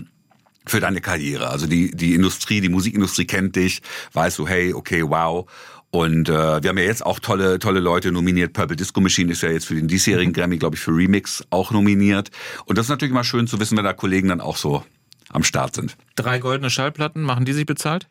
für 0.66 0.80
deine 0.80 1.00
Karriere. 1.00 1.48
Also 1.50 1.66
die, 1.66 1.90
die 1.90 2.14
Industrie, 2.14 2.60
die 2.60 2.68
Musikindustrie 2.68 3.26
kennt 3.26 3.56
dich, 3.56 3.82
weißt 4.12 4.38
du, 4.38 4.48
hey, 4.48 4.72
okay, 4.72 5.02
wow. 5.06 5.46
Und 5.94 6.28
äh, 6.28 6.32
wir 6.32 6.70
haben 6.70 6.78
ja 6.78 6.82
jetzt 6.82 7.06
auch 7.06 7.20
tolle, 7.20 7.60
tolle 7.60 7.78
Leute 7.78 8.10
nominiert. 8.10 8.52
Purple 8.52 8.74
Disco 8.74 9.00
Machine 9.00 9.30
ist 9.30 9.42
ja 9.42 9.50
jetzt 9.50 9.66
für 9.66 9.76
den 9.76 9.86
diesjährigen 9.86 10.32
mhm. 10.32 10.34
Grammy, 10.34 10.58
glaube 10.58 10.74
ich, 10.74 10.82
für 10.82 10.90
Remix 10.90 11.44
auch 11.50 11.70
nominiert. 11.70 12.32
Und 12.64 12.78
das 12.78 12.86
ist 12.86 12.90
natürlich 12.90 13.12
immer 13.12 13.22
schön 13.22 13.46
zu 13.46 13.60
wissen, 13.60 13.76
wenn 13.76 13.84
da 13.84 13.92
Kollegen 13.92 14.26
dann 14.26 14.40
auch 14.40 14.56
so 14.56 14.84
am 15.28 15.44
Start 15.44 15.76
sind. 15.76 15.96
Drei 16.16 16.40
goldene 16.40 16.68
Schallplatten, 16.68 17.22
machen 17.22 17.44
die 17.44 17.52
sich 17.52 17.64
bezahlt? 17.64 18.08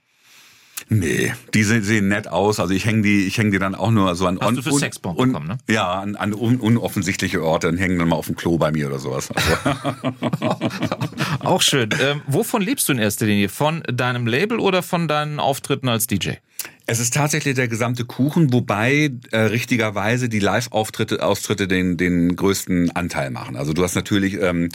Nee, 0.90 1.34
die 1.54 1.64
sehen 1.64 2.08
nett 2.08 2.28
aus. 2.28 2.60
Also 2.60 2.74
ich 2.74 2.86
hänge 2.86 3.02
die, 3.02 3.26
ich 3.26 3.38
hänge 3.38 3.52
die 3.52 3.60
dann 3.60 3.76
auch 3.76 3.92
nur 3.92 4.16
so 4.16 4.28
an 4.28 4.40
Hast 4.40 4.58
du 4.58 4.62
für 4.62 4.74
Sexbomb 4.74 5.18
bekommen, 5.18 5.48
ne? 5.48 5.58
Ja, 5.70 6.00
an, 6.00 6.16
an 6.16 6.34
un, 6.34 6.60
unoffensichtliche 6.60 7.44
Orte 7.44 7.70
und 7.70 7.78
hängen 7.78 8.00
dann 8.00 8.10
mal 8.10 8.16
auf 8.16 8.28
dem 8.28 8.36
Klo 8.36 8.58
bei 8.58 8.72
mir 8.72 8.88
oder 8.88 9.00
sowas. 9.00 9.30
Also. 9.32 9.78
auch 11.40 11.62
schön. 11.62 11.90
Ähm, 12.02 12.22
wovon 12.28 12.62
lebst 12.62 12.88
du 12.90 12.94
in 12.94 13.00
erster 13.00 13.26
Linie? 13.26 13.50
Von 13.50 13.84
deinem 13.84 14.28
Label 14.28 14.60
oder 14.60 14.84
von 14.84 15.08
deinen 15.08 15.40
Auftritten 15.40 15.90
als 15.90 16.08
DJ? 16.08 16.32
Es 16.86 17.00
ist 17.00 17.14
tatsächlich 17.14 17.56
der 17.56 17.68
gesamte 17.68 18.04
Kuchen, 18.04 18.52
wobei 18.52 19.12
äh, 19.32 19.38
richtigerweise 19.38 20.28
die 20.28 20.40
Live-Auftritte 20.40 21.24
Austritte 21.24 21.68
den, 21.68 21.96
den 21.98 22.36
größten 22.36 22.92
Anteil 22.96 23.30
machen. 23.32 23.56
Also 23.56 23.74
du 23.74 23.84
hast 23.84 23.96
natürlich 23.96 24.34
ähm, 24.42 24.70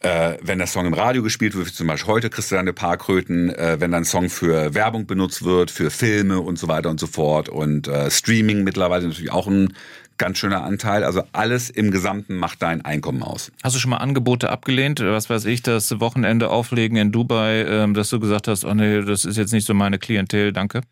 äh, 0.00 0.36
wenn 0.42 0.58
der 0.58 0.66
Song 0.66 0.86
im 0.86 0.94
Radio 0.94 1.22
gespielt 1.22 1.54
wird, 1.54 1.66
wie 1.68 1.72
zum 1.72 1.86
Beispiel 1.86 2.12
heute 2.12 2.30
kriegst 2.30 2.50
du 2.50 2.54
dann 2.54 2.64
eine 2.64 2.72
paar 2.72 2.96
Kröten, 2.96 3.50
äh, 3.50 3.80
wenn 3.80 3.92
dann 3.92 4.04
Song 4.04 4.28
für 4.28 4.74
Werbung 4.74 5.06
benutzt 5.06 5.44
wird, 5.44 5.70
für 5.70 5.90
Filme 5.90 6.40
und 6.40 6.58
so 6.58 6.68
weiter 6.68 6.90
und 6.90 7.00
so 7.00 7.06
fort 7.06 7.48
und 7.48 7.88
äh, 7.88 8.10
Streaming 8.10 8.62
mittlerweile 8.62 9.06
natürlich 9.06 9.32
auch 9.32 9.46
ein 9.46 9.72
ganz 10.18 10.38
schöner 10.38 10.64
Anteil. 10.64 11.04
Also 11.04 11.22
alles 11.32 11.70
im 11.70 11.90
Gesamten 11.90 12.36
macht 12.36 12.62
dein 12.62 12.84
Einkommen 12.84 13.22
aus. 13.22 13.52
Hast 13.62 13.76
du 13.76 13.80
schon 13.80 13.90
mal 13.90 13.98
Angebote 13.98 14.50
abgelehnt? 14.50 15.00
Was 15.00 15.30
weiß 15.30 15.44
ich, 15.46 15.62
das 15.62 16.00
Wochenende 16.00 16.50
auflegen 16.50 16.96
in 16.96 17.12
Dubai, 17.12 17.64
ähm, 17.64 17.94
dass 17.94 18.10
du 18.10 18.20
gesagt 18.20 18.48
hast, 18.48 18.64
oh 18.64 18.74
nee, 18.74 19.02
das 19.02 19.24
ist 19.24 19.36
jetzt 19.36 19.52
nicht 19.52 19.66
so 19.66 19.74
meine 19.74 19.98
Klientel, 19.98 20.52
danke? 20.52 20.82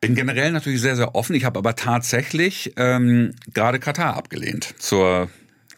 Bin 0.00 0.14
generell 0.14 0.50
natürlich 0.52 0.80
sehr, 0.80 0.96
sehr 0.96 1.14
offen. 1.14 1.34
Ich 1.34 1.44
habe 1.44 1.58
aber 1.58 1.76
tatsächlich 1.76 2.72
ähm, 2.76 3.34
gerade 3.52 3.78
Katar 3.78 4.16
abgelehnt 4.16 4.74
zur, 4.78 5.28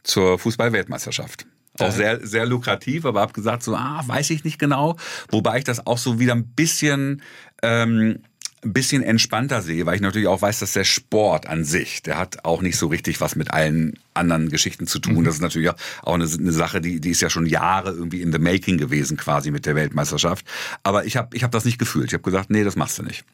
zur 0.04 0.38
Fußball-Weltmeisterschaft. 0.38 1.46
Auch 1.78 1.90
sehr, 1.90 2.24
sehr 2.26 2.44
lukrativ, 2.44 3.06
aber 3.06 3.20
habe 3.20 3.32
gesagt, 3.32 3.62
so, 3.62 3.74
ah, 3.74 4.02
weiß 4.06 4.30
ich 4.30 4.44
nicht 4.44 4.58
genau. 4.58 4.96
Wobei 5.30 5.58
ich 5.58 5.64
das 5.64 5.86
auch 5.86 5.98
so 5.98 6.18
wieder 6.18 6.34
ein 6.34 6.48
bisschen, 6.48 7.22
ähm, 7.62 8.18
ein 8.64 8.72
bisschen 8.72 9.02
entspannter 9.02 9.62
sehe, 9.62 9.86
weil 9.86 9.96
ich 9.96 10.02
natürlich 10.02 10.28
auch 10.28 10.42
weiß, 10.42 10.60
dass 10.60 10.74
der 10.74 10.84
Sport 10.84 11.48
an 11.48 11.64
sich, 11.64 12.02
der 12.02 12.18
hat 12.18 12.44
auch 12.44 12.60
nicht 12.60 12.76
so 12.76 12.88
richtig 12.88 13.20
was 13.20 13.36
mit 13.36 13.50
allen 13.50 13.94
anderen 14.14 14.50
Geschichten 14.50 14.86
zu 14.86 14.98
tun. 14.98 15.14
Mhm. 15.20 15.24
Das 15.24 15.36
ist 15.36 15.40
natürlich 15.40 15.70
auch 15.70 16.14
eine, 16.14 16.24
eine, 16.24 16.52
Sache, 16.52 16.80
die, 16.80 17.00
die 17.00 17.10
ist 17.10 17.22
ja 17.22 17.30
schon 17.30 17.46
Jahre 17.46 17.90
irgendwie 17.90 18.20
in 18.20 18.32
the 18.32 18.38
making 18.38 18.76
gewesen, 18.76 19.16
quasi 19.16 19.50
mit 19.50 19.64
der 19.66 19.74
Weltmeisterschaft. 19.74 20.46
Aber 20.82 21.06
ich 21.06 21.16
habe 21.16 21.34
ich 21.34 21.42
hab 21.42 21.50
das 21.50 21.64
nicht 21.64 21.78
gefühlt. 21.78 22.08
Ich 22.08 22.12
habe 22.12 22.22
gesagt, 22.22 22.50
nee, 22.50 22.64
das 22.64 22.76
machst 22.76 22.98
du 22.98 23.02
nicht 23.02 23.24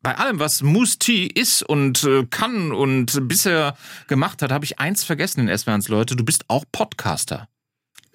bei 0.00 0.16
allem, 0.16 0.38
was 0.38 0.62
Moose 0.62 0.98
T 0.98 1.26
ist 1.26 1.62
und 1.62 2.04
äh, 2.04 2.24
kann 2.24 2.72
und 2.72 3.28
bisher 3.28 3.76
gemacht 4.06 4.42
hat, 4.42 4.52
habe 4.52 4.64
ich 4.64 4.78
eins 4.78 5.04
vergessen 5.04 5.48
in 5.48 5.58
SWRs 5.58 5.88
Leute. 5.88 6.16
Du 6.16 6.24
bist 6.24 6.44
auch 6.48 6.64
Podcaster. 6.70 7.48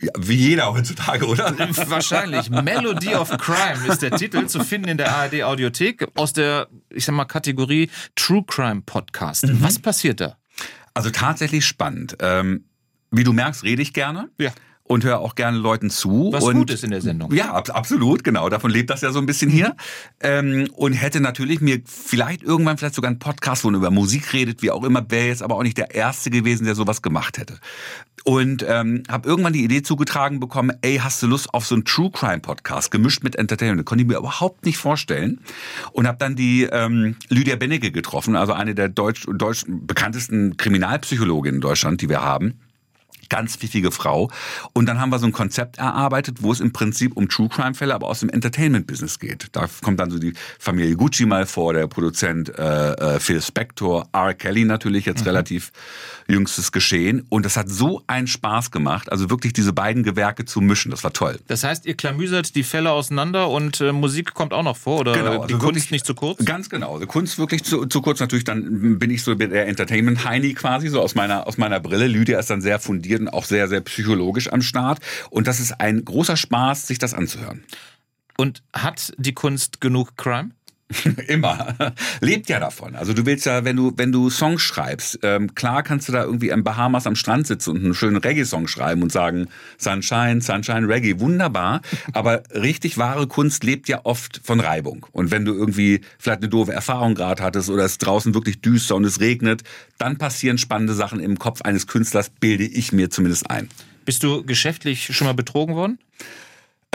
Ja, 0.03 0.11
wie 0.19 0.35
jeder 0.35 0.73
heutzutage, 0.73 1.25
oder? 1.25 1.57
Wahrscheinlich. 1.87 2.49
Melody 2.49 3.15
of 3.15 3.29
Crime 3.37 3.87
ist 3.87 4.01
der 4.01 4.11
Titel, 4.11 4.47
zu 4.47 4.63
finden 4.63 4.89
in 4.89 4.97
der 4.97 5.15
ARD 5.15 5.43
Audiothek 5.43 6.07
aus 6.15 6.33
der, 6.33 6.67
ich 6.89 7.05
sag 7.05 7.15
mal, 7.15 7.25
Kategorie 7.25 7.89
True 8.15 8.43
Crime 8.45 8.81
Podcast. 8.81 9.47
Mhm. 9.47 9.61
Was 9.61 9.79
passiert 9.79 10.19
da? 10.19 10.37
Also 10.93 11.09
tatsächlich 11.09 11.65
spannend. 11.65 12.17
Ähm, 12.19 12.65
wie 13.11 13.23
du 13.23 13.31
merkst, 13.31 13.63
rede 13.63 13.81
ich 13.81 13.93
gerne. 13.93 14.29
Ja 14.37 14.51
und 14.93 15.03
höre 15.03 15.19
auch 15.19 15.33
gerne 15.33 15.57
Leuten 15.57 15.89
zu. 15.89 16.29
Was 16.31 16.43
und, 16.43 16.55
gut 16.55 16.69
ist 16.69 16.83
in 16.83 16.91
der 16.91 17.01
Sendung. 17.01 17.33
Ja, 17.33 17.53
absolut, 17.53 18.23
genau. 18.23 18.47
Davon 18.47 18.69
lebt 18.69 18.91
das 18.91 19.01
ja 19.01 19.11
so 19.11 19.17
ein 19.17 19.25
bisschen 19.25 19.49
hier. 19.49 19.75
Ähm, 20.21 20.69
und 20.75 20.93
hätte 20.93 21.19
natürlich 21.19 21.61
mir 21.61 21.81
vielleicht 21.85 22.43
irgendwann 22.43 22.77
vielleicht 22.77 22.93
sogar 22.93 23.09
einen 23.09 23.17
Podcast, 23.17 23.63
wo 23.63 23.71
man 23.71 23.79
über 23.79 23.89
Musik 23.89 24.33
redet, 24.33 24.61
wie 24.61 24.69
auch 24.69 24.83
immer, 24.83 25.09
wäre 25.09 25.27
jetzt 25.27 25.41
aber 25.41 25.55
auch 25.55 25.63
nicht 25.63 25.77
der 25.79 25.95
Erste 25.95 26.29
gewesen, 26.29 26.65
der 26.65 26.75
sowas 26.75 27.01
gemacht 27.01 27.39
hätte. 27.39 27.57
Und 28.23 28.63
ähm, 28.69 29.01
habe 29.09 29.27
irgendwann 29.27 29.53
die 29.53 29.63
Idee 29.63 29.81
zugetragen 29.81 30.39
bekommen, 30.39 30.71
ey, 30.81 30.97
hast 30.97 31.23
du 31.23 31.27
Lust 31.27 31.51
auf 31.55 31.65
so 31.65 31.73
einen 31.73 31.85
True 31.85 32.11
Crime 32.11 32.39
Podcast, 32.39 32.91
gemischt 32.91 33.23
mit 33.23 33.35
Entertainment? 33.35 33.79
Das 33.79 33.85
konnte 33.85 34.03
ich 34.03 34.07
mir 34.07 34.17
überhaupt 34.17 34.63
nicht 34.63 34.77
vorstellen. 34.77 35.41
Und 35.91 36.07
habe 36.07 36.19
dann 36.19 36.35
die 36.35 36.63
ähm, 36.71 37.15
Lydia 37.29 37.55
Bennecke 37.55 37.91
getroffen, 37.91 38.35
also 38.35 38.53
eine 38.53 38.75
der 38.75 38.89
deutsch, 38.89 39.25
deutsch 39.25 39.65
bekanntesten 39.67 40.55
Kriminalpsychologinnen 40.55 41.55
in 41.55 41.61
Deutschland, 41.61 42.01
die 42.01 42.09
wir 42.09 42.21
haben 42.21 42.59
ganz 43.29 43.57
pfiffige 43.57 43.91
Frau. 43.91 44.29
Und 44.73 44.87
dann 44.87 44.99
haben 44.99 45.09
wir 45.09 45.19
so 45.19 45.25
ein 45.25 45.31
Konzept 45.31 45.77
erarbeitet, 45.77 46.37
wo 46.41 46.51
es 46.51 46.59
im 46.59 46.73
Prinzip 46.73 47.15
um 47.15 47.29
True 47.29 47.49
Crime 47.49 47.73
Fälle, 47.73 47.93
aber 47.93 48.07
aus 48.07 48.19
dem 48.19 48.29
Entertainment 48.29 48.87
Business 48.87 49.19
geht. 49.19 49.47
Da 49.51 49.67
kommt 49.81 49.99
dann 49.99 50.11
so 50.11 50.19
die 50.19 50.33
Familie 50.59 50.95
Gucci 50.95 51.25
mal 51.25 51.45
vor, 51.45 51.73
der 51.73 51.87
Produzent 51.87 52.49
äh, 52.57 52.93
äh, 52.93 53.19
Phil 53.19 53.41
Spector, 53.41 54.07
R. 54.11 54.33
Kelly 54.33 54.65
natürlich 54.65 55.05
jetzt 55.05 55.21
mhm. 55.21 55.27
relativ 55.27 55.71
jüngstes 56.27 56.71
Geschehen. 56.71 57.25
Und 57.29 57.45
das 57.45 57.57
hat 57.57 57.69
so 57.69 58.01
einen 58.07 58.27
Spaß 58.27 58.71
gemacht, 58.71 59.11
also 59.11 59.29
wirklich 59.29 59.53
diese 59.53 59.73
beiden 59.73 60.03
Gewerke 60.03 60.45
zu 60.45 60.61
mischen. 60.61 60.91
Das 60.91 61.03
war 61.03 61.13
toll. 61.13 61.39
Das 61.47 61.63
heißt, 61.63 61.85
ihr 61.85 61.95
klamüsert 61.95 62.55
die 62.55 62.63
Fälle 62.63 62.91
auseinander 62.91 63.49
und 63.49 63.81
äh, 63.81 63.91
Musik 63.91 64.33
kommt 64.33 64.53
auch 64.53 64.63
noch 64.63 64.77
vor 64.77 65.01
oder 65.01 65.13
genau, 65.13 65.41
also 65.41 65.47
die 65.47 65.53
Kunst 65.55 65.91
nicht 65.91 66.05
zu 66.05 66.15
kurz? 66.15 66.43
Ganz 66.43 66.69
genau. 66.69 66.99
Die 66.99 67.05
Kunst 67.05 67.37
wirklich 67.37 67.63
zu, 67.63 67.85
zu 67.85 68.01
kurz. 68.01 68.19
Natürlich 68.19 68.43
dann 68.43 68.99
bin 68.99 69.11
ich 69.11 69.23
so 69.23 69.35
der 69.35 69.67
Entertainment-Heini 69.67 70.53
quasi, 70.53 70.87
so 70.89 71.01
aus 71.01 71.15
meiner, 71.15 71.47
aus 71.47 71.57
meiner 71.57 71.79
Brille. 71.79 72.07
Lydia 72.07 72.39
ist 72.39 72.49
dann 72.49 72.61
sehr 72.61 72.79
fundiert 72.79 73.12
und 73.21 73.29
auch 73.29 73.45
sehr, 73.45 73.67
sehr 73.67 73.81
psychologisch 73.81 74.51
am 74.51 74.61
Start. 74.61 74.99
Und 75.29 75.47
das 75.47 75.59
ist 75.59 75.79
ein 75.79 76.03
großer 76.03 76.37
Spaß, 76.37 76.87
sich 76.87 76.99
das 76.99 77.13
anzuhören. 77.13 77.63
Und 78.37 78.63
hat 78.73 79.13
die 79.17 79.33
Kunst 79.33 79.81
genug 79.81 80.17
Crime? 80.17 80.51
Immer. 81.27 81.75
Lebt 82.21 82.49
ja 82.49 82.59
davon. 82.59 82.95
Also 82.95 83.13
du 83.13 83.25
willst 83.25 83.45
ja, 83.45 83.65
wenn 83.65 83.75
du, 83.75 83.93
wenn 83.95 84.11
du 84.11 84.29
Songs 84.29 84.61
schreibst, 84.61 85.19
ähm, 85.23 85.55
klar 85.55 85.83
kannst 85.83 86.07
du 86.07 86.11
da 86.13 86.23
irgendwie 86.23 86.49
im 86.49 86.63
Bahamas 86.63 87.07
am 87.07 87.15
Strand 87.15 87.47
sitzen 87.47 87.71
und 87.71 87.83
einen 87.83 87.93
schönen 87.93 88.17
Reggae-Song 88.17 88.67
schreiben 88.67 89.03
und 89.03 89.11
sagen, 89.11 89.47
Sunshine, 89.77 90.41
Sunshine, 90.41 90.87
Reggae, 90.87 91.19
wunderbar. 91.19 91.81
Aber 92.13 92.43
richtig 92.53 92.97
wahre 92.97 93.27
Kunst 93.27 93.63
lebt 93.63 93.87
ja 93.87 94.01
oft 94.03 94.41
von 94.43 94.59
Reibung. 94.59 95.05
Und 95.11 95.31
wenn 95.31 95.45
du 95.45 95.53
irgendwie 95.53 96.01
vielleicht 96.17 96.41
eine 96.41 96.49
doofe 96.49 96.73
Erfahrung 96.73 97.15
gerade 97.15 97.43
hattest 97.43 97.69
oder 97.69 97.85
es 97.85 97.97
draußen 97.97 98.33
wirklich 98.33 98.61
düster 98.61 98.95
und 98.95 99.05
es 99.05 99.19
regnet, 99.19 99.63
dann 99.97 100.17
passieren 100.17 100.57
spannende 100.57 100.93
Sachen 100.93 101.19
im 101.19 101.39
Kopf 101.39 101.61
eines 101.61 101.87
Künstlers, 101.87 102.29
bilde 102.29 102.65
ich 102.65 102.91
mir 102.91 103.09
zumindest 103.09 103.49
ein. 103.49 103.69
Bist 104.05 104.23
du 104.23 104.43
geschäftlich 104.43 105.15
schon 105.15 105.27
mal 105.27 105.33
betrogen 105.33 105.75
worden? 105.75 105.97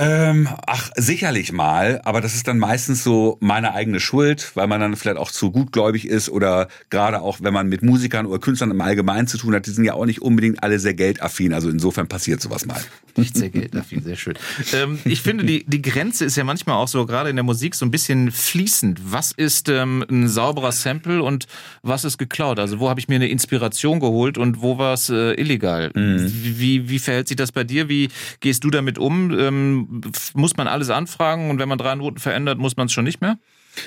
Ähm, 0.00 0.48
ach, 0.66 0.90
sicherlich 0.96 1.50
mal, 1.50 2.00
aber 2.04 2.20
das 2.20 2.36
ist 2.36 2.46
dann 2.46 2.58
meistens 2.58 3.02
so 3.02 3.36
meine 3.40 3.74
eigene 3.74 3.98
Schuld, 3.98 4.52
weil 4.54 4.68
man 4.68 4.80
dann 4.80 4.94
vielleicht 4.94 5.18
auch 5.18 5.32
zu 5.32 5.50
gutgläubig 5.50 6.06
ist 6.06 6.28
oder 6.28 6.68
gerade 6.88 7.20
auch, 7.20 7.38
wenn 7.42 7.52
man 7.52 7.68
mit 7.68 7.82
Musikern 7.82 8.26
oder 8.26 8.38
Künstlern 8.38 8.70
im 8.70 8.80
Allgemeinen 8.80 9.26
zu 9.26 9.38
tun 9.38 9.54
hat, 9.54 9.66
die 9.66 9.70
sind 9.70 9.82
ja 9.82 9.94
auch 9.94 10.06
nicht 10.06 10.22
unbedingt 10.22 10.62
alle 10.62 10.78
sehr 10.78 10.94
geldaffin, 10.94 11.52
also 11.52 11.68
insofern 11.68 12.06
passiert 12.06 12.40
sowas 12.40 12.64
mal. 12.64 12.80
Nicht 13.16 13.36
sehr 13.36 13.50
geldaffin, 13.50 14.04
sehr 14.04 14.14
schön. 14.14 14.34
Ähm, 14.72 15.00
ich 15.04 15.22
finde, 15.22 15.44
die, 15.44 15.64
die 15.66 15.82
Grenze 15.82 16.24
ist 16.24 16.36
ja 16.36 16.44
manchmal 16.44 16.76
auch 16.76 16.86
so, 16.86 17.04
gerade 17.04 17.30
in 17.30 17.36
der 17.36 17.42
Musik, 17.42 17.74
so 17.74 17.84
ein 17.84 17.90
bisschen 17.90 18.30
fließend. 18.30 19.00
Was 19.10 19.32
ist 19.32 19.68
ähm, 19.68 20.04
ein 20.08 20.28
sauberer 20.28 20.70
Sample 20.70 21.24
und 21.24 21.48
was 21.82 22.04
ist 22.04 22.18
geklaut? 22.18 22.60
Also 22.60 22.78
wo 22.78 22.88
habe 22.88 23.00
ich 23.00 23.08
mir 23.08 23.16
eine 23.16 23.28
Inspiration 23.28 23.98
geholt 23.98 24.38
und 24.38 24.62
wo 24.62 24.78
war 24.78 24.94
es 24.94 25.08
äh, 25.10 25.32
illegal? 25.34 25.90
Mhm. 25.94 26.32
Wie, 26.32 26.88
wie 26.88 26.98
verhält 27.00 27.26
sich 27.26 27.36
das 27.36 27.50
bei 27.50 27.64
dir? 27.64 27.88
Wie 27.88 28.08
gehst 28.38 28.62
du 28.62 28.70
damit 28.70 28.98
um? 28.98 29.87
Muss 30.34 30.56
man 30.56 30.68
alles 30.68 30.90
anfragen 30.90 31.50
und 31.50 31.58
wenn 31.58 31.68
man 31.68 31.78
drei 31.78 31.94
Noten 31.94 32.18
verändert, 32.18 32.58
muss 32.58 32.76
man 32.76 32.86
es 32.86 32.92
schon 32.92 33.04
nicht 33.04 33.20
mehr? 33.20 33.38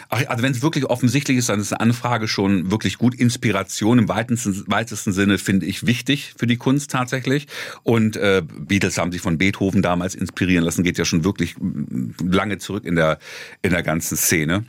Ach, 0.10 0.24
also 0.28 0.44
wenn 0.44 0.52
es 0.52 0.62
wirklich 0.62 0.86
offensichtlich 0.86 1.38
ist, 1.38 1.50
dann 1.50 1.60
ist 1.60 1.74
eine 1.74 1.82
Anfrage 1.82 2.28
schon 2.28 2.72
wirklich 2.72 2.98
gut. 2.98 3.16
Inspiration 3.16 4.00
im 4.00 4.10
weitesten, 4.10 4.64
weitesten 4.68 5.12
Sinne 5.12 5.38
finde 5.38 5.66
ich 5.66 5.86
wichtig 5.86 6.34
für 6.38 6.48
die 6.48 6.58
Kunst 6.58 6.92
tatsächlich. 6.92 7.48
Und 7.84 8.16
äh, 8.16 8.42
Beatles 8.42 8.98
haben 8.98 9.12
sich 9.12 9.22
von 9.22 9.38
Beethoven 9.38 9.82
damals 9.82 10.16
inspirieren 10.16 10.64
lassen, 10.64 10.84
geht 10.84 10.98
ja 10.98 11.06
schon 11.06 11.24
wirklich 11.24 11.56
lange 12.24 12.58
zurück 12.58 12.86
in 12.86 12.96
der 12.96 13.20
in 13.62 13.72
der 13.72 13.84
ganzen 13.84 14.18
Szene. 14.18 14.66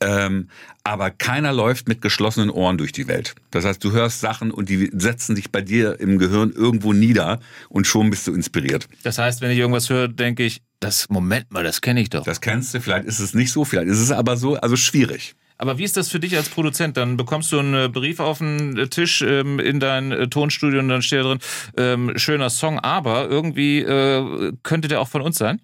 Ähm, 0.00 0.48
aber 0.84 1.10
keiner 1.10 1.52
läuft 1.52 1.88
mit 1.88 2.00
geschlossenen 2.00 2.50
Ohren 2.50 2.78
durch 2.78 2.92
die 2.92 3.08
Welt. 3.08 3.34
Das 3.50 3.64
heißt, 3.64 3.82
du 3.82 3.92
hörst 3.92 4.20
Sachen 4.20 4.50
und 4.50 4.68
die 4.68 4.90
setzen 4.92 5.36
sich 5.36 5.50
bei 5.50 5.60
dir 5.60 6.00
im 6.00 6.18
Gehirn 6.18 6.52
irgendwo 6.52 6.92
nieder 6.92 7.40
und 7.68 7.86
schon 7.86 8.10
bist 8.10 8.26
du 8.26 8.34
inspiriert. 8.34 8.88
Das 9.02 9.18
heißt, 9.18 9.40
wenn 9.40 9.50
ich 9.50 9.58
irgendwas 9.58 9.90
höre, 9.90 10.08
denke 10.08 10.44
ich, 10.44 10.62
das 10.80 11.08
Moment 11.08 11.50
mal, 11.50 11.64
das 11.64 11.80
kenne 11.80 12.00
ich 12.00 12.10
doch. 12.10 12.24
Das 12.24 12.40
kennst 12.40 12.72
du, 12.74 12.80
vielleicht 12.80 13.06
ist 13.06 13.18
es 13.18 13.34
nicht 13.34 13.50
so, 13.50 13.64
vielleicht 13.64 13.88
ist 13.88 13.98
es 13.98 14.12
aber 14.12 14.36
so, 14.36 14.56
also 14.56 14.76
schwierig. 14.76 15.34
Aber 15.58 15.76
wie 15.76 15.84
ist 15.84 15.96
das 15.96 16.08
für 16.08 16.20
dich 16.20 16.36
als 16.36 16.48
Produzent? 16.48 16.96
Dann 16.96 17.16
bekommst 17.16 17.50
du 17.50 17.58
einen 17.58 17.90
Brief 17.90 18.20
auf 18.20 18.38
den 18.38 18.88
Tisch 18.90 19.22
ähm, 19.22 19.58
in 19.58 19.80
dein 19.80 20.12
äh, 20.12 20.28
Tonstudio 20.28 20.78
und 20.78 20.88
dann 20.88 21.02
steht 21.02 21.18
da 21.18 21.24
drin, 21.24 21.38
ähm, 21.76 22.12
schöner 22.16 22.48
Song, 22.48 22.78
aber 22.78 23.28
irgendwie 23.28 23.80
äh, 23.80 24.52
könnte 24.62 24.86
der 24.86 25.00
auch 25.00 25.08
von 25.08 25.20
uns 25.20 25.36
sein? 25.36 25.60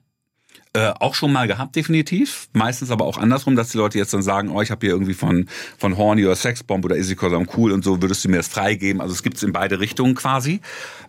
Äh, 0.76 0.92
auch 0.98 1.14
schon 1.14 1.32
mal 1.32 1.46
gehabt, 1.46 1.76
definitiv. 1.76 2.48
Meistens 2.52 2.90
aber 2.90 3.04
auch 3.04 3.16
andersrum, 3.16 3.54
dass 3.54 3.68
die 3.68 3.78
Leute 3.78 3.96
jetzt 3.96 4.12
dann 4.12 4.24
sagen, 4.24 4.50
oh, 4.50 4.60
ich 4.60 4.72
habe 4.72 4.84
hier 4.84 4.92
irgendwie 4.92 5.14
von, 5.14 5.48
von 5.78 5.96
Horny 5.96 6.24
oder 6.24 6.34
Sexbomb 6.34 6.84
oder 6.84 6.96
It 6.96 7.16
Cause 7.16 7.36
I'm 7.36 7.46
Cool 7.56 7.70
und 7.70 7.84
so, 7.84 8.02
würdest 8.02 8.24
du 8.24 8.28
mir 8.28 8.38
das 8.38 8.48
freigeben? 8.48 9.00
Also 9.00 9.14
es 9.14 9.22
gibt's 9.22 9.44
in 9.44 9.52
beide 9.52 9.78
Richtungen 9.78 10.16
quasi. 10.16 10.60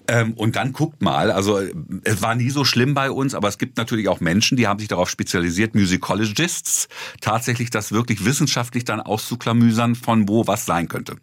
Ähm, 0.08 0.34
und 0.34 0.56
dann 0.56 0.72
guckt 0.72 1.02
mal, 1.02 1.32
also 1.32 1.60
es 2.04 2.22
war 2.22 2.36
nie 2.36 2.52
so 2.52 2.64
schlimm 2.64 2.94
bei 2.94 3.10
uns, 3.10 3.34
aber 3.34 3.48
es 3.48 3.58
gibt 3.58 3.78
natürlich 3.78 4.08
auch 4.08 4.20
Menschen, 4.20 4.56
die 4.56 4.68
haben 4.68 4.78
sich 4.78 4.88
darauf 4.88 5.10
spezialisiert, 5.10 5.74
Musicologists, 5.74 6.88
tatsächlich 7.20 7.72
das 7.72 7.92
wirklich 7.92 8.24
wissenschaftlich 8.24 8.86
dann 8.86 9.02
auszuklamüsern, 9.02 9.96
von 9.96 10.30
wo 10.30 10.46
was 10.46 10.68
sein 10.68 10.88
könnte. 10.90 11.16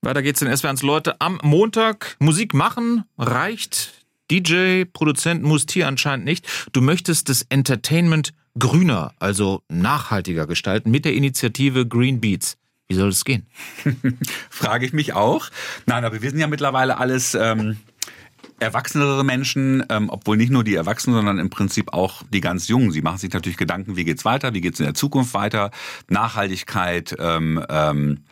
Weiter 0.00 0.22
geht's 0.22 0.40
in 0.40 0.56
SWRs 0.56 0.80
Leute. 0.80 1.20
Am 1.20 1.38
Montag 1.42 2.16
Musik 2.20 2.54
machen 2.54 3.04
reicht 3.18 4.05
DJ, 4.30 4.84
Produzent 4.84 5.42
musst 5.42 5.70
hier 5.70 5.86
anscheinend 5.86 6.24
nicht. 6.24 6.46
Du 6.72 6.80
möchtest 6.80 7.28
das 7.28 7.46
Entertainment 7.48 8.32
grüner, 8.58 9.12
also 9.18 9.62
nachhaltiger 9.68 10.46
gestalten 10.46 10.90
mit 10.90 11.04
der 11.04 11.14
Initiative 11.14 11.86
Green 11.86 12.20
Beats. 12.20 12.56
Wie 12.88 12.94
soll 12.94 13.08
es 13.08 13.24
gehen? 13.24 13.46
Frage 14.50 14.86
ich 14.86 14.92
mich 14.92 15.12
auch. 15.12 15.48
Nein, 15.86 16.04
aber 16.04 16.22
wir 16.22 16.30
sind 16.30 16.38
ja 16.38 16.46
mittlerweile 16.46 16.98
alles 16.98 17.34
ähm, 17.34 17.78
erwachsenere 18.60 19.24
Menschen, 19.24 19.84
ähm, 19.88 20.08
obwohl 20.08 20.36
nicht 20.36 20.50
nur 20.50 20.64
die 20.64 20.76
Erwachsenen, 20.76 21.16
sondern 21.16 21.38
im 21.38 21.50
Prinzip 21.50 21.92
auch 21.92 22.22
die 22.32 22.40
ganz 22.40 22.68
Jungen. 22.68 22.92
Sie 22.92 23.02
machen 23.02 23.18
sich 23.18 23.32
natürlich 23.32 23.56
Gedanken, 23.56 23.96
wie 23.96 24.04
geht's 24.04 24.24
weiter, 24.24 24.54
wie 24.54 24.60
geht's 24.60 24.78
in 24.78 24.86
der 24.86 24.94
Zukunft 24.94 25.34
weiter, 25.34 25.70
Nachhaltigkeit, 26.08 27.16
ähm, 27.18 27.64
ähm, 27.68 28.24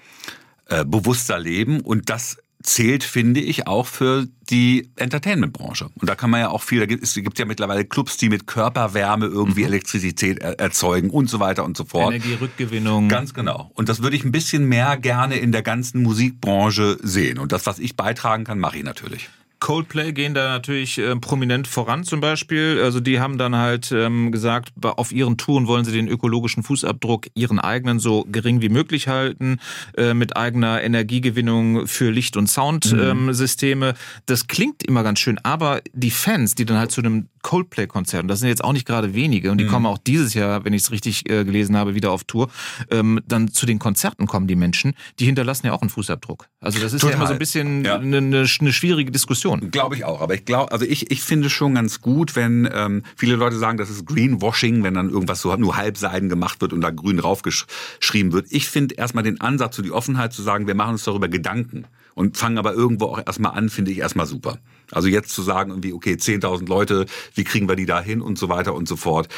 äh, 0.66 0.85
bewusster 0.85 1.38
Leben 1.38 1.80
und 1.80 2.09
das 2.09 2.38
zählt, 2.64 3.05
finde 3.05 3.40
ich, 3.40 3.66
auch 3.66 3.87
für 3.87 4.27
die 4.50 4.90
Entertainment-Branche. 4.96 5.90
Und 5.94 6.09
da 6.09 6.14
kann 6.14 6.31
man 6.31 6.40
ja 6.40 6.48
auch 6.48 6.62
viel, 6.62 6.81
da 6.81 6.87
gibt, 6.87 7.03
es 7.03 7.14
gibt 7.14 7.38
ja 7.38 7.44
mittlerweile 7.44 7.85
Clubs, 7.85 8.16
die 8.16 8.31
mit 8.31 8.46
Körperwärme 8.46 9.27
irgendwie 9.27 9.61
mhm. 9.61 9.68
Elektrizität 9.68 10.38
erzeugen 10.38 11.11
und 11.11 11.29
so 11.29 11.40
weiter 11.40 11.64
und 11.64 11.77
so 11.77 11.85
fort. 11.85 12.14
Energierückgewinnung. 12.14 13.09
Ganz 13.09 13.35
genau. 13.35 13.70
Und 13.74 13.88
das 13.88 14.03
würde 14.03 14.16
ich 14.16 14.24
ein 14.24 14.33
bisschen 14.33 14.66
mehr 14.66 14.96
gerne 14.96 15.37
in 15.37 15.53
der 15.53 15.62
ganzen 15.62 16.03
Musikbranche 16.03 16.98
sehen. 17.03 17.38
Und 17.38 17.53
das, 17.53 17.66
was 17.66 17.79
ich 17.79 17.96
beitragen 17.96 18.44
kann, 18.44 18.59
mache 18.59 18.79
ich 18.79 18.85
natürlich. 18.85 19.29
Coldplay 19.64 20.12
gehen 20.12 20.35
da 20.35 20.50
natürlich 20.50 20.98
äh, 20.98 21.16
prominent 21.16 21.66
voran 21.66 22.05
zum 22.05 22.20
Beispiel. 22.20 22.83
Also 22.85 23.00
die 23.00 23.18
haben 23.18 23.38
dann 23.38 23.57
halt 23.57 23.90
ähm, 23.92 24.31
gesagt, 24.31 24.74
auf 24.83 25.11
ihren 25.11 25.38
Touren 25.38 25.66
wollen 25.66 25.87
sie 25.87 25.92
den 25.92 26.07
ökologischen 26.07 26.62
Fußabdruck 26.62 27.29
ihren 27.35 27.59
eigenen 27.59 27.98
so 27.98 28.27
gering 28.31 28.61
wie 28.61 28.68
möglich 28.68 29.09
halten, 29.09 29.61
äh, 29.96 30.12
mit 30.12 30.37
eigener 30.37 30.83
Energiegewinnung 30.83 31.87
für 31.87 32.11
Licht- 32.11 32.37
und 32.37 32.46
Soundsysteme. 32.46 33.87
Mhm. 33.87 33.92
Ähm, 33.92 34.20
das 34.27 34.48
klingt 34.48 34.83
immer 34.83 35.03
ganz 35.03 35.20
schön, 35.20 35.40
aber 35.42 35.81
die 35.94 36.11
Fans, 36.11 36.55
die 36.55 36.66
dann 36.66 36.77
halt 36.77 36.92
zu 36.92 37.00
einem 37.00 37.31
Coldplay-Konzert, 37.44 38.22
und 38.22 38.28
das 38.28 38.40
sind 38.40 38.48
jetzt 38.48 38.64
auch 38.64 38.72
nicht 38.72 38.87
gerade 38.87 39.14
wenige, 39.14 39.52
und 39.52 39.59
die 39.59 39.64
mhm. 39.64 39.68
kommen 39.68 39.87
auch 39.87 39.98
dieses 39.98 40.35
Jahr, 40.35 40.64
wenn 40.64 40.72
ich 40.72 40.83
es 40.83 40.90
richtig 40.90 41.30
äh, 41.30 41.44
gelesen 41.44 41.76
habe, 41.76 41.94
wieder 41.94 42.11
auf 42.11 42.24
Tour, 42.24 42.50
ähm, 42.90 43.20
dann 43.28 43.48
zu 43.48 43.66
den 43.66 43.78
Konzerten 43.78 44.26
kommen 44.26 44.48
die 44.48 44.57
Menschen, 44.57 44.94
die 45.20 45.26
hinterlassen 45.26 45.66
ja 45.66 45.72
auch 45.72 45.83
einen 45.83 45.90
Fußabdruck. 45.90 46.48
Also 46.61 46.80
das 46.80 46.92
ist 46.92 47.02
Total. 47.02 47.12
ja 47.12 47.16
immer 47.18 47.26
so 47.28 47.35
ein 47.35 47.38
bisschen 47.38 47.85
ja. 47.85 47.96
eine, 47.96 48.16
eine, 48.16 48.46
eine 48.61 48.72
schwierige 48.72 49.12
Diskussion. 49.12 49.70
Glaube 49.70 49.94
ich 49.94 50.04
auch, 50.04 50.20
aber 50.20 50.35
ich 50.35 50.44
glaube, 50.44 50.72
also 50.72 50.85
ich, 50.85 51.11
ich 51.11 51.22
finde 51.22 51.50
schon 51.50 51.74
ganz 51.74 52.00
gut, 52.00 52.35
wenn 52.35 52.68
ähm, 52.72 53.02
viele 53.16 53.37
Leute 53.37 53.57
sagen, 53.57 53.78
das 53.78 53.90
ist 53.90 54.07
Greenwashing, 54.07 54.83
wenn 54.83 54.94
dann 54.94 55.11
irgendwas 55.11 55.40
so 55.40 55.54
nur 55.54 55.76
halbseiden 55.76 56.28
gemacht 56.28 56.61
wird 56.62 56.72
und 56.72 56.80
da 56.80 56.90
grün 56.90 57.18
draufgeschrieben 57.18 58.33
wird. 58.33 58.46
Ich 58.50 58.68
finde 58.68 58.94
erstmal 58.94 59.22
den 59.22 59.40
Ansatz, 59.40 59.76
so 59.76 59.83
die 59.83 59.92
Offenheit 59.92 60.33
zu 60.33 60.42
sagen, 60.42 60.66
wir 60.66 60.74
machen 60.74 60.92
uns 60.92 61.04
darüber 61.04 61.28
Gedanken 61.28 61.87
und 62.14 62.37
fangen 62.37 62.59
aber 62.59 62.72
irgendwo 62.72 63.07
auch 63.07 63.20
erstmal 63.24 63.52
an, 63.52 63.68
finde 63.68 63.90
ich 63.90 63.98
erstmal 63.98 64.26
super. 64.26 64.59
Also 64.94 65.09
jetzt 65.09 65.30
zu 65.30 65.42
sagen, 65.42 65.70
irgendwie, 65.70 65.92
okay, 65.92 66.14
10.000 66.14 66.68
Leute, 66.68 67.07
wie 67.35 67.44
kriegen 67.44 67.68
wir 67.68 67.76
die 67.76 67.87
da 67.87 68.00
hin 68.00 68.20
und 68.20 68.38
so 68.38 68.48
weiter 68.48 68.74
und 68.74 68.88
so 68.88 68.96
fort. 68.96 69.28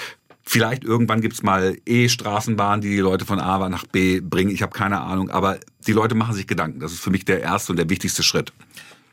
Vielleicht 0.49 0.85
irgendwann 0.85 1.21
gibt's 1.21 1.43
mal 1.43 1.77
E-Straßenbahnen, 1.87 2.81
die 2.81 2.91
die 2.91 2.99
Leute 2.99 3.25
von 3.25 3.41
A 3.41 3.69
nach 3.69 3.85
B 3.85 4.21
bringen. 4.21 4.53
Ich 4.53 4.63
habe 4.63 4.73
keine 4.73 5.01
Ahnung, 5.01 5.29
aber 5.29 5.59
die 5.87 5.93
Leute 5.93 6.15
machen 6.15 6.35
sich 6.35 6.47
Gedanken. 6.47 6.79
Das 6.79 6.93
ist 6.93 7.01
für 7.01 7.11
mich 7.11 7.25
der 7.25 7.41
erste 7.41 7.73
und 7.73 7.79
der 7.79 7.91
wichtigste 7.91 8.23
Schritt. 8.23 8.53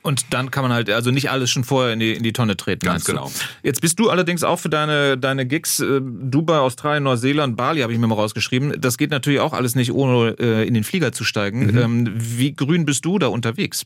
Und 0.03 0.34
dann 0.34 0.51
kann 0.51 0.63
man 0.63 0.73
halt 0.73 0.89
also 0.89 1.12
nicht 1.12 1.32
alles 1.32 1.49
schon 1.49 1.63
vorher 1.63 1.93
in 1.93 1.99
die, 1.99 2.12
in 2.12 2.23
die 2.23 2.34
Tonne 2.34 2.58
treten. 2.58 2.86
Ganz 2.86 3.06
genau. 3.06 3.32
Jetzt 3.63 3.79
bist 3.79 3.97
du 3.99 4.10
allerdings 4.10 4.43
auch 4.43 4.60
für 4.60 4.69
deine, 4.69 5.17
deine 5.17 5.45
Gigs 5.47 5.79
äh, 5.79 6.01
Dubai, 6.01 6.58
Australien, 6.58 7.03
Neuseeland, 7.03 7.56
Bali 7.56 7.82
habe 7.82 7.93
ich 7.93 7.99
mir 7.99 8.08
mal 8.08 8.15
rausgeschrieben. 8.15 8.79
Das 8.79 8.97
geht 8.97 9.12
natürlich 9.12 9.39
auch 9.39 9.53
alles 9.53 9.75
nicht, 9.75 9.93
ohne 9.93 10.36
äh, 10.39 10.67
in 10.67 10.73
den 10.73 10.84
Flieger 10.84 11.13
zu 11.13 11.23
steigen. 11.23 11.67
Mhm. 11.67 11.77
Ähm, 11.77 12.13
wie 12.15 12.53
grün 12.53 12.86
bist 12.86 13.06
du 13.06 13.17
da 13.17 13.27
unterwegs? 13.27 13.86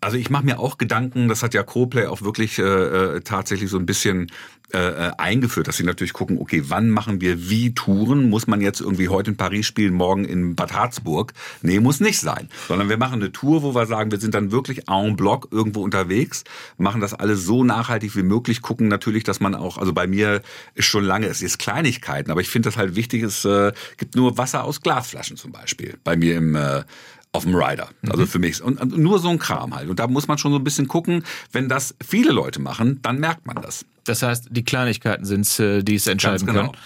Also 0.00 0.16
ich 0.16 0.30
mache 0.30 0.44
mir 0.44 0.58
auch 0.58 0.78
Gedanken, 0.78 1.28
das 1.28 1.42
hat 1.42 1.52
ja 1.54 1.62
CoPlay 1.62 2.06
auch 2.06 2.22
wirklich 2.22 2.58
äh, 2.58 2.62
äh 2.62 3.20
tatsächlich 3.20 3.70
so 3.70 3.78
ein 3.78 3.86
bisschen 3.86 4.30
äh, 4.72 5.08
äh, 5.08 5.10
eingeführt, 5.18 5.66
dass 5.66 5.78
sie 5.78 5.82
natürlich 5.82 6.12
gucken, 6.12 6.38
okay, 6.38 6.62
wann 6.68 6.90
machen 6.90 7.20
wir 7.20 7.50
wie 7.50 7.74
Touren? 7.74 8.30
Muss 8.30 8.46
man 8.46 8.60
jetzt 8.60 8.80
irgendwie 8.80 9.08
heute 9.08 9.32
in 9.32 9.36
Paris 9.36 9.66
spielen, 9.66 9.94
morgen 9.94 10.24
in 10.24 10.54
Bad 10.54 10.72
Harzburg? 10.72 11.32
Nee, 11.62 11.80
muss 11.80 11.98
nicht 11.98 12.20
sein. 12.20 12.48
Sondern 12.68 12.88
wir 12.88 12.96
machen 12.96 13.20
eine 13.20 13.32
Tour, 13.32 13.64
wo 13.64 13.74
wir 13.74 13.86
sagen, 13.86 14.12
wir 14.12 14.20
sind 14.20 14.32
dann 14.32 14.52
wirklich 14.52 14.88
en 14.88 15.16
bloc 15.16 15.48
irgendwo 15.50 15.82
unterwegs, 15.82 16.44
machen 16.78 17.00
das 17.00 17.14
alles 17.14 17.44
so 17.44 17.64
nachhaltig 17.64 18.14
wie 18.14 18.22
möglich, 18.22 18.62
gucken 18.62 18.86
natürlich, 18.86 19.24
dass 19.24 19.40
man 19.40 19.56
auch, 19.56 19.76
also 19.76 19.92
bei 19.92 20.06
mir 20.06 20.40
ist 20.74 20.84
schon 20.84 21.02
lange, 21.02 21.26
es 21.26 21.42
ist 21.42 21.58
Kleinigkeiten, 21.58 22.30
aber 22.30 22.40
ich 22.40 22.48
finde 22.48 22.68
das 22.68 22.76
halt 22.76 22.94
wichtig, 22.94 23.24
es 23.24 23.44
äh, 23.44 23.72
gibt 23.96 24.14
nur 24.14 24.38
Wasser 24.38 24.62
aus 24.62 24.82
Glasflaschen 24.82 25.36
zum 25.36 25.50
Beispiel. 25.50 25.98
Bei 26.04 26.14
mir 26.14 26.36
im 26.36 26.54
äh, 26.54 26.84
auf 27.32 27.44
dem 27.44 27.54
Rider. 27.54 27.88
Also 28.08 28.22
mhm. 28.22 28.26
für 28.26 28.38
mich. 28.38 28.62
Und 28.62 28.96
nur 28.96 29.18
so 29.18 29.28
ein 29.28 29.38
Kram 29.38 29.74
halt. 29.74 29.88
Und 29.88 29.98
da 29.98 30.06
muss 30.08 30.26
man 30.26 30.38
schon 30.38 30.52
so 30.52 30.58
ein 30.58 30.64
bisschen 30.64 30.88
gucken, 30.88 31.24
wenn 31.52 31.68
das 31.68 31.94
viele 32.04 32.32
Leute 32.32 32.60
machen, 32.60 33.00
dann 33.02 33.20
merkt 33.20 33.46
man 33.46 33.56
das. 33.62 33.84
Das 34.04 34.22
heißt, 34.22 34.48
die 34.50 34.64
Kleinigkeiten 34.64 35.24
sind 35.24 35.42
es, 35.42 35.58
äh, 35.58 35.82
die 35.82 35.94
es 35.94 36.06
entscheiden 36.06 36.46
genau. 36.46 36.60
können. 36.60 36.76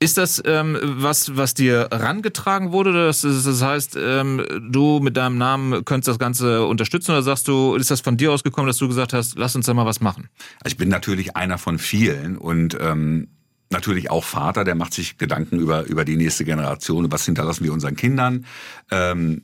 Ist 0.00 0.16
das 0.16 0.40
ähm, 0.44 0.78
was, 0.80 1.36
was 1.36 1.54
dir 1.54 1.88
rangetragen 1.90 2.70
wurde? 2.70 2.92
Das, 2.92 3.22
das 3.22 3.62
heißt, 3.62 3.98
ähm, 4.00 4.44
du 4.70 5.00
mit 5.00 5.16
deinem 5.16 5.38
Namen 5.38 5.84
könntest 5.84 6.06
das 6.06 6.20
Ganze 6.20 6.64
unterstützen 6.66 7.10
oder 7.10 7.22
sagst 7.24 7.48
du, 7.48 7.74
ist 7.74 7.90
das 7.90 8.00
von 8.00 8.16
dir 8.16 8.30
ausgekommen, 8.30 8.68
dass 8.68 8.76
du 8.76 8.86
gesagt 8.86 9.12
hast, 9.12 9.36
lass 9.36 9.56
uns 9.56 9.66
da 9.66 9.74
mal 9.74 9.86
was 9.86 10.00
machen? 10.00 10.28
Also 10.62 10.74
ich 10.74 10.76
bin 10.76 10.88
natürlich 10.88 11.34
einer 11.34 11.58
von 11.58 11.80
vielen 11.80 12.38
und 12.38 12.78
ähm, 12.80 13.26
natürlich 13.70 14.08
auch 14.08 14.22
Vater, 14.22 14.62
der 14.62 14.76
macht 14.76 14.94
sich 14.94 15.18
Gedanken 15.18 15.58
über, 15.58 15.84
über 15.86 16.04
die 16.04 16.16
nächste 16.16 16.44
Generation, 16.44 17.10
was 17.10 17.24
hinterlassen 17.24 17.64
wir 17.64 17.72
unseren 17.72 17.96
Kindern. 17.96 18.46
Ähm, 18.92 19.42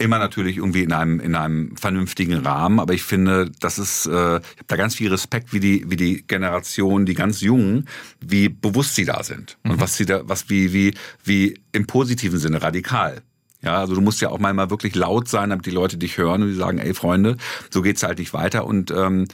immer 0.00 0.18
natürlich 0.18 0.56
irgendwie 0.56 0.82
in 0.82 0.92
einem 0.92 1.20
in 1.20 1.34
einem 1.34 1.76
vernünftigen 1.76 2.34
Rahmen, 2.34 2.80
aber 2.80 2.94
ich 2.94 3.02
finde, 3.02 3.50
das 3.60 3.78
ist 3.78 4.06
äh, 4.06 4.10
ich 4.10 4.14
habe 4.14 4.66
da 4.66 4.76
ganz 4.76 4.94
viel 4.94 5.10
Respekt, 5.10 5.52
wie 5.52 5.60
die 5.60 5.84
wie 5.88 5.96
die 5.96 6.24
Generation, 6.26 7.04
die 7.06 7.14
ganz 7.14 7.40
jungen, 7.40 7.86
wie 8.20 8.48
bewusst 8.48 8.94
sie 8.94 9.04
da 9.04 9.22
sind 9.22 9.58
mhm. 9.62 9.72
und 9.72 9.80
was 9.80 9.96
sie 9.96 10.06
da 10.06 10.22
was 10.24 10.48
wie 10.48 10.72
wie 10.72 10.94
wie 11.22 11.60
im 11.72 11.86
positiven 11.86 12.38
Sinne 12.38 12.62
radikal. 12.62 13.22
Ja, 13.62 13.78
also 13.78 13.94
du 13.94 14.00
musst 14.00 14.22
ja 14.22 14.30
auch 14.30 14.38
mal 14.38 14.70
wirklich 14.70 14.94
laut 14.94 15.28
sein, 15.28 15.50
damit 15.50 15.66
die 15.66 15.70
Leute 15.70 15.98
dich 15.98 16.16
hören 16.16 16.42
und 16.42 16.48
die 16.48 16.54
sagen, 16.54 16.78
ey 16.78 16.94
Freunde, 16.94 17.36
so 17.68 17.82
geht's 17.82 18.02
halt 18.02 18.18
nicht 18.18 18.32
weiter 18.32 18.64
und 18.64 18.90
ähm, 18.90 19.26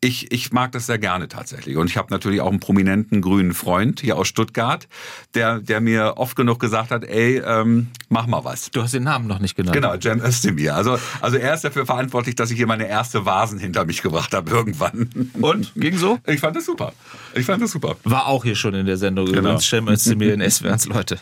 ich, 0.00 0.30
ich 0.30 0.52
mag 0.52 0.72
das 0.72 0.86
sehr 0.86 0.98
gerne 0.98 1.28
tatsächlich. 1.28 1.76
Und 1.76 1.90
ich 1.90 1.96
habe 1.96 2.08
natürlich 2.10 2.40
auch 2.40 2.50
einen 2.50 2.60
prominenten 2.60 3.20
grünen 3.20 3.52
Freund 3.52 4.00
hier 4.00 4.16
aus 4.16 4.28
Stuttgart, 4.28 4.86
der, 5.34 5.58
der 5.58 5.80
mir 5.80 6.14
oft 6.16 6.36
genug 6.36 6.60
gesagt 6.60 6.90
hat, 6.90 7.04
ey, 7.04 7.42
ähm, 7.44 7.88
mach 8.08 8.26
mal 8.26 8.44
was. 8.44 8.70
Du 8.70 8.82
hast 8.82 8.94
den 8.94 9.02
Namen 9.02 9.26
noch 9.26 9.40
nicht 9.40 9.56
genannt. 9.56 9.74
Genau, 9.74 9.96
Cem 10.00 10.20
Özdemir. 10.24 10.76
Also, 10.76 10.98
also 11.20 11.36
er 11.36 11.54
ist 11.54 11.64
dafür 11.64 11.84
verantwortlich, 11.84 12.36
dass 12.36 12.50
ich 12.50 12.56
hier 12.56 12.68
meine 12.68 12.88
erste 12.88 13.26
Vasen 13.26 13.58
hinter 13.58 13.84
mich 13.84 14.02
gebracht 14.02 14.34
habe 14.34 14.50
irgendwann. 14.50 15.32
Und? 15.40 15.72
Ging 15.74 15.96
so? 15.96 16.18
Ich 16.26 16.40
fand 16.40 16.56
das 16.56 16.66
super. 16.66 16.92
Ich 17.34 17.46
fand 17.46 17.60
das 17.62 17.72
super. 17.72 17.96
War 18.04 18.26
auch 18.26 18.44
hier 18.44 18.54
schon 18.54 18.74
in 18.74 18.86
der 18.86 18.96
Sendung 18.96 19.26
genau. 19.26 19.38
übrigens, 19.38 19.68
Cem 19.68 19.88
Özdemir 19.88 20.32
in 20.32 20.48
SWRs 20.48 20.86
Leute. 20.86 21.18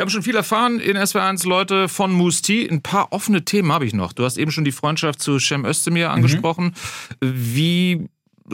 Wir 0.00 0.04
haben 0.04 0.10
schon 0.12 0.22
viel 0.22 0.36
erfahren 0.36 0.80
in 0.80 0.96
SW1, 0.96 1.46
Leute, 1.46 1.86
von 1.86 2.30
T. 2.30 2.66
Ein 2.66 2.80
paar 2.80 3.12
offene 3.12 3.44
Themen 3.44 3.70
habe 3.70 3.84
ich 3.84 3.92
noch. 3.92 4.14
Du 4.14 4.24
hast 4.24 4.38
eben 4.38 4.50
schon 4.50 4.64
die 4.64 4.72
Freundschaft 4.72 5.20
zu 5.20 5.38
Cem 5.38 5.66
Özdemir 5.66 6.08
mhm. 6.08 6.14
angesprochen. 6.14 6.74
Mhm. 7.20 7.32
Wie 7.34 8.08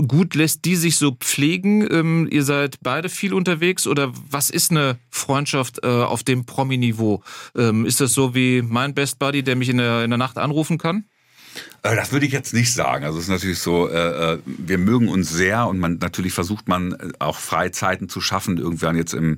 gut 0.09 0.35
lässt 0.35 0.65
die 0.65 0.75
sich 0.75 0.97
so 0.97 1.13
pflegen? 1.13 1.87
Ähm, 1.89 2.27
ihr 2.33 2.43
seid 2.43 2.79
beide 2.83 3.09
viel 3.09 3.33
unterwegs 3.33 3.87
oder 3.87 4.13
was 4.29 4.51
ist 4.51 4.73
eine 4.73 4.99
Freundschaft 5.09 5.85
äh, 5.85 5.87
auf 5.87 6.25
dem 6.25 6.47
Promi-Niveau? 6.47 7.23
Ähm, 7.57 7.87
ist 7.87 8.01
das 8.01 8.13
so 8.13 8.35
wie 8.35 8.63
mein 8.63 8.93
Best 8.93 9.21
Buddy, 9.21 9.45
der 9.45 9.55
mich 9.55 9.69
in 9.69 9.77
der, 9.77 10.03
in 10.03 10.11
der 10.11 10.19
Nacht 10.19 10.39
anrufen 10.39 10.79
kann? 10.79 11.05
Äh, 11.85 11.95
das 11.95 12.11
würde 12.11 12.27
ich 12.27 12.33
jetzt 12.33 12.55
nicht 12.55 12.75
sagen. 12.75 13.05
Also 13.05 13.19
es 13.19 13.27
ist 13.27 13.31
natürlich 13.31 13.61
so, 13.61 13.89
äh, 13.89 14.33
äh, 14.33 14.39
wir 14.45 14.79
mögen 14.79 15.07
uns 15.07 15.31
sehr 15.31 15.69
und 15.69 15.79
man 15.79 15.99
natürlich 15.99 16.33
versucht 16.33 16.67
man 16.67 17.13
auch 17.21 17.39
Freizeiten 17.39 18.09
zu 18.09 18.21
schaffen. 18.21 18.59
Irgendwann 18.59 18.97
jetzt 18.97 19.15
im 19.15 19.37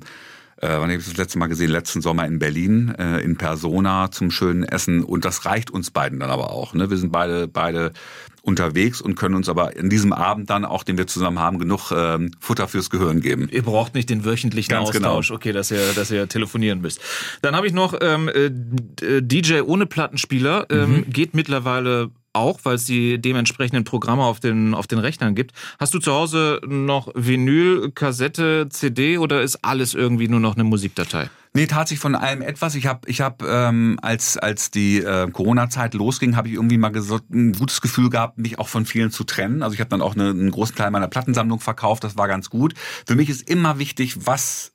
äh, 0.61 0.67
wann 0.67 0.89
habe 0.89 0.95
ich 0.95 1.05
das 1.05 1.17
letzte 1.17 1.39
Mal 1.39 1.47
gesehen? 1.47 1.71
Letzten 1.71 2.01
Sommer 2.01 2.25
in 2.25 2.39
Berlin, 2.39 2.93
äh, 2.97 3.19
in 3.21 3.37
Persona 3.37 4.11
zum 4.11 4.29
schönen 4.29 4.63
Essen. 4.63 5.03
Und 5.03 5.23
das 5.23 5.45
reicht 5.45 5.71
uns 5.71 5.91
beiden 5.91 6.19
dann 6.19 6.29
aber 6.29 6.51
auch. 6.51 6.73
Ne? 6.73 6.89
Wir 6.89 6.97
sind 6.97 7.11
beide, 7.11 7.47
beide 7.47 7.93
unterwegs 8.41 8.99
und 8.99 9.15
können 9.15 9.35
uns 9.35 9.47
aber 9.47 9.75
in 9.77 9.89
diesem 9.89 10.11
Abend 10.11 10.49
dann, 10.49 10.65
auch 10.65 10.83
den 10.83 10.97
wir 10.97 11.07
zusammen 11.07 11.39
haben, 11.39 11.59
genug 11.59 11.91
ähm, 11.91 12.31
Futter 12.39 12.67
fürs 12.67 12.89
Gehirn 12.89 13.21
geben. 13.21 13.47
Ihr 13.51 13.63
braucht 13.63 13.93
nicht 13.95 14.09
den 14.09 14.25
wöchentlichen 14.25 14.69
Ganz 14.69 14.91
genau. 14.91 15.09
Austausch, 15.09 15.27
genau. 15.29 15.37
okay, 15.37 15.51
dass 15.53 15.71
ihr, 15.71 15.93
dass 15.93 16.11
ihr 16.11 16.27
telefonieren 16.27 16.81
müsst. 16.81 16.99
Dann 17.41 17.55
habe 17.55 17.67
ich 17.67 17.73
noch 17.73 17.93
ähm, 18.01 18.27
äh, 18.29 18.49
DJ 19.21 19.61
ohne 19.61 19.85
Plattenspieler, 19.85 20.67
ähm, 20.69 20.91
mhm. 20.91 21.09
geht 21.09 21.35
mittlerweile 21.35 22.11
auch, 22.33 22.59
weil 22.63 22.75
es 22.75 22.85
die 22.85 23.19
dementsprechenden 23.19 23.83
Programme 23.83 24.23
auf 24.23 24.39
den, 24.39 24.73
auf 24.73 24.87
den 24.87 24.99
Rechnern 24.99 25.35
gibt. 25.35 25.51
Hast 25.79 25.93
du 25.93 25.99
zu 25.99 26.11
Hause 26.11 26.61
noch 26.67 27.09
Vinyl, 27.15 27.91
Kassette, 27.91 28.67
CD 28.69 29.17
oder 29.17 29.41
ist 29.41 29.63
alles 29.63 29.93
irgendwie 29.93 30.27
nur 30.27 30.39
noch 30.39 30.55
eine 30.55 30.63
Musikdatei? 30.63 31.29
Nee, 31.53 31.65
tatsächlich 31.65 31.99
von 31.99 32.13
allem 32.13 32.43
etwas. 32.43 32.75
Ich 32.75 32.85
habe, 32.85 33.09
ich 33.09 33.21
hab, 33.21 33.41
ähm, 33.41 33.97
als 34.03 34.37
als 34.37 34.69
die 34.69 34.99
äh, 34.99 35.29
Corona-Zeit 35.31 35.95
losging, 35.95 36.35
habe 36.35 36.47
ich 36.47 36.53
irgendwie 36.53 36.77
mal 36.77 36.91
ein 36.95 37.53
gutes 37.53 37.81
Gefühl 37.81 38.11
gehabt, 38.11 38.37
mich 38.37 38.59
auch 38.59 38.67
von 38.67 38.85
vielen 38.85 39.09
zu 39.09 39.23
trennen. 39.23 39.63
Also 39.63 39.73
ich 39.73 39.79
habe 39.79 39.89
dann 39.89 40.01
auch 40.01 40.13
eine, 40.13 40.29
einen 40.29 40.51
großen 40.51 40.75
Teil 40.75 40.91
meiner 40.91 41.07
Plattensammlung 41.07 41.59
verkauft. 41.59 42.03
Das 42.03 42.17
war 42.17 42.27
ganz 42.27 42.51
gut. 42.51 42.75
Für 43.07 43.15
mich 43.15 43.29
ist 43.29 43.49
immer 43.49 43.79
wichtig, 43.79 44.27
was 44.27 44.73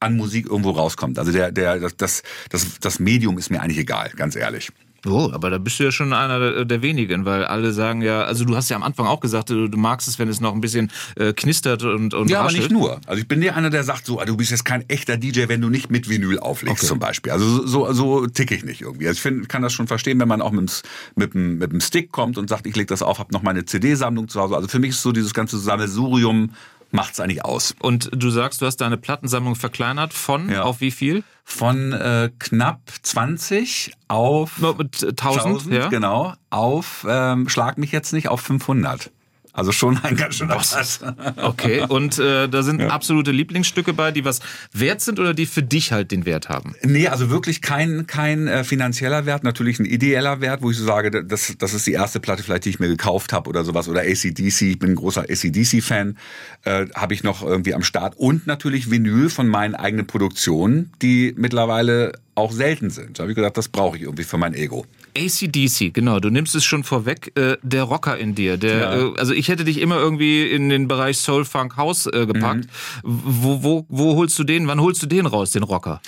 an 0.00 0.16
Musik 0.16 0.46
irgendwo 0.46 0.70
rauskommt. 0.70 1.18
Also 1.18 1.32
der, 1.32 1.50
der, 1.50 1.78
das, 1.90 2.22
das, 2.50 2.78
das 2.78 2.98
Medium 2.98 3.38
ist 3.38 3.50
mir 3.50 3.62
eigentlich 3.62 3.78
egal, 3.78 4.10
ganz 4.14 4.36
ehrlich. 4.36 4.70
Oh, 5.06 5.30
aber 5.32 5.50
da 5.50 5.58
bist 5.58 5.80
du 5.80 5.84
ja 5.84 5.90
schon 5.90 6.12
einer 6.12 6.64
der 6.64 6.82
wenigen, 6.82 7.24
weil 7.24 7.44
alle 7.44 7.72
sagen 7.72 8.02
ja, 8.02 8.22
also 8.22 8.44
du 8.44 8.54
hast 8.54 8.68
ja 8.68 8.76
am 8.76 8.84
Anfang 8.84 9.06
auch 9.06 9.18
gesagt, 9.18 9.50
du, 9.50 9.66
du 9.66 9.76
magst 9.76 10.06
es, 10.06 10.18
wenn 10.20 10.28
es 10.28 10.40
noch 10.40 10.54
ein 10.54 10.60
bisschen 10.60 10.92
äh, 11.16 11.32
knistert 11.32 11.82
und, 11.82 12.14
und 12.14 12.30
Ja, 12.30 12.42
raschelt. 12.42 12.64
aber 12.64 12.72
nicht 12.74 12.80
nur. 12.80 13.00
Also 13.06 13.20
ich 13.20 13.26
bin 13.26 13.40
der 13.40 13.56
einer, 13.56 13.70
der 13.70 13.82
sagt 13.82 14.06
so, 14.06 14.20
ah, 14.20 14.24
du 14.24 14.36
bist 14.36 14.52
jetzt 14.52 14.64
kein 14.64 14.88
echter 14.88 15.16
DJ, 15.16 15.48
wenn 15.48 15.60
du 15.60 15.70
nicht 15.70 15.90
mit 15.90 16.08
Vinyl 16.08 16.38
auflegst 16.38 16.84
okay. 16.84 16.86
zum 16.86 17.00
Beispiel. 17.00 17.32
Also 17.32 17.66
so, 17.66 17.92
so 17.92 18.26
tick 18.28 18.52
ich 18.52 18.64
nicht 18.64 18.82
irgendwie. 18.82 19.08
Also 19.08 19.16
ich 19.16 19.22
find, 19.22 19.48
kann 19.48 19.62
das 19.62 19.72
schon 19.72 19.88
verstehen, 19.88 20.20
wenn 20.20 20.28
man 20.28 20.40
auch 20.40 20.52
mit, 20.52 20.82
mit, 21.16 21.34
mit 21.34 21.72
dem 21.72 21.80
Stick 21.80 22.12
kommt 22.12 22.38
und 22.38 22.48
sagt, 22.48 22.66
ich 22.66 22.76
leg 22.76 22.86
das 22.86 23.02
auf, 23.02 23.18
hab 23.18 23.32
noch 23.32 23.42
meine 23.42 23.64
CD-Sammlung 23.64 24.28
zu 24.28 24.40
Hause. 24.40 24.54
Also 24.54 24.68
für 24.68 24.78
mich 24.78 24.90
ist 24.90 25.02
so 25.02 25.10
dieses 25.10 25.34
ganze 25.34 25.58
Sammelsurium 25.58 26.50
macht's 26.92 27.20
eigentlich 27.20 27.44
aus. 27.44 27.74
Und 27.80 28.10
du 28.12 28.30
sagst, 28.30 28.62
du 28.62 28.66
hast 28.66 28.76
deine 28.76 28.96
Plattensammlung 28.96 29.54
verkleinert 29.54 30.12
von 30.12 30.50
ja. 30.50 30.62
auf 30.62 30.80
wie 30.80 30.90
viel? 30.90 31.24
Von 31.44 31.92
äh, 31.92 32.30
knapp 32.38 32.80
20 33.02 33.92
auf 34.08 34.58
no, 34.58 34.74
mit 34.74 35.02
1000, 35.02 35.46
1000 35.46 35.74
ja. 35.74 35.88
genau, 35.88 36.34
auf 36.50 37.06
ähm, 37.08 37.48
schlag 37.48 37.78
mich 37.78 37.92
jetzt 37.92 38.12
nicht 38.12 38.28
auf 38.28 38.40
500. 38.40 39.10
Also 39.54 39.70
schon 39.70 39.98
ein 39.98 40.16
ganz 40.16 40.36
schöner 40.36 40.54
Pass. 40.56 41.00
Okay, 41.36 41.84
und 41.86 42.18
äh, 42.18 42.48
da 42.48 42.62
sind 42.62 42.80
ja. 42.80 42.88
absolute 42.88 43.32
Lieblingsstücke 43.32 43.92
bei, 43.92 44.10
die 44.10 44.24
was 44.24 44.40
wert 44.72 45.02
sind 45.02 45.20
oder 45.20 45.34
die 45.34 45.44
für 45.44 45.62
dich 45.62 45.92
halt 45.92 46.10
den 46.10 46.24
Wert 46.24 46.48
haben? 46.48 46.74
Nee, 46.82 47.08
also 47.08 47.28
wirklich 47.28 47.60
kein, 47.60 48.06
kein 48.06 48.48
äh, 48.48 48.64
finanzieller 48.64 49.26
Wert, 49.26 49.44
natürlich 49.44 49.78
ein 49.78 49.84
ideeller 49.84 50.40
Wert, 50.40 50.62
wo 50.62 50.70
ich 50.70 50.78
so 50.78 50.84
sage, 50.84 51.24
das, 51.24 51.54
das 51.58 51.74
ist 51.74 51.86
die 51.86 51.92
erste 51.92 52.18
Platte 52.18 52.42
vielleicht, 52.42 52.64
die 52.64 52.70
ich 52.70 52.80
mir 52.80 52.88
gekauft 52.88 53.32
habe 53.32 53.48
oder 53.50 53.64
sowas. 53.64 53.88
Oder 53.88 54.00
ACDC, 54.00 54.62
ich 54.62 54.78
bin 54.78 54.92
ein 54.92 54.96
großer 54.96 55.22
ACDC-Fan, 55.28 56.16
äh, 56.64 56.86
habe 56.94 57.12
ich 57.12 57.22
noch 57.22 57.42
irgendwie 57.42 57.74
am 57.74 57.82
Start. 57.82 58.16
Und 58.16 58.46
natürlich 58.46 58.90
Vinyl 58.90 59.28
von 59.28 59.48
meinen 59.48 59.74
eigenen 59.74 60.06
Produktionen, 60.06 60.92
die 61.02 61.34
mittlerweile 61.36 62.12
auch 62.34 62.52
selten 62.52 62.90
sind. 62.90 63.18
Da 63.18 63.22
habe 63.22 63.32
ich 63.32 63.36
gedacht, 63.36 63.56
das 63.56 63.68
brauche 63.68 63.96
ich 63.96 64.02
irgendwie 64.04 64.24
für 64.24 64.38
mein 64.38 64.54
Ego. 64.54 64.86
ACDC, 65.16 65.92
genau, 65.92 66.18
du 66.18 66.30
nimmst 66.30 66.54
es 66.54 66.64
schon 66.64 66.84
vorweg, 66.84 67.32
äh, 67.36 67.58
der 67.62 67.82
Rocker 67.82 68.16
in 68.16 68.34
dir. 68.34 68.56
Der, 68.56 68.78
ja. 68.78 69.08
äh, 69.08 69.12
also 69.18 69.34
ich 69.34 69.48
hätte 69.48 69.64
dich 69.64 69.80
immer 69.80 69.96
irgendwie 69.96 70.50
in 70.50 70.70
den 70.70 70.88
Bereich 70.88 71.18
Soul 71.18 71.44
Funk 71.44 71.76
House 71.76 72.06
äh, 72.06 72.26
gepackt. 72.26 72.66
Mhm. 73.04 73.20
Wo, 73.24 73.62
wo, 73.62 73.86
wo 73.88 74.16
holst 74.16 74.38
du 74.38 74.44
den, 74.44 74.66
wann 74.66 74.80
holst 74.80 75.02
du 75.02 75.06
den 75.06 75.26
raus, 75.26 75.50
den 75.50 75.62
Rocker? 75.62 76.00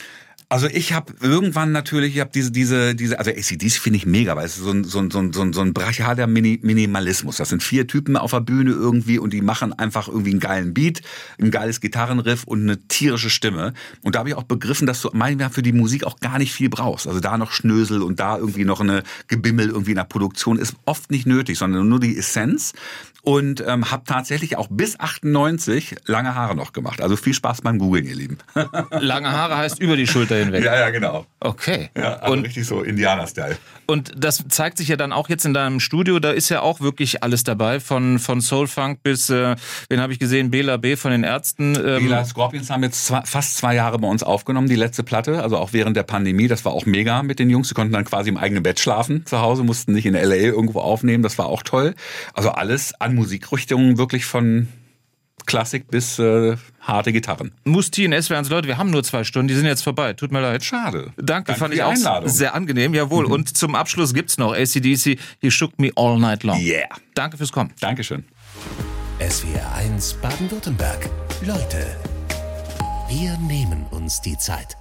Also 0.55 0.69
ich 0.69 0.93
habe 0.93 1.13
irgendwann 1.21 1.73
natürlich, 1.73 2.15
ich 2.15 2.21
habe 2.21 2.31
diese, 2.33 2.53
diese, 2.53 2.95
diese, 2.95 3.19
also 3.19 3.33
ACDC 3.33 3.73
finde 3.73 3.97
ich 3.97 4.07
mega, 4.07 4.37
weil 4.37 4.47
es 4.47 4.57
ist 4.57 4.63
so 4.63 4.71
ein, 4.71 4.85
so 4.85 5.01
ein, 5.01 5.11
so 5.11 5.19
ein, 5.19 5.33
so 5.33 5.43
ein, 5.43 5.53
so 5.53 5.61
ein 5.63 5.75
brachialer 5.75 6.29
Mini 6.29 6.61
Minimalismus. 6.63 7.39
Das 7.39 7.49
sind 7.49 7.61
vier 7.61 7.89
Typen 7.89 8.17
auf 8.17 8.31
der 8.31 8.39
Bühne 8.39 8.71
irgendwie 8.71 9.19
und 9.19 9.33
die 9.33 9.41
machen 9.41 9.73
einfach 9.73 10.07
irgendwie 10.07 10.31
einen 10.31 10.39
geilen 10.39 10.73
Beat, 10.73 11.03
ein 11.41 11.51
geiles 11.51 11.81
Gitarrenriff 11.81 12.45
und 12.45 12.63
eine 12.63 12.79
tierische 12.87 13.31
Stimme. 13.31 13.73
Und 14.03 14.15
da 14.15 14.21
habe 14.21 14.29
ich 14.29 14.37
auch 14.37 14.45
begriffen, 14.45 14.87
dass 14.87 15.03
du 15.03 15.11
manchmal 15.13 15.51
für 15.51 15.63
die 15.63 15.73
Musik 15.73 16.05
auch 16.05 16.21
gar 16.21 16.39
nicht 16.39 16.53
viel 16.53 16.69
brauchst. 16.69 17.09
Also 17.09 17.19
da 17.19 17.37
noch 17.37 17.51
Schnösel 17.51 18.01
und 18.01 18.21
da 18.21 18.39
irgendwie 18.39 18.65
noch 18.65 18.81
eine 18.81 19.03
Gebimmel 19.27 19.71
irgendwie 19.71 19.91
in 19.91 19.97
der 19.97 20.05
Produktion 20.05 20.57
ist 20.57 20.77
oft 20.85 21.11
nicht 21.11 21.27
nötig, 21.27 21.59
sondern 21.59 21.89
nur 21.89 21.99
die 21.99 22.17
Essenz 22.17 22.75
und 23.25 23.65
ähm, 23.67 23.91
habe 23.91 24.05
tatsächlich 24.07 24.57
auch 24.59 24.69
bis 24.71 25.01
98 25.01 25.97
lange 26.05 26.35
Haare 26.35 26.55
noch 26.55 26.75
gemacht. 26.75 27.01
Also 27.01 27.17
viel 27.17 27.33
Spaß 27.33 27.63
beim 27.63 27.79
Googlen, 27.79 28.05
ihr 28.05 28.15
Lieben. 28.15 28.39
lange 28.91 29.33
Haare 29.33 29.57
heißt 29.57 29.81
über 29.81 29.97
die 29.97 30.07
Schulter 30.07 30.37
hinweg. 30.37 30.63
Ja, 30.63 30.79
ja, 30.79 30.91
genau. 30.91 31.25
Okay. 31.41 31.91
Ja, 31.97 32.17
also 32.17 32.35
und 32.35 32.45
richtig 32.45 32.67
so 32.67 32.83
Indianer-Style. 32.83 33.57
Und 33.87 34.13
das 34.17 34.45
zeigt 34.49 34.77
sich 34.77 34.89
ja 34.89 34.97
dann 34.97 35.13
auch 35.13 35.31
jetzt 35.31 35.47
in 35.47 35.55
deinem 35.55 35.81
Studio. 35.81 36.19
Da 36.19 36.31
ist 36.31 36.51
ja 36.51 36.61
auch 36.61 36.81
wirklich 36.81 37.23
alles 37.23 37.45
dabei, 37.45 37.81
von 37.81 38.19
von 38.19 38.43
Soulfunk 38.43 39.03
bis, 39.03 39.31
äh, 39.31 39.57
wen 39.89 40.01
habe 40.01 40.13
ich 40.13 40.19
gesehen, 40.19 40.51
Bela 40.51 40.77
B 40.77 40.97
von 40.97 41.11
den 41.11 41.25
Ärzten. 41.25 41.77
Ähm. 41.77 42.05
Bela 42.05 42.25
Scorpions 42.27 42.69
haben 42.69 42.83
jetzt 42.83 43.07
zwei, 43.07 43.23
fast 43.25 43.57
zwei 43.57 43.75
Jahre 43.75 43.99
bei 43.99 44.09
uns 44.09 44.23
aufgenommen, 44.23 44.69
die 44.69 44.77
letzte 44.77 45.03
Platte. 45.03 45.43
Also 45.43 45.57
auch 45.57 45.73
während 45.73 45.97
der 45.97 46.03
Pandemie. 46.03 46.47
Das 46.47 46.67
war 46.67 46.73
auch 46.73 46.85
mega 46.85 47.23
mit 47.23 47.39
den 47.39 47.49
Jungs. 47.49 47.69
Sie 47.69 47.75
konnten 47.75 47.93
dann 47.95 48.05
quasi 48.05 48.29
im 48.29 48.37
eigenen 48.37 48.63
Bett 48.63 48.81
schlafen 48.81 49.25
zu 49.25 49.41
Hause, 49.41 49.65
mussten 49.65 49.93
nicht 49.93 50.05
in 50.05 50.15
L.A. 50.15 50.35
irgendwo 50.35 50.81
aufnehmen. 50.81 51.23
Das 51.23 51.39
war 51.39 51.47
auch 51.47 51.63
toll. 51.63 51.95
Also 52.35 52.51
alles 52.51 52.93
an 53.01 53.14
Musikrichtungen 53.15 53.99
wirklich 53.99 54.25
von 54.25 54.69
Klassik 55.47 55.89
bis 55.91 56.19
äh, 56.19 56.57
harte 56.81 57.13
Gitarren. 57.13 57.53
Musti 57.65 58.05
in 58.05 58.13
SWRs 58.13 58.49
Leute, 58.49 58.67
wir 58.67 58.79
haben 58.79 58.91
nur 58.91 59.05
zwei 59.05 59.25
Stunden, 59.25 59.49
die 59.49 59.55
sind 59.55 59.67
jetzt 59.67 59.83
vorbei. 59.83 60.15
Tut 60.15 60.33
mir 60.33 60.41
leid. 60.41 60.65
Schade. 60.65 61.13
Danke, 61.17 61.25
Danke 61.25 61.55
fand 61.55 61.75
ich 61.75 61.83
auch 61.83 61.93
Einladung. 61.93 62.29
sehr 62.31 62.55
angenehm, 62.55 62.95
jawohl. 62.95 63.27
Mhm. 63.27 63.33
Und 63.33 63.57
zum 63.57 63.75
Abschluss 63.75 64.15
gibt's 64.15 64.39
noch 64.39 64.55
ACDC, 64.55 65.19
You 65.41 65.51
Shook 65.51 65.79
Me 65.79 65.91
All 65.97 66.19
Night 66.19 66.45
Long. 66.45 66.59
Yeah. 66.59 66.89
Danke 67.15 67.37
fürs 67.37 67.53
Kommen. 67.53 67.73
Dankeschön. 67.81 68.25
SWR 69.21 69.75
1 69.75 70.15
Baden-Württemberg. 70.15 71.11
Leute, 71.47 71.97
wir 73.09 73.37
nehmen 73.39 73.85
uns 73.91 74.21
die 74.23 74.37
Zeit. 74.39 74.77